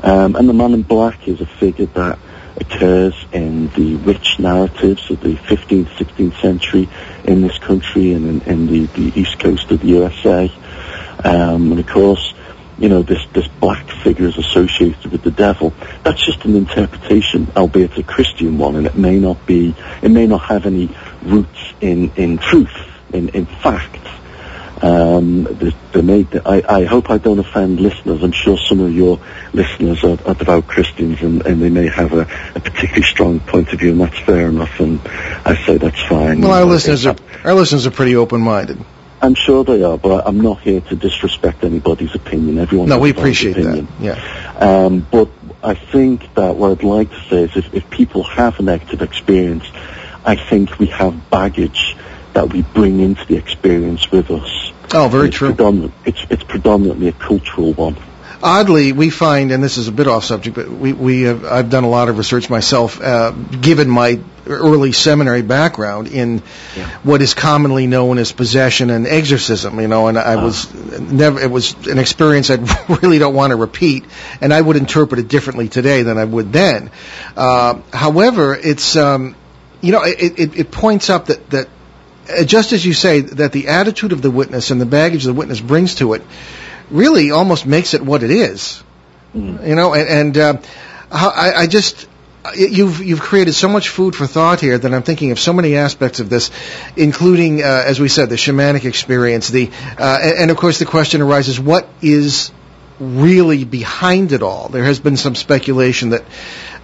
Um, 0.02 0.36
and 0.36 0.46
the 0.48 0.52
man 0.52 0.74
in 0.74 0.82
black 0.82 1.26
is 1.26 1.40
a 1.40 1.46
figure 1.46 1.86
that 1.86 2.18
occurs 2.60 3.14
in 3.32 3.68
the 3.68 3.96
witch 3.96 4.38
narratives 4.38 5.10
of 5.10 5.20
the 5.20 5.34
15th, 5.34 5.88
16th 5.96 6.40
century 6.40 6.88
in 7.24 7.40
this 7.40 7.56
country 7.58 8.12
and 8.12 8.42
in, 8.42 8.52
in 8.52 8.66
the, 8.66 8.86
the 8.86 9.20
east 9.20 9.38
coast 9.38 9.70
of 9.70 9.80
the 9.80 9.86
USA. 9.86 10.52
Um, 11.24 11.72
and 11.72 11.80
of 11.80 11.86
course, 11.86 12.34
you 12.78 12.88
know, 12.88 13.02
this, 13.02 13.24
this 13.32 13.48
black 13.60 13.88
figure 14.04 14.26
is 14.26 14.38
associated 14.38 15.10
with 15.10 15.22
the 15.22 15.32
devil. 15.32 15.72
That's 16.04 16.24
just 16.24 16.44
an 16.44 16.54
interpretation, 16.54 17.50
albeit 17.56 17.98
a 17.98 18.04
Christian 18.04 18.56
one, 18.56 18.76
and 18.76 18.86
it 18.86 18.96
may 18.96 19.18
not 19.18 19.44
be, 19.46 19.74
it 20.00 20.10
may 20.10 20.26
not 20.26 20.42
have 20.42 20.64
any 20.64 20.94
roots 21.22 21.58
in, 21.80 22.12
in 22.14 22.38
truth, 22.38 22.70
in, 23.12 23.28
in 23.30 23.46
fact. 23.46 23.96
Um, 24.80 25.42
the, 25.42 25.74
the 25.92 26.02
made, 26.04 26.40
I, 26.46 26.62
I 26.68 26.84
hope 26.84 27.10
I 27.10 27.18
don't 27.18 27.40
offend 27.40 27.80
listeners. 27.80 28.22
I'm 28.22 28.30
sure 28.30 28.56
some 28.56 28.78
of 28.78 28.94
your 28.94 29.18
listeners 29.52 30.04
are, 30.04 30.18
are 30.24 30.34
devout 30.34 30.68
Christians 30.68 31.20
and, 31.20 31.44
and 31.44 31.60
they 31.60 31.68
may 31.68 31.88
have 31.88 32.12
a, 32.12 32.20
a, 32.54 32.60
particularly 32.60 33.02
strong 33.02 33.40
point 33.40 33.72
of 33.72 33.80
view, 33.80 33.90
and 33.90 34.00
that's 34.00 34.18
fair 34.20 34.48
enough. 34.48 34.78
And 34.78 35.00
I 35.44 35.60
say 35.66 35.78
that's 35.78 36.00
fine. 36.04 36.42
Well, 36.42 36.52
our 36.52 36.64
listeners 36.64 37.06
are 37.06 37.16
our 37.42 37.54
listeners 37.54 37.88
are 37.88 37.90
pretty 37.90 38.14
open-minded. 38.14 38.78
I'm 39.20 39.34
sure 39.34 39.64
they 39.64 39.82
are, 39.82 39.98
but 39.98 40.28
I'm 40.28 40.40
not 40.40 40.60
here 40.60 40.80
to 40.80 40.94
disrespect 40.94 41.64
anybody's 41.64 42.14
opinion. 42.14 42.58
Everyone. 42.58 42.88
No, 42.88 43.00
we 43.00 43.10
appreciate 43.10 43.56
opinion. 43.56 43.88
that. 43.98 44.00
Yeah. 44.00 44.58
Um, 44.58 45.06
but 45.10 45.28
I 45.62 45.74
think 45.74 46.34
that 46.34 46.54
what 46.54 46.70
I'd 46.70 46.84
like 46.84 47.10
to 47.10 47.20
say 47.28 47.42
is, 47.42 47.56
if, 47.56 47.74
if 47.74 47.90
people 47.90 48.22
have 48.22 48.60
a 48.60 48.62
negative 48.62 49.02
experience, 49.02 49.64
I 50.24 50.36
think 50.36 50.78
we 50.78 50.86
have 50.86 51.30
baggage 51.30 51.96
that 52.38 52.52
we 52.52 52.62
bring 52.62 53.00
into 53.00 53.24
the 53.26 53.36
experience 53.36 54.12
with 54.12 54.30
us. 54.30 54.72
Oh, 54.94 55.08
very 55.08 55.28
true. 55.28 55.56
it's, 56.04 56.24
it's 56.30 56.44
predominantly 56.44 57.08
a 57.08 57.12
cultural 57.12 57.72
one. 57.72 57.96
Oddly, 58.40 58.92
we 58.92 59.10
find, 59.10 59.50
and 59.50 59.60
this 59.60 59.76
is 59.76 59.88
a 59.88 59.92
bit 59.92 60.06
off 60.06 60.22
subject, 60.22 60.54
but 60.54 60.68
we, 60.70 60.92
we 60.92 61.22
have, 61.22 61.44
I've 61.44 61.68
done 61.68 61.82
a 61.82 61.88
lot 61.88 62.08
of 62.08 62.16
research 62.16 62.48
myself, 62.48 63.00
uh, 63.00 63.32
given 63.32 63.90
my 63.90 64.20
early 64.46 64.92
seminary 64.92 65.42
background 65.42 66.06
in 66.06 66.40
yeah. 66.76 66.88
what 67.02 67.22
is 67.22 67.34
commonly 67.34 67.88
known 67.88 68.18
as 68.18 68.30
possession 68.30 68.90
and 68.90 69.08
exorcism, 69.08 69.80
you 69.80 69.88
know, 69.88 70.06
and 70.06 70.16
I 70.16 70.34
uh 70.34 70.44
was 70.44 70.72
never, 71.00 71.40
it 71.40 71.50
was 71.50 71.74
an 71.88 71.98
experience 71.98 72.50
I 72.50 72.58
really 73.02 73.18
don't 73.18 73.34
want 73.34 73.50
to 73.50 73.56
repeat, 73.56 74.04
and 74.40 74.54
I 74.54 74.60
would 74.60 74.76
interpret 74.76 75.18
it 75.18 75.26
differently 75.26 75.68
today 75.68 76.04
than 76.04 76.18
I 76.18 76.24
would 76.24 76.52
then. 76.52 76.92
Uh, 77.36 77.80
however, 77.92 78.54
it's, 78.54 78.94
um, 78.96 79.34
you 79.80 79.90
know, 79.90 80.04
it, 80.04 80.38
it, 80.38 80.56
it 80.56 80.70
points 80.70 81.10
up 81.10 81.26
that, 81.26 81.50
that 81.50 81.68
just 82.44 82.72
as 82.72 82.84
you 82.84 82.92
say, 82.92 83.20
that 83.20 83.52
the 83.52 83.68
attitude 83.68 84.12
of 84.12 84.22
the 84.22 84.30
witness 84.30 84.70
and 84.70 84.80
the 84.80 84.86
baggage 84.86 85.24
the 85.24 85.34
witness 85.34 85.60
brings 85.60 85.96
to 85.96 86.14
it 86.14 86.22
really 86.90 87.30
almost 87.30 87.66
makes 87.66 87.94
it 87.94 88.02
what 88.02 88.22
it 88.22 88.30
is. 88.30 88.82
Mm. 89.34 89.66
You 89.66 89.74
know, 89.74 89.94
and, 89.94 90.08
and 90.08 90.38
uh, 90.38 90.60
I, 91.10 91.52
I 91.56 91.66
just 91.66 92.08
you've 92.56 93.04
you've 93.04 93.20
created 93.20 93.52
so 93.54 93.68
much 93.68 93.88
food 93.88 94.14
for 94.14 94.26
thought 94.26 94.60
here 94.60 94.78
that 94.78 94.94
I'm 94.94 95.02
thinking 95.02 95.32
of 95.32 95.38
so 95.38 95.52
many 95.52 95.76
aspects 95.76 96.20
of 96.20 96.30
this, 96.30 96.50
including, 96.96 97.62
uh, 97.62 97.84
as 97.86 98.00
we 98.00 98.08
said, 98.08 98.30
the 98.30 98.36
shamanic 98.36 98.84
experience. 98.84 99.48
The 99.48 99.70
uh, 99.98 100.18
and, 100.22 100.38
and, 100.38 100.50
of 100.50 100.56
course 100.56 100.78
the 100.78 100.86
question 100.86 101.20
arises: 101.20 101.60
what 101.60 101.88
is 102.00 102.52
really 102.98 103.64
behind 103.64 104.32
it 104.32 104.42
all? 104.42 104.68
There 104.68 104.84
has 104.84 104.98
been 104.98 105.16
some 105.16 105.34
speculation 105.34 106.10
that 106.10 106.24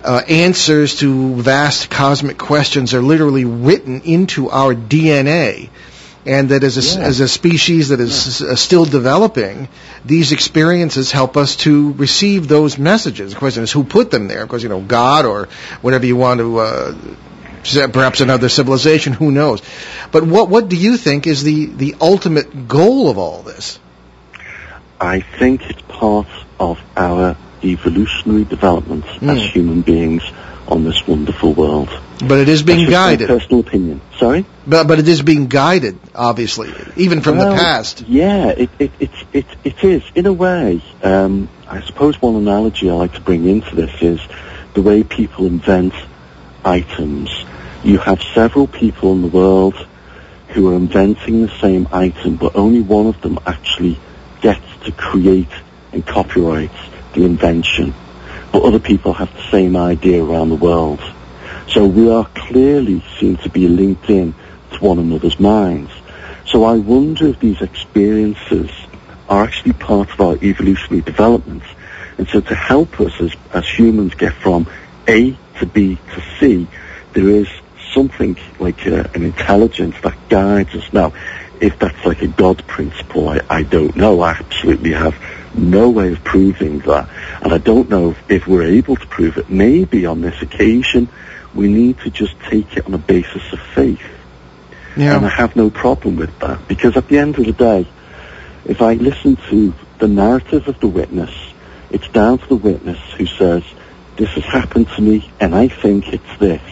uh, 0.04 0.22
answers 0.28 0.96
to 0.96 1.34
vast 1.36 1.90
cosmic 1.90 2.38
questions 2.38 2.94
are 2.94 3.02
literally 3.02 3.44
written 3.44 4.02
into 4.02 4.50
our 4.50 4.74
DNA. 4.74 5.70
And 6.26 6.48
that 6.48 6.64
as 6.64 6.78
a, 6.78 6.98
yeah. 6.98 7.06
as 7.06 7.20
a 7.20 7.28
species 7.28 7.90
that 7.90 8.00
is 8.00 8.40
yeah. 8.40 8.54
still 8.54 8.86
developing, 8.86 9.68
these 10.06 10.32
experiences 10.32 11.12
help 11.12 11.36
us 11.36 11.56
to 11.56 11.92
receive 11.92 12.48
those 12.48 12.78
messages. 12.78 13.34
The 13.34 13.38
question 13.38 13.62
is 13.62 13.70
who 13.70 13.84
put 13.84 14.10
them 14.10 14.26
there? 14.28 14.42
Of 14.42 14.48
course, 14.48 14.62
you 14.62 14.70
know, 14.70 14.80
God 14.80 15.26
or 15.26 15.48
whatever 15.82 16.06
you 16.06 16.16
want 16.16 16.40
to 16.40 16.58
uh, 16.60 16.94
perhaps 17.92 18.22
another 18.22 18.48
civilization. 18.48 19.12
Who 19.12 19.30
knows? 19.30 19.60
But 20.12 20.24
what 20.24 20.48
what 20.48 20.70
do 20.70 20.76
you 20.76 20.96
think 20.96 21.26
is 21.26 21.42
the 21.42 21.66
the 21.66 21.96
ultimate 22.00 22.68
goal 22.68 23.10
of 23.10 23.18
all 23.18 23.42
this? 23.42 23.78
I 24.98 25.20
think 25.20 25.68
it's 25.68 25.82
part 25.82 26.28
of 26.58 26.80
our 26.96 27.36
evolutionary 27.64 28.44
development 28.44 29.04
Mm. 29.20 29.30
as 29.36 29.50
human 29.52 29.82
beings 29.82 30.22
on 30.68 30.84
this 30.84 31.06
wonderful 31.06 31.52
world. 31.52 31.88
But 32.26 32.38
it 32.38 32.48
is 32.48 32.62
being 32.62 32.78
That's 32.86 32.90
just 32.90 33.00
my 33.02 33.10
guided. 33.16 33.28
personal 33.28 33.60
opinion. 33.60 34.00
Sorry. 34.18 34.46
But 34.66 34.86
but 34.86 34.98
it 34.98 35.08
is 35.08 35.20
being 35.22 35.46
guided, 35.48 35.98
obviously, 36.14 36.72
even 36.96 37.20
from 37.20 37.38
the 37.38 37.44
past. 37.54 38.02
Yeah, 38.08 38.48
it, 38.48 38.70
it, 38.78 38.92
it, 39.00 39.10
it, 39.32 39.46
it 39.64 39.84
is. 39.84 40.02
In 40.14 40.26
a 40.26 40.32
way, 40.32 40.82
um, 41.02 41.48
I 41.68 41.82
suppose 41.82 42.20
one 42.22 42.36
analogy 42.36 42.88
I 42.88 42.94
like 42.94 43.14
to 43.14 43.20
bring 43.20 43.46
into 43.46 43.74
this 43.74 43.90
is 44.00 44.20
the 44.74 44.80
way 44.82 45.02
people 45.02 45.46
invent 45.46 45.92
items. 46.64 47.30
You 47.82 47.98
have 47.98 48.20
several 48.34 48.66
people 48.66 49.12
in 49.12 49.22
the 49.22 49.28
world 49.28 49.74
who 50.48 50.70
are 50.72 50.76
inventing 50.76 51.42
the 51.42 51.52
same 51.60 51.88
item, 51.92 52.36
but 52.36 52.56
only 52.56 52.80
one 52.80 53.06
of 53.06 53.20
them 53.20 53.38
actually 53.44 53.98
gets 54.40 54.64
to 54.84 54.92
create 54.92 55.48
and 55.92 56.06
copyright 56.06 56.70
the 57.14 57.24
invention. 57.24 57.94
But 58.52 58.62
other 58.62 58.78
people 58.78 59.12
have 59.14 59.32
the 59.32 59.50
same 59.50 59.76
idea 59.76 60.22
around 60.22 60.50
the 60.50 60.56
world. 60.56 61.00
So 61.68 61.86
we 61.86 62.10
are 62.10 62.26
clearly 62.34 63.02
seen 63.18 63.36
to 63.38 63.48
be 63.48 63.66
linked 63.68 64.10
in 64.10 64.34
to 64.72 64.78
one 64.78 64.98
another's 64.98 65.40
minds. 65.40 65.90
So 66.46 66.64
I 66.64 66.74
wonder 66.76 67.28
if 67.28 67.40
these 67.40 67.62
experiences 67.62 68.70
are 69.28 69.42
actually 69.42 69.72
part 69.72 70.10
of 70.12 70.20
our 70.20 70.34
evolutionary 70.36 71.02
development. 71.02 71.62
And 72.18 72.28
so 72.28 72.40
to 72.40 72.54
help 72.54 73.00
us 73.00 73.12
as, 73.20 73.34
as 73.52 73.66
humans 73.66 74.14
get 74.14 74.34
from 74.34 74.68
A 75.08 75.36
to 75.58 75.66
B 75.66 75.98
to 76.14 76.22
C, 76.38 76.68
there 77.12 77.28
is 77.28 77.48
something 77.92 78.36
like 78.58 78.86
a, 78.86 79.10
an 79.14 79.24
intelligence 79.24 79.96
that 80.02 80.16
guides 80.28 80.74
us. 80.74 80.92
Now, 80.92 81.12
if 81.60 81.78
that's 81.78 82.04
like 82.04 82.22
a 82.22 82.28
God 82.28 82.64
principle, 82.66 83.28
I, 83.28 83.40
I 83.48 83.62
don't 83.62 83.96
know. 83.96 84.20
I 84.20 84.32
absolutely 84.32 84.92
have 84.92 85.14
no 85.54 85.90
way 85.90 86.12
of 86.12 86.22
proving 86.24 86.80
that. 86.80 87.08
And 87.42 87.52
I 87.52 87.58
don't 87.58 87.88
know 87.88 88.10
if, 88.10 88.30
if 88.30 88.46
we're 88.46 88.64
able 88.66 88.96
to 88.96 89.06
prove 89.06 89.36
it. 89.36 89.48
Maybe 89.50 90.06
on 90.06 90.20
this 90.20 90.40
occasion, 90.42 91.08
we 91.54 91.68
need 91.68 91.98
to 92.00 92.10
just 92.10 92.38
take 92.40 92.76
it 92.76 92.86
on 92.86 92.94
a 92.94 92.98
basis 92.98 93.52
of 93.52 93.60
faith. 93.74 94.02
And 95.16 95.26
I 95.26 95.28
have 95.28 95.56
no 95.56 95.70
problem 95.70 96.16
with 96.16 96.36
that 96.40 96.66
because 96.68 96.96
at 96.96 97.08
the 97.08 97.18
end 97.18 97.38
of 97.38 97.46
the 97.46 97.52
day, 97.52 97.88
if 98.64 98.80
I 98.80 98.94
listen 98.94 99.36
to 99.50 99.74
the 99.98 100.08
narrative 100.08 100.68
of 100.68 100.78
the 100.80 100.88
witness, 100.88 101.34
it's 101.90 102.08
down 102.08 102.38
to 102.38 102.46
the 102.48 102.56
witness 102.56 102.98
who 103.16 103.26
says, 103.26 103.64
this 104.16 104.30
has 104.30 104.44
happened 104.44 104.88
to 104.96 105.02
me 105.02 105.30
and 105.40 105.54
I 105.54 105.68
think 105.68 106.12
it's 106.12 106.38
this. 106.38 106.62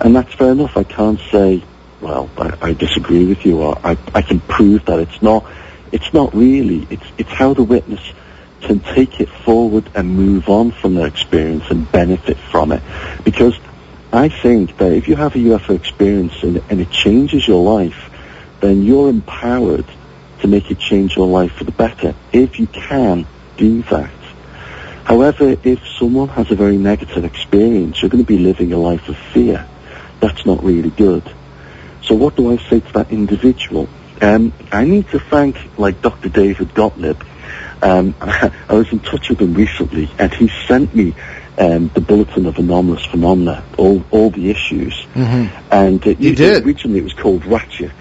And 0.00 0.14
that's 0.14 0.32
fair 0.34 0.52
enough. 0.52 0.76
I 0.76 0.84
can't 0.84 1.20
say, 1.32 1.62
well, 2.00 2.28
I, 2.36 2.56
I 2.60 2.72
disagree 2.74 3.24
with 3.24 3.44
you 3.46 3.62
or 3.62 3.78
I, 3.82 3.96
I 4.14 4.22
can 4.22 4.40
prove 4.40 4.84
that 4.86 4.98
it's 4.98 5.22
not. 5.22 5.44
It's 5.92 6.12
not 6.12 6.34
really. 6.34 6.86
It's, 6.90 7.06
it's 7.18 7.30
how 7.30 7.54
the 7.54 7.62
witness 7.62 8.00
can 8.60 8.80
take 8.80 9.20
it 9.20 9.28
forward 9.28 9.88
and 9.94 10.16
move 10.16 10.48
on 10.48 10.72
from 10.72 10.94
their 10.94 11.06
experience 11.06 11.64
and 11.70 11.90
benefit 11.92 12.36
from 12.50 12.72
it. 12.72 12.82
Because 13.24 13.58
I 14.12 14.28
think 14.28 14.76
that 14.78 14.92
if 14.92 15.08
you 15.08 15.16
have 15.16 15.34
a 15.34 15.38
UFO 15.38 15.76
experience 15.76 16.34
and, 16.42 16.62
and 16.70 16.80
it 16.80 16.90
changes 16.90 17.46
your 17.46 17.62
life, 17.62 18.10
then 18.60 18.82
you're 18.82 19.08
empowered 19.08 19.86
to 20.40 20.48
make 20.48 20.70
it 20.70 20.78
change 20.78 21.16
your 21.16 21.26
life 21.26 21.52
for 21.52 21.64
the 21.64 21.72
better, 21.72 22.14
if 22.32 22.58
you 22.58 22.66
can 22.66 23.26
do 23.56 23.82
that. 23.84 24.10
However, 25.04 25.56
if 25.62 25.80
someone 25.98 26.28
has 26.30 26.50
a 26.50 26.56
very 26.56 26.76
negative 26.76 27.24
experience, 27.24 28.02
you're 28.02 28.08
going 28.08 28.24
to 28.24 28.26
be 28.26 28.38
living 28.38 28.72
a 28.72 28.78
life 28.78 29.08
of 29.08 29.16
fear. 29.32 29.66
That's 30.20 30.44
not 30.44 30.64
really 30.64 30.90
good. 30.90 31.22
So 32.02 32.14
what 32.14 32.36
do 32.36 32.52
I 32.52 32.56
say 32.56 32.80
to 32.80 32.92
that 32.94 33.10
individual? 33.10 33.88
Um, 34.22 34.52
I 34.72 34.84
need 34.84 35.08
to 35.10 35.18
thank, 35.18 35.56
like 35.78 36.00
Dr. 36.02 36.28
David 36.28 36.74
Gotlib. 36.74 37.20
Um, 37.82 38.14
I 38.20 38.74
was 38.74 38.90
in 38.92 39.00
touch 39.00 39.28
with 39.28 39.40
him 39.40 39.54
recently, 39.54 40.10
and 40.18 40.32
he 40.32 40.50
sent 40.66 40.94
me 40.94 41.14
um, 41.58 41.88
the 41.94 42.00
Bulletin 42.00 42.46
of 42.46 42.56
Anomalous 42.56 43.04
Phenomena, 43.06 43.64
all, 43.76 44.04
all 44.10 44.30
the 44.30 44.50
issues. 44.50 44.94
hmm 45.12 45.46
And 45.70 46.06
uh, 46.06 46.10
You 46.18 46.34
did? 46.34 46.64
Originally, 46.64 47.00
it 47.00 47.04
was 47.04 47.14
called 47.14 47.44
Ratchet, 47.46 47.92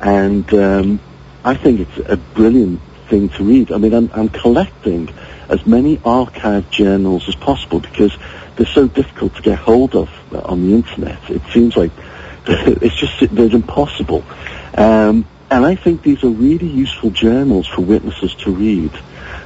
and 0.00 0.52
um, 0.54 1.00
I 1.44 1.54
think 1.54 1.80
it's 1.80 1.98
a 2.08 2.16
brilliant 2.16 2.80
thing 3.08 3.28
to 3.30 3.44
read. 3.44 3.72
I 3.72 3.78
mean, 3.78 3.92
I'm, 3.92 4.10
I'm 4.14 4.28
collecting 4.28 5.08
as 5.48 5.66
many 5.66 5.98
archived 5.98 6.70
journals 6.70 7.28
as 7.28 7.34
possible 7.34 7.80
because 7.80 8.16
they're 8.56 8.66
so 8.66 8.86
difficult 8.86 9.34
to 9.36 9.42
get 9.42 9.58
hold 9.58 9.94
of 9.96 10.08
on 10.32 10.62
the 10.62 10.74
internet. 10.74 11.18
It 11.28 11.42
seems 11.52 11.76
like 11.76 11.90
it's 12.46 12.94
just 12.94 13.34
they're 13.34 13.46
impossible. 13.54 14.24
Um, 14.76 15.26
and 15.50 15.66
I 15.66 15.74
think 15.74 16.02
these 16.02 16.22
are 16.22 16.30
really 16.30 16.68
useful 16.68 17.10
journals 17.10 17.66
for 17.66 17.82
witnesses 17.82 18.34
to 18.36 18.52
read, 18.52 18.92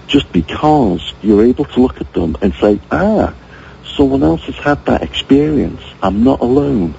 just 0.06 0.30
because 0.32 1.14
you're 1.22 1.44
able 1.44 1.64
to 1.64 1.80
look 1.80 2.00
at 2.00 2.12
them 2.12 2.36
and 2.42 2.52
say, 2.54 2.80
ah, 2.90 3.34
someone 3.96 4.22
else 4.22 4.42
has 4.42 4.56
had 4.56 4.84
that 4.86 5.02
experience. 5.02 5.82
I'm 6.02 6.22
not 6.22 6.40
alone. 6.40 6.94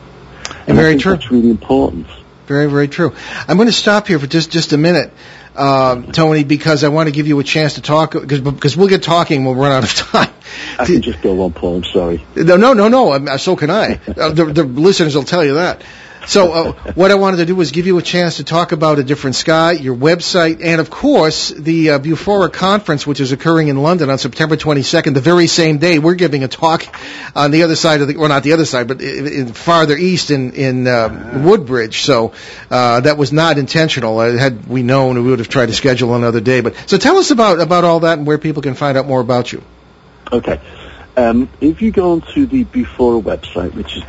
And 0.68 0.76
Very 0.76 0.98
true. 0.98 1.14
That's 1.14 1.30
really 1.30 1.50
important. 1.50 2.08
Very, 2.48 2.70
very 2.70 2.88
true. 2.88 3.14
I'm 3.48 3.58
going 3.58 3.68
to 3.68 3.74
stop 3.74 4.08
here 4.08 4.20
for 4.20 4.28
just, 4.28 4.52
just 4.52 4.74
a 4.74 4.78
minute, 4.78 5.12
um, 5.56 6.12
Tony, 6.12 6.44
because 6.44 6.84
I 6.84 6.90
want 6.90 7.08
to 7.08 7.12
give 7.12 7.28
you 7.28 7.40
a 7.40 7.44
chance 7.44 7.76
to 7.76 7.82
talk, 7.82 8.12
because, 8.12 8.42
because 8.42 8.78
we'll 8.78 8.88
get 8.88 9.04
talking, 9.04 9.46
we'll 9.46 9.56
run 9.56 9.72
out 9.72 9.84
of 9.84 9.94
time. 9.94 10.34
I 10.78 10.86
can 10.86 11.02
just 11.02 11.22
go 11.22 11.42
on, 11.44 11.54
Paul. 11.54 11.78
I'm 11.78 11.84
sorry. 11.86 12.24
No, 12.36 12.56
no, 12.58 12.74
no, 12.74 12.88
no. 12.88 13.38
So 13.38 13.56
can 13.56 13.70
I. 13.70 14.00
Uh, 14.16 14.30
the, 14.30 14.46
the 14.46 14.64
listeners 14.64 15.16
will 15.16 15.24
tell 15.24 15.44
you 15.44 15.56
that. 15.56 15.82
So 16.28 16.52
uh, 16.52 16.94
what 16.94 17.12
I 17.12 17.16
wanted 17.16 17.38
to 17.38 17.46
do 17.46 17.56
was 17.56 17.72
give 17.72 17.86
you 17.86 17.98
a 17.98 18.02
chance 18.02 18.38
to 18.38 18.44
talk 18.44 18.72
about 18.72 18.98
a 18.98 19.04
different 19.04 19.36
sky, 19.36 19.74
your 19.74 19.96
website, 19.96 20.64
and 20.64 20.82
of 20.82 20.90
course 20.90 21.50
the 21.50 21.92
uh, 21.92 22.00
Bufora 22.00 22.52
conference, 22.52 23.06
which 23.06 23.20
is 23.20 23.32
occurring 23.32 23.68
in 23.68 23.78
London 23.78 24.10
on 24.10 24.18
September 24.18 24.58
22nd, 24.58 25.14
the 25.14 25.22
very 25.22 25.48
same 25.48 25.78
day 25.78 26.00
we're 26.00 26.16
giving 26.16 26.44
a 26.44 26.48
talk 26.48 26.86
on 27.36 27.52
the 27.52 27.64
other 27.64 27.76
side 27.76 28.02
of 28.02 28.08
the, 28.08 28.18
well, 28.18 28.30
not 28.30 28.44
the 28.44 28.54
other 28.54 28.66
side, 28.66 28.88
but 28.88 29.02
in, 29.02 29.28
in 29.28 29.54
farther 29.54 29.96
east 29.96 30.32
in 30.32 30.54
in 30.54 30.88
um, 30.88 31.44
Woodbridge. 31.44 32.02
So 32.02 32.34
uh, 32.72 33.02
that 33.02 33.18
was 33.18 33.32
not 33.32 33.58
intentional. 33.58 34.18
Uh, 34.20 34.36
had 34.36 34.68
we 34.68 34.84
known, 34.84 35.24
we 35.24 35.30
would 35.30 35.40
have 35.40 35.50
tried 35.50 35.68
to 35.68 35.74
schedule 35.74 36.16
another 36.16 36.42
day. 36.42 36.62
But 36.62 36.76
so 36.90 36.98
tell 36.98 37.18
us 37.18 37.32
about 37.32 37.60
about 37.60 37.84
all 37.84 38.00
that 38.02 38.18
and 38.18 38.26
where 38.26 38.38
people 38.38 38.64
can 38.64 38.74
find 38.74 38.98
out 38.98 39.06
more 39.06 39.22
about 39.22 39.52
you. 39.52 39.62
Okay. 40.32 40.60
Um, 41.18 41.50
if 41.62 41.82
you 41.82 41.92
go 41.92 42.12
onto 42.14 42.46
the 42.46 42.66
Bufora 42.66 43.22
website, 43.22 43.74
which 43.74 43.96
is 43.96 44.04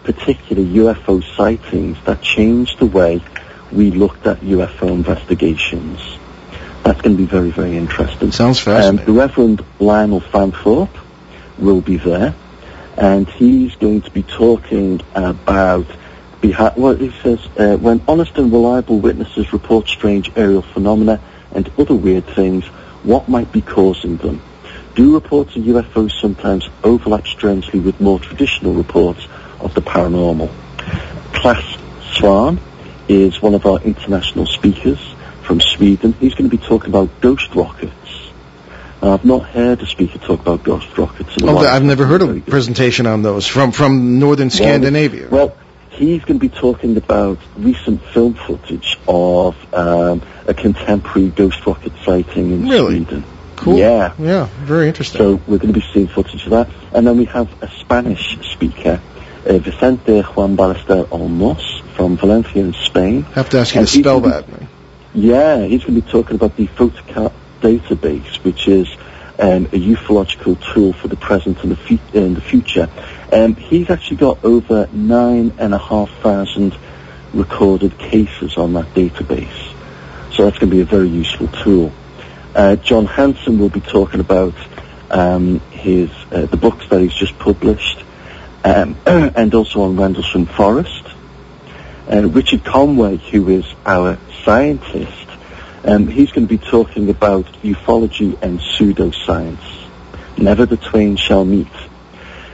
particular 0.03 0.61
UFO 0.61 1.20
sightings 1.36 1.97
that 2.05 2.22
changed 2.22 2.78
the 2.78 2.86
way 2.86 3.22
we 3.72 3.89
looked 3.89 4.28
at 4.28 4.43
UFO 4.43 4.89
investigations. 4.89 5.97
That's 6.84 7.01
going 7.01 7.16
to 7.18 7.24
be 7.24 7.26
very, 7.26 7.49
very 7.49 7.76
interesting. 7.76 8.32
Sounds 8.32 8.59
Um, 8.68 8.76
fascinating. 8.76 9.05
the 9.07 9.20
Reverend 9.20 9.64
Lionel 9.80 10.22
Fanthorpe 10.22 10.95
will 11.57 11.82
be 11.82 11.97
there, 11.97 12.36
and 12.95 13.28
he's 13.28 13.74
going 13.78 14.01
to 14.01 14.11
be 14.11 14.22
talking 14.22 15.01
about 15.16 15.88
behind, 16.39 16.74
what 16.76 16.99
he 17.01 17.11
says, 17.24 17.39
uh, 17.57 17.78
when 17.78 17.99
honest 18.07 18.38
and 18.38 18.53
reliable 18.53 18.99
witnesses 18.99 19.51
report 19.51 19.88
strange 19.88 20.32
aerial 20.36 20.61
phenomena 20.61 21.20
and 21.55 21.68
other 21.80 21.95
weird 21.95 22.28
things, 22.28 22.64
what 23.04 23.28
might 23.30 23.51
be 23.51 23.62
causing 23.62 24.18
them? 24.18 24.41
do 24.95 25.16
reports 25.16 25.56
of 25.56 25.64
UFOs 25.64 26.12
sometimes 26.22 26.70
overlap 26.84 27.26
strangely 27.26 27.80
with 27.80 27.99
more 27.99 28.20
traditional 28.20 28.74
reports 28.76 29.26
of 29.60 29.74
the 29.74 29.82
paranormal. 29.82 30.51
Clas 31.34 31.64
Svahn 32.12 32.60
is 33.08 33.41
one 33.41 33.56
of 33.56 33.66
our 33.66 33.80
international 33.82 34.45
speakers 34.45 34.99
from 35.41 35.60
Sweden. 35.62 36.14
He's 36.20 36.36
going 36.36 36.47
to 36.47 36.56
be 36.56 36.64
talking 36.64 36.89
about 36.91 37.10
ghost 37.22 37.56
rockets. 37.56 37.91
I've 39.01 39.26
not 39.26 39.45
heard 39.49 39.82
a 39.82 39.86
speaker 39.88 40.20
talk 40.20 40.41
about 40.41 40.64
ghost 40.64 40.95
rockets. 40.95 41.38
In 41.38 41.47
a 41.47 41.51
Oh, 41.51 41.56
while. 41.56 41.66
I've 41.68 41.84
never 41.84 42.06
heard 42.06 42.22
a 42.22 42.39
presentation 42.39 43.08
on 43.08 43.24
those 43.24 43.47
from 43.47 43.72
from 43.72 44.20
northern 44.20 44.51
Scandinavia. 44.51 45.28
Well, 45.30 45.58
he's 45.94 46.24
going 46.26 46.39
to 46.39 46.50
be 46.50 46.50
talking 46.50 46.98
about 46.98 47.38
recent 47.58 48.02
film 48.14 48.34
footage 48.34 48.98
of 49.08 49.56
um, 49.74 50.22
a 50.48 50.54
contemporary 50.54 51.30
ghost 51.30 51.66
rocket 51.66 51.94
sighting 52.04 52.52
in 52.52 52.68
Really? 52.68 52.98
Sweden. 53.06 53.24
cool. 53.56 53.78
Yeah. 53.78 54.14
Yeah. 54.20 54.48
Very 54.64 54.88
interesting. 54.88 55.18
So 55.20 55.32
we're 55.48 55.58
going 55.60 55.74
to 55.74 55.80
be 55.80 55.86
seeing 55.94 56.08
footage 56.08 56.44
of 56.46 56.52
that. 56.52 56.70
And 56.94 57.06
then 57.08 57.18
we 57.18 57.26
have 57.26 57.48
a 57.64 57.70
Spanish 57.80 58.38
speaker, 58.54 59.02
uh, 59.48 59.58
Vicente 59.60 60.22
Juan 60.22 60.58
Ballester 60.58 61.06
Olmos 61.08 61.82
from 61.96 62.18
Valencia 62.18 62.62
in 62.64 62.74
Spain. 62.74 63.26
I 63.32 63.34
have 63.36 63.50
to 63.52 63.60
ask 63.60 63.74
you 63.76 63.80
and 63.80 63.88
to 63.88 64.00
spell 64.00 64.20
gonna 64.22 64.41
be- 64.44 64.52
that. 64.54 64.68
Yeah, 65.16 65.66
he's 65.66 65.84
going 65.84 65.96
to 65.96 66.02
be 66.02 66.12
talking 66.12 66.36
about 66.36 66.56
the 66.58 66.66
FOTOCAT 66.68 67.32
database, 67.62 68.44
which 68.44 68.68
is 68.68 68.88
um, 69.39 69.66
a 69.66 69.80
ufological 69.80 70.58
tool 70.74 70.94
for 70.94 71.08
the 71.08 71.16
present 71.16 71.64
and 71.64 71.72
the, 71.78 72.00
and 72.14 72.36
the 72.36 72.41
future. 72.41 72.88
Um, 73.32 73.55
he's 73.55 73.89
actually 73.89 74.17
got 74.17 74.43
over 74.43 74.88
nine 74.91 75.53
and 75.57 75.74
a 75.74 75.78
half 75.78 76.09
thousand 76.21 76.78
recorded 77.34 77.97
cases 77.97 78.57
on 78.57 78.74
that 78.74 78.86
database. 78.93 79.74
So 80.34 80.45
that's 80.45 80.57
going 80.57 80.69
to 80.69 80.76
be 80.76 80.82
a 80.82 80.86
very 80.86 81.07
useful 81.07 81.47
tool. 81.47 81.91
Uh, 82.55 82.76
John 82.76 83.05
Hanson 83.05 83.59
will 83.59 83.69
be 83.69 83.82
talking 83.82 84.19
about 84.19 84.53
um, 85.09 85.59
his 85.71 86.09
uh, 86.32 86.45
the 86.45 86.57
books 86.57 86.88
that 86.89 87.01
he's 87.01 87.13
just 87.13 87.38
published, 87.39 88.03
um, 88.63 88.95
and 89.05 89.53
also 89.53 89.82
on 89.82 89.95
Rendlesham 89.95 90.45
Forest. 90.45 91.03
Uh, 92.11 92.28
Richard 92.28 92.63
Conway, 92.65 93.17
who 93.17 93.49
is 93.49 93.65
our 93.86 94.17
scientist, 94.43 95.28
um, 95.86 96.07
he's 96.07 96.32
going 96.32 96.47
to 96.47 96.57
be 96.57 96.63
talking 96.63 97.09
about 97.09 97.45
ufology 97.63 98.39
and 98.41 98.59
pseudoscience. 98.59 99.88
Never 100.38 100.65
the 100.65 100.78
twain 100.78 101.15
shall 101.15 101.45
meet. 101.45 101.67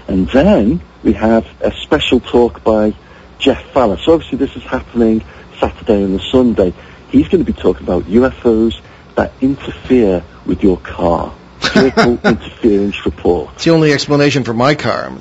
And 0.10 0.28
then 0.30 0.82
we 1.04 1.14
have 1.14 1.46
a 1.62 1.72
special 1.84 2.20
talk 2.20 2.64
by 2.64 2.96
Geoff 3.38 3.62
Falla. 3.72 4.00
So 4.00 4.14
obviously 4.14 4.40
this 4.40 4.56
is 4.56 4.64
happening 4.64 5.24
Saturday 5.60 6.02
and 6.02 6.16
the 6.16 6.24
Sunday. 6.32 6.74
He's 7.12 7.28
going 7.28 7.46
to 7.46 7.52
be 7.52 7.54
talking 7.54 7.84
about 7.84 8.06
UFOs 8.06 8.82
that 9.16 9.32
interfere 9.40 10.24
with 10.48 10.64
your 10.64 10.78
car. 10.78 11.36
Vehicle 11.74 12.20
interference 12.24 13.06
report. 13.06 13.54
It's 13.54 13.66
the 13.66 13.72
only 13.72 13.94
explanation 13.94 14.44
for 14.44 14.54
my 14.54 14.74
car. 14.74 15.16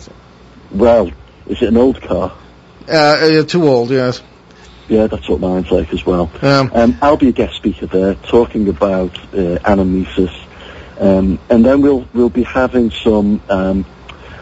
Well, 0.70 1.08
is 1.46 1.60
it 1.60 1.68
an 1.68 1.76
old 1.76 2.00
car? 2.00 2.34
Uh, 2.88 2.92
uh, 2.92 3.42
too 3.42 3.68
old. 3.68 3.90
Yes. 3.90 4.22
Yeah, 4.88 5.06
that's 5.06 5.28
what 5.28 5.40
mine's 5.40 5.70
like 5.70 5.92
as 5.92 6.06
well. 6.06 6.30
Um, 6.40 6.70
Um, 6.74 6.96
I'll 7.02 7.18
be 7.18 7.28
a 7.28 7.32
guest 7.32 7.56
speaker 7.56 7.84
there, 7.86 8.14
talking 8.14 8.68
about 8.68 9.18
uh, 9.34 9.58
anamnesis, 9.66 10.34
um, 10.98 11.38
and 11.50 11.66
then 11.66 11.82
we'll 11.82 12.06
we'll 12.14 12.30
be 12.30 12.44
having 12.44 12.90
some 12.90 13.42
um, 13.50 13.84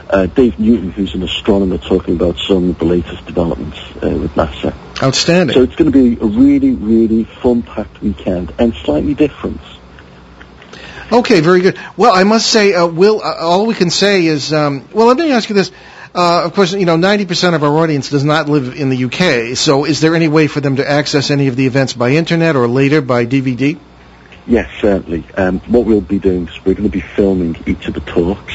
uh, 0.09 0.27
Dave 0.27 0.59
Newton, 0.59 0.91
who's 0.91 1.15
an 1.15 1.23
astronomer, 1.23 1.79
talking 1.79 2.15
about 2.15 2.37
some 2.39 2.71
of 2.71 2.79
the 2.79 2.85
latest 2.85 3.27
developments 3.27 3.79
uh, 4.03 4.11
with 4.11 4.33
NASA. 4.35 4.75
outstanding. 5.03 5.55
So 5.55 5.63
it's 5.63 5.77
going 5.77 5.91
to 5.91 6.17
be 6.17 6.21
a 6.21 6.27
really, 6.27 6.73
really 6.73 7.25
fun-packed 7.25 8.03
weekend 8.03 8.53
and 8.59 8.75
slightly 8.75 9.15
different. 9.15 9.61
Okay, 11.11 11.41
very 11.41 11.61
good. 11.61 11.79
Well, 11.97 12.13
I 12.13 12.25
must 12.25 12.51
say, 12.51 12.75
uh, 12.75 12.87
Will, 12.87 13.23
uh, 13.23 13.37
all 13.41 13.67
we 13.67 13.75
can 13.75 13.91
say 13.91 14.27
is, 14.27 14.53
um, 14.53 14.89
well, 14.93 15.07
let 15.07 15.17
me 15.17 15.31
ask 15.31 15.49
you 15.49 15.55
this. 15.55 15.71
Uh, 16.15 16.45
of 16.45 16.55
course, 16.55 16.73
you 16.73 16.87
know, 16.87 16.97
90% 16.97 17.55
of 17.55 17.63
our 17.63 17.77
audience 17.77 18.09
does 18.09 18.25
not 18.25 18.49
live 18.49 18.75
in 18.75 18.89
the 18.89 19.05
UK, 19.05 19.57
so 19.57 19.85
is 19.85 20.01
there 20.01 20.15
any 20.15 20.29
way 20.29 20.47
for 20.47 20.61
them 20.61 20.77
to 20.77 20.91
access 20.91 21.31
any 21.31 21.49
of 21.49 21.57
the 21.57 21.67
events 21.67 21.93
by 21.93 22.13
internet 22.13 22.57
or 22.57 22.67
later 22.67 23.03
by 23.03 23.27
DVD? 23.27 23.79
Yes, 24.47 24.71
certainly. 24.81 25.25
Um, 25.37 25.61
what 25.61 25.85
we'll 25.85 26.01
be 26.01 26.19
doing 26.19 26.49
is 26.49 26.65
we're 26.65 26.75
going 26.75 26.85
to 26.85 26.89
be 26.89 27.03
filming 27.03 27.57
each 27.67 27.87
of 27.87 27.95
the 27.95 28.01
talks, 28.01 28.55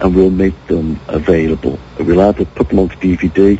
and 0.00 0.14
we'll 0.14 0.30
make 0.30 0.66
them 0.66 0.98
available. 1.08 1.78
We'll 1.98 2.20
either 2.20 2.44
put 2.44 2.68
them 2.68 2.78
onto 2.78 2.96
DVD, 2.96 3.58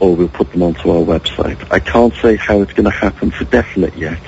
or 0.00 0.14
we'll 0.14 0.28
put 0.28 0.52
them 0.52 0.62
onto 0.62 0.90
our 0.90 1.04
website. 1.04 1.66
I 1.70 1.80
can't 1.80 2.14
say 2.14 2.36
how 2.36 2.62
it's 2.62 2.72
going 2.72 2.84
to 2.84 2.90
happen 2.90 3.30
for 3.30 3.44
definite 3.44 3.96
yet. 3.96 4.20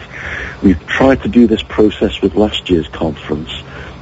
We've 0.62 0.84
tried 0.86 1.22
to 1.22 1.28
do 1.28 1.46
this 1.46 1.62
process 1.62 2.20
with 2.20 2.34
last 2.34 2.68
year's 2.70 2.88
conference, 2.88 3.50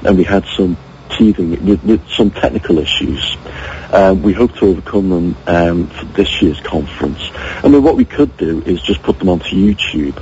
and 0.04 0.16
we 0.16 0.24
had 0.24 0.44
some 0.56 0.76
teething 1.16 1.50
with, 1.66 1.82
with 1.84 2.08
some 2.08 2.30
technical 2.30 2.78
issues. 2.78 3.36
Um, 3.92 4.22
we 4.22 4.32
hope 4.32 4.54
to 4.56 4.66
overcome 4.66 5.08
them 5.10 5.36
um, 5.46 5.86
for 5.88 6.04
this 6.06 6.42
year's 6.42 6.60
conference. 6.60 7.20
I 7.62 7.68
mean, 7.68 7.82
what 7.82 7.96
we 7.96 8.04
could 8.04 8.36
do 8.36 8.62
is 8.62 8.82
just 8.82 9.02
put 9.02 9.18
them 9.18 9.28
onto 9.28 9.50
YouTube, 9.50 10.16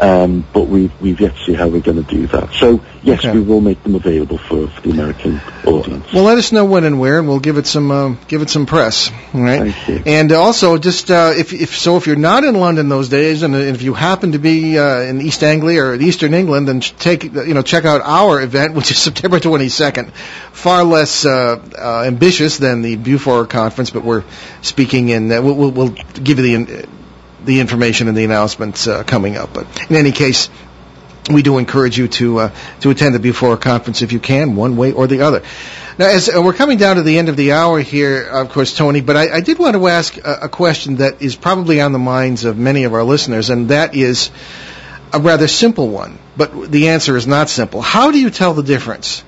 um, 0.00 0.44
but 0.54 0.66
we, 0.68 0.90
we've 1.00 1.20
yet 1.20 1.36
to 1.36 1.44
see 1.44 1.52
how 1.52 1.68
we're 1.68 1.80
going 1.82 2.02
to 2.02 2.10
do 2.10 2.26
that. 2.28 2.52
So, 2.54 2.80
yes, 3.02 3.18
Okay. 3.20 3.32
we 3.32 3.40
will 3.40 3.60
make 3.60 3.82
them 3.82 3.94
available 3.94 4.38
for, 4.38 4.66
for 4.68 4.80
the 4.80 4.90
American 4.90 5.40
audience. 5.66 6.12
Well, 6.12 6.24
let 6.24 6.38
us 6.38 6.52
know 6.52 6.64
when 6.64 6.84
and 6.84 6.98
where, 6.98 7.18
and 7.18 7.28
we'll 7.28 7.38
give 7.40 7.58
it 7.58 7.66
some 7.66 7.90
uh, 7.90 8.14
give 8.26 8.40
it 8.42 8.48
some 8.50 8.64
press. 8.66 9.10
All 9.34 9.42
right. 9.42 9.72
Thank 9.74 9.88
you. 9.88 10.02
And 10.06 10.32
also, 10.32 10.78
just 10.78 11.10
uh, 11.10 11.32
if 11.36 11.52
if 11.52 11.76
so, 11.76 11.96
if 11.96 12.06
you're 12.06 12.16
not 12.16 12.44
in 12.44 12.54
London 12.54 12.88
those 12.88 13.08
days, 13.10 13.42
and 13.42 13.54
if 13.54 13.82
you 13.82 13.92
happen 13.94 14.32
to 14.32 14.38
be 14.38 14.78
uh, 14.78 15.00
in 15.00 15.20
East 15.20 15.42
Anglia 15.42 15.82
or 15.84 15.94
Eastern 15.94 16.32
England, 16.34 16.66
then 16.68 16.80
take 16.80 17.24
you 17.24 17.54
know 17.54 17.62
check 17.62 17.84
out 17.84 18.00
our 18.02 18.40
event, 18.40 18.74
which 18.80 18.90
is 18.90 18.98
September 18.98 19.38
22nd. 19.38 20.12
Far 20.52 20.84
less 20.84 21.24
uh, 21.26 21.60
uh, 21.78 22.02
ambitious 22.06 22.58
than 22.58 22.82
the 22.82 22.96
Bufora 22.96 23.48
conference, 23.48 23.90
but 23.90 24.02
we're 24.04 24.24
speaking 24.62 25.08
in. 25.10 25.30
Uh, 25.30 25.42
we'll, 25.42 25.54
we'll, 25.54 25.70
we'll 25.70 25.88
give 25.88 26.38
you 26.38 26.56
the 26.58 26.88
the 27.44 27.60
information 27.60 28.08
and 28.08 28.16
the 28.16 28.24
announcements 28.24 28.86
uh, 28.86 29.02
coming 29.02 29.36
up. 29.36 29.52
But 29.52 29.90
in 29.90 29.96
any 29.96 30.12
case, 30.12 30.50
we 31.30 31.42
do 31.42 31.58
encourage 31.58 31.98
you 31.98 32.08
to 32.08 32.38
uh, 32.38 32.54
to 32.80 32.90
attend 32.90 33.14
the 33.14 33.18
Bufora 33.18 33.60
conference 33.60 34.02
if 34.02 34.12
you 34.12 34.20
can, 34.20 34.56
one 34.56 34.76
way 34.76 34.92
or 34.92 35.06
the 35.06 35.22
other. 35.22 35.42
Now, 35.98 36.06
as 36.08 36.28
uh, 36.28 36.40
we're 36.42 36.54
coming 36.54 36.78
down 36.78 36.96
to 36.96 37.02
the 37.02 37.18
end 37.18 37.28
of 37.28 37.36
the 37.36 37.52
hour 37.52 37.80
here, 37.80 38.22
of 38.22 38.48
course, 38.50 38.76
Tony, 38.76 39.00
but 39.00 39.16
I, 39.16 39.36
I 39.36 39.40
did 39.40 39.58
want 39.58 39.76
to 39.76 39.88
ask 39.88 40.16
a, 40.16 40.40
a 40.42 40.48
question 40.48 40.96
that 40.96 41.20
is 41.20 41.36
probably 41.36 41.80
on 41.80 41.92
the 41.92 41.98
minds 41.98 42.44
of 42.44 42.56
many 42.56 42.84
of 42.84 42.94
our 42.94 43.04
listeners, 43.04 43.50
and 43.50 43.68
that 43.68 43.94
is 43.94 44.30
a 45.12 45.20
rather 45.20 45.48
simple 45.48 45.88
one. 45.88 46.18
But 46.36 46.70
the 46.70 46.88
answer 46.88 47.16
is 47.16 47.26
not 47.26 47.50
simple. 47.50 47.82
How 47.82 48.10
do 48.10 48.20
you 48.20 48.30
tell 48.30 48.54
the 48.54 48.62
difference 48.62 49.24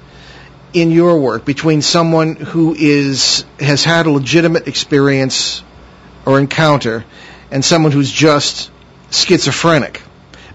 in 0.73 0.91
your 0.91 1.19
work 1.21 1.45
between 1.45 1.83
someone 1.83 2.37
who 2.37 2.75
is 2.75 3.45
has 3.61 3.85
had 3.85 4.07
a 4.07 4.11
legitimate 4.11 4.69
experience 4.69 5.63
or 6.25 6.39
encounter 6.39 7.05
and 7.53 7.63
someone 7.63 7.93
who's 7.93 8.11
just 8.11 8.71
schizophrenic? 9.11 10.03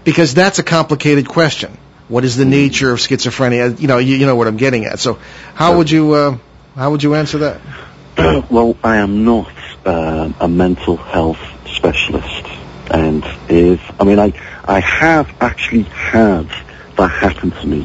Because 0.04 0.34
that's 0.34 0.58
a 0.58 0.62
complicated 0.62 1.28
question. 1.28 1.78
What 2.08 2.24
is 2.24 2.36
the 2.36 2.44
nature 2.44 2.90
of 2.90 2.98
schizophrenia? 2.98 3.78
You 3.78 3.86
know, 3.86 3.98
you, 3.98 4.16
you 4.16 4.26
know 4.26 4.34
what 4.34 4.48
I'm 4.48 4.56
getting 4.56 4.84
at. 4.84 4.98
So, 4.98 5.18
how 5.54 5.76
would 5.76 5.90
you 5.90 6.12
uh, 6.12 6.38
how 6.74 6.90
would 6.90 7.02
you 7.02 7.14
answer 7.14 7.38
that? 7.38 7.60
well, 8.50 8.76
I 8.82 8.96
am 8.96 9.24
not 9.24 9.52
um, 9.86 10.34
a 10.40 10.48
mental 10.48 10.96
health 10.96 11.38
specialist, 11.66 12.46
and 12.90 13.22
if 13.48 13.80
I 14.00 14.04
mean, 14.04 14.18
I 14.18 14.32
I 14.64 14.80
have 14.80 15.30
actually 15.40 15.82
had 15.82 16.48
that 16.96 17.10
happen 17.10 17.50
to 17.50 17.66
me, 17.66 17.82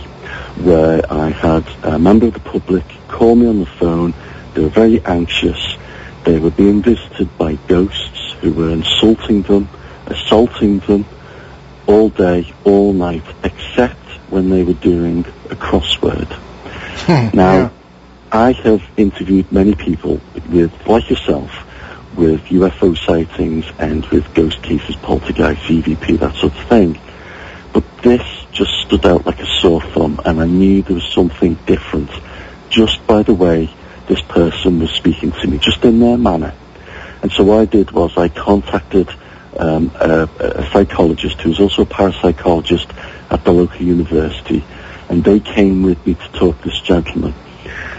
where 0.58 1.02
I 1.12 1.30
had 1.30 1.68
a 1.84 2.00
member 2.00 2.28
of 2.28 2.34
the 2.34 2.40
public 2.40 2.86
call 3.10 3.36
me 3.36 3.48
on 3.48 3.60
the 3.60 3.66
phone. 3.66 4.14
They 4.54 4.62
were 4.62 4.70
very 4.70 5.04
anxious. 5.04 5.78
They 6.24 6.40
were 6.40 6.52
being 6.52 6.82
visited 6.82 7.38
by 7.38 7.56
ghosts 7.68 8.13
who 8.44 8.52
were 8.52 8.70
insulting 8.70 9.42
them, 9.44 9.70
assaulting 10.08 10.80
them 10.80 11.06
all 11.88 12.10
day, 12.10 12.54
all 12.66 12.92
night, 12.92 13.24
except 13.44 14.06
when 14.30 14.50
they 14.50 14.64
were 14.64 14.74
doing 14.74 15.26
a 15.50 15.56
crossword. 15.56 16.28
Hmm, 17.08 17.36
now, 17.36 17.58
Yeah. 17.58 17.70
I 18.32 18.52
have 18.52 18.82
interviewed 18.98 19.52
many 19.52 19.76
people 19.76 20.20
with, 20.52 20.72
like 20.88 21.10
yourself, 21.10 21.52
with 22.16 22.42
UFO 22.46 22.98
sightings 22.98 23.66
and 23.80 24.06
with 24.08 24.34
ghost 24.34 24.62
cases, 24.62 24.96
poltergeist, 24.98 25.62
EVP, 25.70 26.20
that 26.20 26.36
sort 26.36 26.54
of 26.54 26.66
thing. 26.68 27.00
But 27.72 27.84
this 28.02 28.24
just 28.52 28.72
stood 28.86 29.06
out 29.06 29.26
like 29.26 29.40
a 29.40 29.46
sore 29.62 29.82
thumb, 29.94 30.20
and 30.26 30.42
I 30.42 30.46
knew 30.46 30.82
there 30.82 30.96
was 30.96 31.14
something 31.14 31.58
different 31.66 32.10
just 32.70 33.06
by 33.08 33.22
the 33.22 33.34
way 33.34 33.70
this 34.08 34.22
person 34.24 34.80
was 34.80 34.90
speaking 34.92 35.32
to 35.32 35.48
me, 35.48 35.60
just 35.60 35.86
in 35.86 36.00
their 36.00 36.18
manner. 36.18 36.54
And 37.24 37.32
so 37.32 37.46
what 37.46 37.60
I 37.60 37.66
did 37.66 37.92
was 37.92 38.18
I 38.18 38.28
contacted 38.28 39.10
um, 39.58 39.92
a, 39.96 40.30
a 40.40 40.70
psychologist 40.72 41.40
who 41.40 41.50
was 41.50 41.60
also 41.62 41.84
a 41.84 41.86
parapsychologist 41.86 42.94
at 43.32 43.46
the 43.46 43.52
local 43.54 43.82
university, 43.82 44.64
and 45.08 45.24
they 45.24 45.40
came 45.40 45.84
with 45.84 46.06
me 46.06 46.16
to 46.16 46.28
talk 46.34 46.58
to 46.62 46.70
this 46.70 46.82
gentleman. 46.82 47.34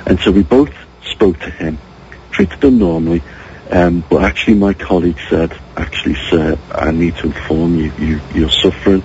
And 0.06 0.20
so 0.20 0.30
we 0.30 0.42
both 0.42 0.74
spoke 1.02 1.38
to 1.40 1.50
him, 1.50 1.78
treated 2.32 2.62
him 2.62 2.78
normally, 2.78 3.22
um, 3.70 4.04
but 4.10 4.22
actually 4.24 4.54
my 4.54 4.74
colleague 4.74 5.18
said, 5.30 5.58
actually 5.74 6.16
sir, 6.28 6.58
I 6.70 6.90
need 6.90 7.16
to 7.16 7.28
inform 7.28 7.76
you, 7.76 7.92
you 7.98 8.20
you're 8.34 8.50
suffering 8.50 9.02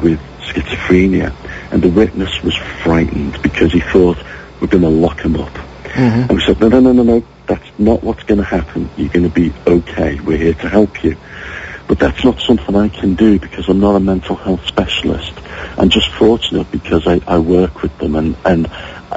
with 0.00 0.20
schizophrenia. 0.42 1.34
And 1.72 1.82
the 1.82 1.88
witness 1.88 2.40
was 2.44 2.54
frightened 2.84 3.42
because 3.42 3.72
he 3.72 3.80
thought 3.80 4.16
we're 4.60 4.68
going 4.68 4.84
to 4.84 4.88
lock 4.88 5.20
him 5.20 5.34
up. 5.34 5.52
Mm-hmm. 5.52 6.20
And 6.20 6.32
we 6.32 6.40
said, 6.40 6.60
no, 6.60 6.68
no, 6.68 6.78
no, 6.78 6.92
no, 6.92 7.02
no, 7.02 7.24
that's 7.46 7.78
not 7.78 8.02
what's 8.02 8.22
going 8.24 8.38
to 8.38 8.44
happen. 8.44 8.90
You're 8.96 9.08
going 9.08 9.24
to 9.24 9.30
be 9.30 9.52
okay. 9.66 10.18
We're 10.20 10.38
here 10.38 10.54
to 10.54 10.68
help 10.68 11.02
you. 11.04 11.16
But 11.88 12.00
that's 12.00 12.24
not 12.24 12.40
something 12.40 12.74
I 12.74 12.88
can 12.88 13.14
do 13.14 13.38
because 13.38 13.68
I'm 13.68 13.78
not 13.78 13.94
a 13.94 14.00
mental 14.00 14.34
health 14.34 14.66
specialist. 14.66 15.32
I'm 15.78 15.88
just 15.88 16.10
fortunate 16.12 16.70
because 16.72 17.06
I, 17.06 17.20
I 17.28 17.38
work 17.38 17.82
with 17.82 17.96
them 17.98 18.16
and, 18.16 18.36
and 18.44 18.66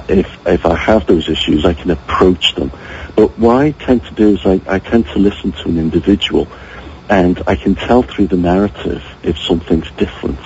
if, 0.08 0.28
if 0.46 0.66
I 0.66 0.76
have 0.78 1.08
those 1.08 1.28
issues, 1.30 1.66
I 1.66 1.74
can 1.74 1.90
approach 1.90 2.54
them. 2.56 2.72
But 3.16 3.38
what 3.40 3.56
I 3.56 3.72
tend 3.72 4.06
to 4.06 4.14
do 4.14 4.36
is 4.36 4.46
I, 4.46 4.62
I 4.68 4.78
tend 4.78 5.08
to 5.08 5.20
listen 5.20 5.52
to 5.52 5.70
an 5.70 5.80
individual 5.80 6.48
and 7.10 7.42
I 7.48 7.56
can 7.56 7.74
tell 7.74 8.04
through 8.04 8.28
the 8.28 8.38
narrative 8.38 9.02
if 9.24 9.38
something's 9.40 9.90
different. 9.94 10.40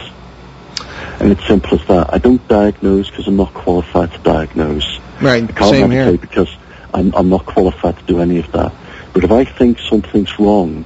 And 1.20 1.32
it's 1.32 1.46
simple 1.46 1.78
as 1.78 1.86
that. 1.88 2.14
I 2.14 2.20
don't 2.20 2.46
diagnose 2.48 3.10
because 3.10 3.28
I'm 3.28 3.36
not 3.36 3.54
qualified 3.54 4.12
to 4.12 4.20
diagnose. 4.20 5.00
Right. 5.22 5.44
I 5.44 5.48
can't 5.48 5.70
Same 5.70 5.92
here. 5.92 6.18
because 6.18 6.50
I'm, 6.94 7.14
I'm 7.16 7.30
not 7.30 7.46
qualified 7.46 7.98
to 7.98 8.04
do 8.04 8.20
any 8.20 8.40
of 8.40 8.52
that. 8.52 8.74
But 9.14 9.24
if 9.24 9.32
I 9.32 9.46
think 9.46 9.80
something's 9.80 10.40
wrong, 10.40 10.86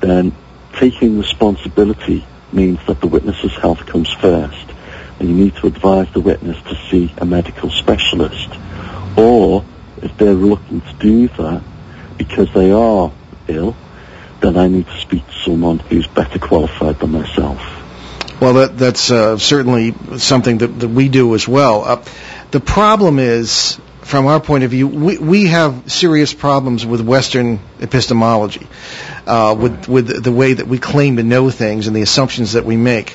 then 0.00 0.34
taking 0.74 1.18
responsibility 1.18 2.26
means 2.52 2.78
that 2.86 3.00
the 3.00 3.06
witness's 3.06 3.52
health 3.52 3.86
comes 3.86 4.12
first. 4.14 4.66
And 5.18 5.28
you 5.28 5.34
need 5.34 5.56
to 5.56 5.66
advise 5.66 6.12
the 6.12 6.20
witness 6.20 6.60
to 6.62 6.76
see 6.90 7.12
a 7.18 7.24
medical 7.24 7.70
specialist. 7.70 8.48
Or, 9.16 9.64
if 10.02 10.16
they're 10.18 10.34
reluctant 10.34 10.84
to 10.86 10.94
do 10.94 11.28
that 11.28 11.62
because 12.18 12.52
they 12.52 12.70
are 12.72 13.12
ill, 13.48 13.76
then 14.40 14.56
I 14.56 14.68
need 14.68 14.86
to 14.86 15.00
speak 15.00 15.26
to 15.26 15.32
someone 15.44 15.78
who's 15.78 16.06
better 16.06 16.38
qualified 16.38 16.98
than 16.98 17.12
myself. 17.12 17.60
Well, 18.40 18.54
that, 18.54 18.76
that's 18.76 19.10
uh, 19.10 19.38
certainly 19.38 19.94
something 20.18 20.58
that, 20.58 20.66
that 20.80 20.88
we 20.88 21.08
do 21.08 21.34
as 21.34 21.46
well. 21.46 21.84
Uh, 21.84 22.04
the 22.50 22.60
problem 22.60 23.18
is, 23.18 23.78
from 24.04 24.26
our 24.26 24.40
point 24.40 24.64
of 24.64 24.70
view, 24.70 24.86
we, 24.86 25.18
we 25.18 25.46
have 25.46 25.90
serious 25.90 26.34
problems 26.34 26.84
with 26.84 27.00
Western 27.00 27.58
epistemology, 27.80 28.66
uh, 29.26 29.56
with, 29.58 29.88
with 29.88 30.22
the 30.22 30.32
way 30.32 30.52
that 30.52 30.66
we 30.66 30.78
claim 30.78 31.16
to 31.16 31.22
know 31.22 31.50
things 31.50 31.86
and 31.86 31.96
the 31.96 32.02
assumptions 32.02 32.52
that 32.52 32.64
we 32.64 32.76
make. 32.76 33.10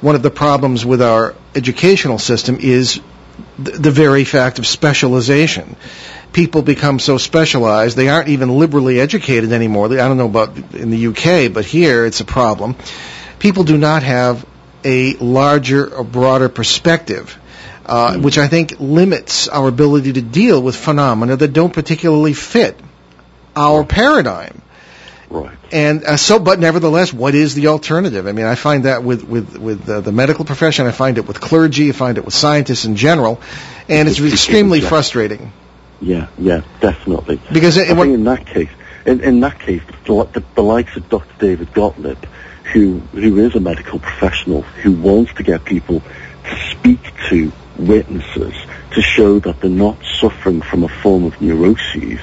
One 0.00 0.14
of 0.14 0.22
the 0.22 0.30
problems 0.30 0.84
with 0.84 1.00
our 1.00 1.34
educational 1.54 2.18
system 2.18 2.58
is 2.60 3.00
the, 3.58 3.70
the 3.72 3.90
very 3.90 4.24
fact 4.24 4.58
of 4.58 4.66
specialization. 4.66 5.76
People 6.32 6.62
become 6.62 6.98
so 6.98 7.18
specialized, 7.18 7.96
they 7.96 8.08
aren't 8.08 8.28
even 8.28 8.48
liberally 8.58 8.98
educated 9.00 9.52
anymore. 9.52 9.86
I 9.92 9.96
don't 9.96 10.16
know 10.16 10.26
about 10.26 10.56
in 10.74 10.90
the 10.90 11.06
UK, 11.08 11.52
but 11.52 11.64
here 11.64 12.04
it's 12.04 12.20
a 12.20 12.24
problem. 12.24 12.74
People 13.38 13.64
do 13.64 13.76
not 13.78 14.02
have 14.02 14.46
a 14.84 15.14
larger 15.16 15.94
or 15.94 16.04
broader 16.04 16.48
perspective, 16.48 17.38
uh, 17.92 18.18
which 18.18 18.38
I 18.38 18.48
think 18.48 18.76
limits 18.80 19.48
our 19.48 19.68
ability 19.68 20.14
to 20.14 20.22
deal 20.22 20.62
with 20.62 20.74
phenomena 20.76 21.36
that 21.36 21.52
don't 21.52 21.72
particularly 21.74 22.32
fit 22.32 22.80
our 23.54 23.84
paradigm. 23.84 24.62
Right. 25.28 25.56
And 25.72 26.04
uh, 26.04 26.16
so, 26.16 26.38
but 26.38 26.58
nevertheless, 26.58 27.12
what 27.12 27.34
is 27.34 27.54
the 27.54 27.66
alternative? 27.68 28.26
I 28.26 28.32
mean, 28.32 28.46
I 28.46 28.54
find 28.54 28.84
that 28.84 29.02
with 29.04 29.22
with 29.24 29.56
with 29.58 29.88
uh, 29.88 30.00
the 30.00 30.12
medical 30.12 30.44
profession, 30.44 30.86
I 30.86 30.92
find 30.92 31.18
it 31.18 31.26
with 31.26 31.40
clergy, 31.40 31.88
I 31.90 31.92
find 31.92 32.18
it 32.18 32.24
with 32.24 32.34
scientists 32.34 32.84
in 32.86 32.96
general, 32.96 33.40
and 33.88 34.08
it's 34.08 34.20
extremely 34.20 34.80
Yeah. 34.80 34.88
frustrating 34.88 35.52
Yeah, 36.00 36.26
yeah, 36.38 36.62
definitely. 36.80 37.40
because 37.52 37.76
it, 37.78 37.88
I 37.90 37.92
what, 37.94 38.04
think 38.04 38.14
in 38.16 38.24
that 38.24 38.46
case, 38.46 38.70
in, 39.06 39.20
in 39.20 39.40
that 39.40 39.58
case, 39.58 39.82
the, 40.06 40.24
the, 40.32 40.42
the 40.54 40.62
likes 40.62 40.96
of 40.96 41.08
Dr. 41.08 41.34
David 41.38 41.72
Gotlib, 41.72 42.18
who 42.72 43.00
who 43.12 43.38
is 43.38 43.54
a 43.54 43.60
medical 43.60 43.98
professional, 43.98 44.62
who 44.82 44.92
wants 44.92 45.32
to 45.34 45.42
get 45.42 45.64
people 45.64 46.00
to 46.48 46.54
speak 46.72 47.00
to 47.30 47.52
witnesses 47.76 48.54
to 48.92 49.02
show 49.02 49.38
that 49.40 49.60
they're 49.60 49.70
not 49.70 49.96
suffering 50.20 50.62
from 50.62 50.84
a 50.84 50.88
form 50.88 51.24
of 51.24 51.40
neuroses, 51.40 52.20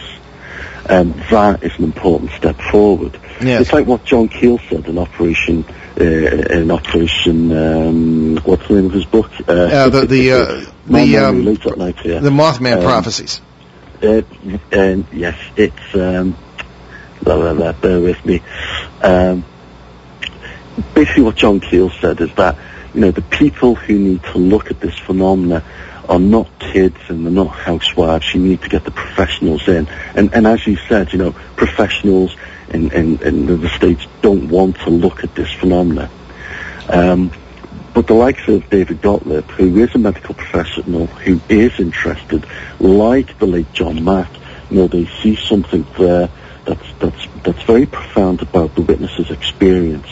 um, 0.89 1.13
that 1.29 1.63
is 1.63 1.77
an 1.77 1.83
important 1.83 2.31
step 2.31 2.59
forward. 2.71 3.19
Yes. 3.41 3.61
It's 3.61 3.73
like 3.73 3.85
what 3.85 4.03
John 4.05 4.27
Keel 4.27 4.59
said 4.69 4.87
in 4.87 4.97
Operation, 4.97 5.65
uh, 5.99 6.03
in 6.03 6.71
Operation, 6.71 7.51
um, 7.51 8.37
what's 8.37 8.67
the 8.67 8.75
name 8.75 8.85
of 8.87 8.93
his 8.93 9.05
book? 9.05 9.31
Uh, 9.47 9.51
uh, 9.51 9.89
the 9.89 10.05
the 10.05 10.31
uh, 10.31 10.65
the 10.87 11.17
um, 11.17 11.43
Night, 11.43 11.95
yeah. 12.03 12.19
the 12.19 12.29
Mothman 12.29 12.77
Um, 12.77 12.83
prophecies. 12.83 13.41
Uh, 14.01 14.21
and 14.71 15.05
yes, 15.11 15.37
it's 15.57 15.93
um, 15.93 16.35
blah, 17.21 17.35
blah, 17.35 17.53
blah, 17.53 17.73
bear 17.73 17.99
with 17.99 18.25
me. 18.25 18.41
Um, 19.01 19.43
basically, 20.93 21.23
what 21.23 21.35
John 21.35 21.59
Keel 21.59 21.89
said 21.89 22.21
is 22.21 22.33
that 22.35 22.57
you 22.93 23.01
know 23.01 23.11
the 23.11 23.21
people 23.21 23.75
who 23.75 23.97
need 23.97 24.23
to 24.23 24.37
look 24.37 24.71
at 24.71 24.79
this 24.79 24.97
phenomena 24.99 25.63
are 26.07 26.19
not 26.19 26.47
kids 26.59 26.97
and 27.07 27.25
they're 27.25 27.31
not 27.31 27.49
housewives. 27.49 28.33
You 28.33 28.41
need 28.41 28.61
to 28.63 28.69
get 28.69 28.83
the 28.83 28.91
professionals 28.91 29.67
in, 29.67 29.87
and 30.15 30.33
and 30.33 30.47
as 30.47 30.65
you 30.65 30.77
said, 30.87 31.13
you 31.13 31.19
know, 31.19 31.31
professionals 31.55 32.35
in 32.69 32.91
in, 32.91 33.21
in 33.21 33.45
the 33.61 33.69
states 33.69 34.05
don't 34.21 34.49
want 34.49 34.77
to 34.79 34.89
look 34.89 35.23
at 35.23 35.35
this 35.35 35.51
phenomena. 35.53 36.09
Um, 36.89 37.31
but 37.93 38.07
the 38.07 38.13
likes 38.13 38.47
of 38.47 38.69
David 38.69 39.01
Gotlib, 39.01 39.43
who 39.51 39.77
is 39.77 39.93
a 39.93 39.97
medical 39.97 40.33
professional, 40.33 41.07
who 41.07 41.41
is 41.49 41.79
interested, 41.79 42.45
like 42.79 43.37
the 43.39 43.47
late 43.47 43.71
John 43.73 44.03
Mack, 44.03 44.29
you 44.69 44.77
know, 44.77 44.87
they 44.87 45.05
see 45.21 45.35
something 45.35 45.85
there 45.97 46.29
that's 46.65 46.93
that's 46.99 47.27
that's 47.43 47.61
very 47.63 47.85
profound 47.85 48.41
about 48.41 48.75
the 48.75 48.81
witness's 48.81 49.31
experience, 49.31 50.07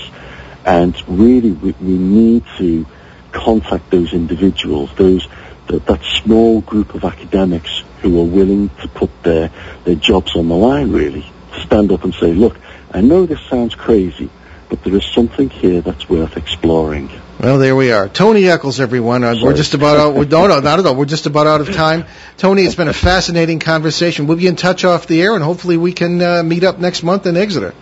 and 0.68 1.02
really 1.08 1.52
we, 1.52 1.72
we 1.72 1.98
need 1.98 2.44
to 2.58 2.86
contact 3.32 3.90
those 3.90 4.14
individuals, 4.14 4.92
those 4.96 5.28
that, 5.68 5.86
that 5.86 6.02
small 6.24 6.62
group 6.62 6.94
of 6.94 7.04
academics 7.04 7.84
who 8.02 8.20
are 8.20 8.26
willing 8.26 8.70
to 8.82 8.88
put 8.90 9.24
their 9.24 9.50
their 9.86 9.96
jobs 9.96 10.36
on 10.36 10.50
the 10.50 10.56
line, 10.56 10.92
really, 10.92 11.26
to 11.54 11.62
stand 11.62 11.92
up 11.92 12.04
and 12.04 12.14
say, 12.14 12.34
look, 12.34 12.58
I 12.92 13.02
know 13.02 13.26
this 13.26 13.40
sounds 13.50 13.76
crazy, 13.76 14.30
but 14.70 14.84
there 14.84 14.96
is 14.96 15.06
something 15.14 15.50
here 15.50 15.82
that's 15.82 16.10
worth 16.10 16.38
exploring. 16.38 17.10
Well, 17.40 17.60
there 17.60 17.76
we 17.76 17.92
are. 17.92 18.10
Tony 18.10 18.48
Eccles, 18.50 18.80
everyone. 18.80 19.24
Uh, 19.24 19.36
we're 19.42 19.54
just 19.54 19.74
about 19.74 19.98
out. 19.98 20.16
We're, 20.16 20.26
no, 20.26 20.48
no, 20.48 20.60
not 20.60 20.80
at 20.80 20.86
all. 20.86 20.96
We're 20.96 21.06
just 21.06 21.28
about 21.28 21.48
out 21.48 21.62
of 21.62 21.74
time. 21.74 22.06
Tony, 22.38 22.64
it's 22.64 22.76
been 22.76 22.88
a 22.88 22.94
fascinating 22.94 23.60
conversation. 23.60 24.28
We'll 24.28 24.38
be 24.38 24.48
in 24.48 24.56
touch 24.56 24.84
off 24.84 25.08
the 25.08 25.22
air, 25.22 25.34
and 25.36 25.44
hopefully 25.44 25.78
we 25.78 25.94
can 25.94 26.22
uh, 26.22 26.44
meet 26.44 26.64
up 26.64 26.80
next 26.80 27.04
month 27.04 27.26
in 27.26 27.38
Exeter. 27.38 27.74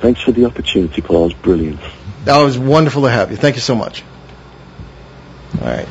Thanks 0.00 0.22
for 0.22 0.32
the 0.32 0.46
opportunity, 0.46 1.02
Paul. 1.02 1.32
Brilliant. 1.42 1.80
It 2.26 2.44
was 2.44 2.58
wonderful 2.58 3.02
to 3.02 3.10
have 3.10 3.30
you. 3.30 3.36
Thank 3.36 3.56
you 3.56 3.62
so 3.62 3.74
much. 3.74 4.02
All 5.60 5.66
right. 5.66 5.88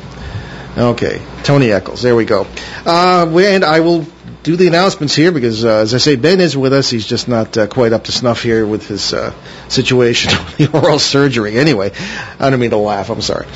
Okay. 0.76 1.20
Tony 1.42 1.72
Eccles. 1.72 2.02
There 2.02 2.14
we 2.14 2.24
go. 2.24 2.46
Uh, 2.86 3.26
and 3.38 3.64
I 3.64 3.80
will 3.80 4.06
do 4.42 4.56
the 4.56 4.68
announcements 4.68 5.14
here 5.14 5.32
because, 5.32 5.64
uh, 5.64 5.80
as 5.80 5.94
I 5.94 5.98
say, 5.98 6.16
Ben 6.16 6.40
is 6.40 6.56
with 6.56 6.72
us. 6.72 6.88
He's 6.88 7.06
just 7.06 7.28
not 7.28 7.58
uh, 7.58 7.66
quite 7.66 7.92
up 7.92 8.04
to 8.04 8.12
snuff 8.12 8.42
here 8.42 8.64
with 8.64 8.86
his 8.86 9.12
uh, 9.12 9.34
situation 9.68 10.32
with 10.32 10.56
the 10.72 10.78
oral 10.78 10.98
surgery. 10.98 11.58
Anyway, 11.58 11.92
I 12.38 12.48
don't 12.48 12.60
mean 12.60 12.70
to 12.70 12.78
laugh. 12.78 13.10
I'm 13.10 13.20
sorry. 13.20 13.46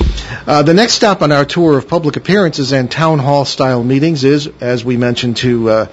Uh, 0.46 0.62
the 0.62 0.74
next 0.74 0.94
stop 0.94 1.22
on 1.22 1.32
our 1.32 1.44
tour 1.44 1.78
of 1.78 1.88
public 1.88 2.16
appearances 2.16 2.72
and 2.72 2.90
town 2.90 3.18
hall 3.18 3.44
style 3.44 3.82
meetings 3.82 4.24
is, 4.24 4.50
as 4.60 4.84
we 4.84 4.96
mentioned 4.96 5.38
to 5.38 5.88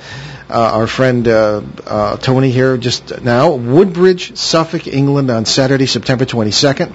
uh, 0.51 0.71
our 0.73 0.87
friend 0.87 1.27
uh, 1.27 1.61
uh, 1.87 2.17
Tony 2.17 2.51
here 2.51 2.77
just 2.77 3.21
now, 3.21 3.55
Woodbridge, 3.55 4.35
Suffolk, 4.35 4.87
England 4.87 5.31
on 5.31 5.45
Saturday, 5.45 5.85
September 5.85 6.25
22nd. 6.25 6.93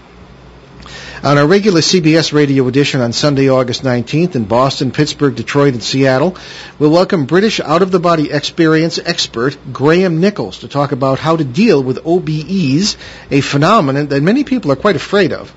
On 1.23 1.37
our 1.37 1.47
regular 1.47 1.83
CBS 1.83 2.33
radio 2.33 2.67
edition 2.67 3.03
on 3.03 3.13
Sunday, 3.13 3.51
August 3.51 3.83
19th 3.83 4.35
in 4.35 4.45
Boston, 4.45 4.91
Pittsburgh, 4.91 5.37
Detroit, 5.37 5.75
and 5.75 5.83
Seattle, 5.83 6.39
we'll 6.79 6.91
welcome 6.91 7.27
British 7.27 7.61
out-of-the-body 7.61 8.31
experience 8.33 8.99
expert 8.99 9.57
Graham 9.71 10.19
Nicholls 10.19 10.61
to 10.61 10.69
talk 10.69 10.93
about 10.93 11.19
how 11.19 11.37
to 11.37 11.45
deal 11.45 11.83
with 11.83 11.99
OBEs, 12.05 12.97
a 13.31 13.43
phenomenon 13.43 14.07
that 14.07 14.23
many 14.23 14.45
people 14.45 14.73
are 14.73 14.77
quite 14.77 14.97
afraid 14.97 15.35
of. 15.35 15.55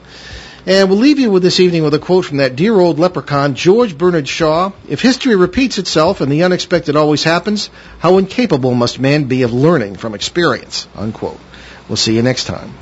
And 0.68 0.90
we'll 0.90 0.98
leave 0.98 1.20
you 1.20 1.30
with 1.30 1.44
this 1.44 1.60
evening 1.60 1.84
with 1.84 1.94
a 1.94 2.00
quote 2.00 2.26
from 2.26 2.38
that 2.38 2.56
dear 2.56 2.74
old 2.74 2.98
leprechaun, 2.98 3.54
George 3.54 3.96
Bernard 3.96 4.28
Shaw. 4.28 4.72
If 4.90 5.00
history 5.00 5.36
repeats 5.36 5.78
itself 5.78 6.22
and 6.22 6.32
the 6.32 6.44
unexpected 6.44 6.96
always 6.96 7.24
happens, 7.24 7.70
how 8.00 8.18
incapable 8.18 8.74
must 8.74 9.00
man 9.00 9.26
be 9.26 9.44
of 9.44 9.54
learning 9.54 9.96
from 9.96 10.16
experience? 10.16 10.88
Unquote. 10.96 11.40
We'll 11.88 11.98
see 11.98 12.16
you 12.16 12.24
next 12.24 12.46
time. 12.46 12.74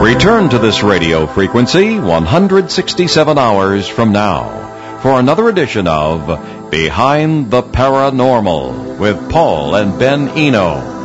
Return 0.00 0.48
to 0.50 0.58
this 0.58 0.82
radio 0.84 1.26
frequency 1.26 1.98
167 1.98 3.36
hours 3.36 3.88
from 3.88 4.12
now 4.12 4.98
for 5.02 5.18
another 5.18 5.48
edition 5.48 5.88
of 5.88 6.70
Behind 6.70 7.50
the 7.50 7.62
Paranormal 7.62 8.98
with 8.98 9.30
Paul 9.30 9.74
and 9.74 9.98
Ben 9.98 10.28
Eno. 10.28 10.99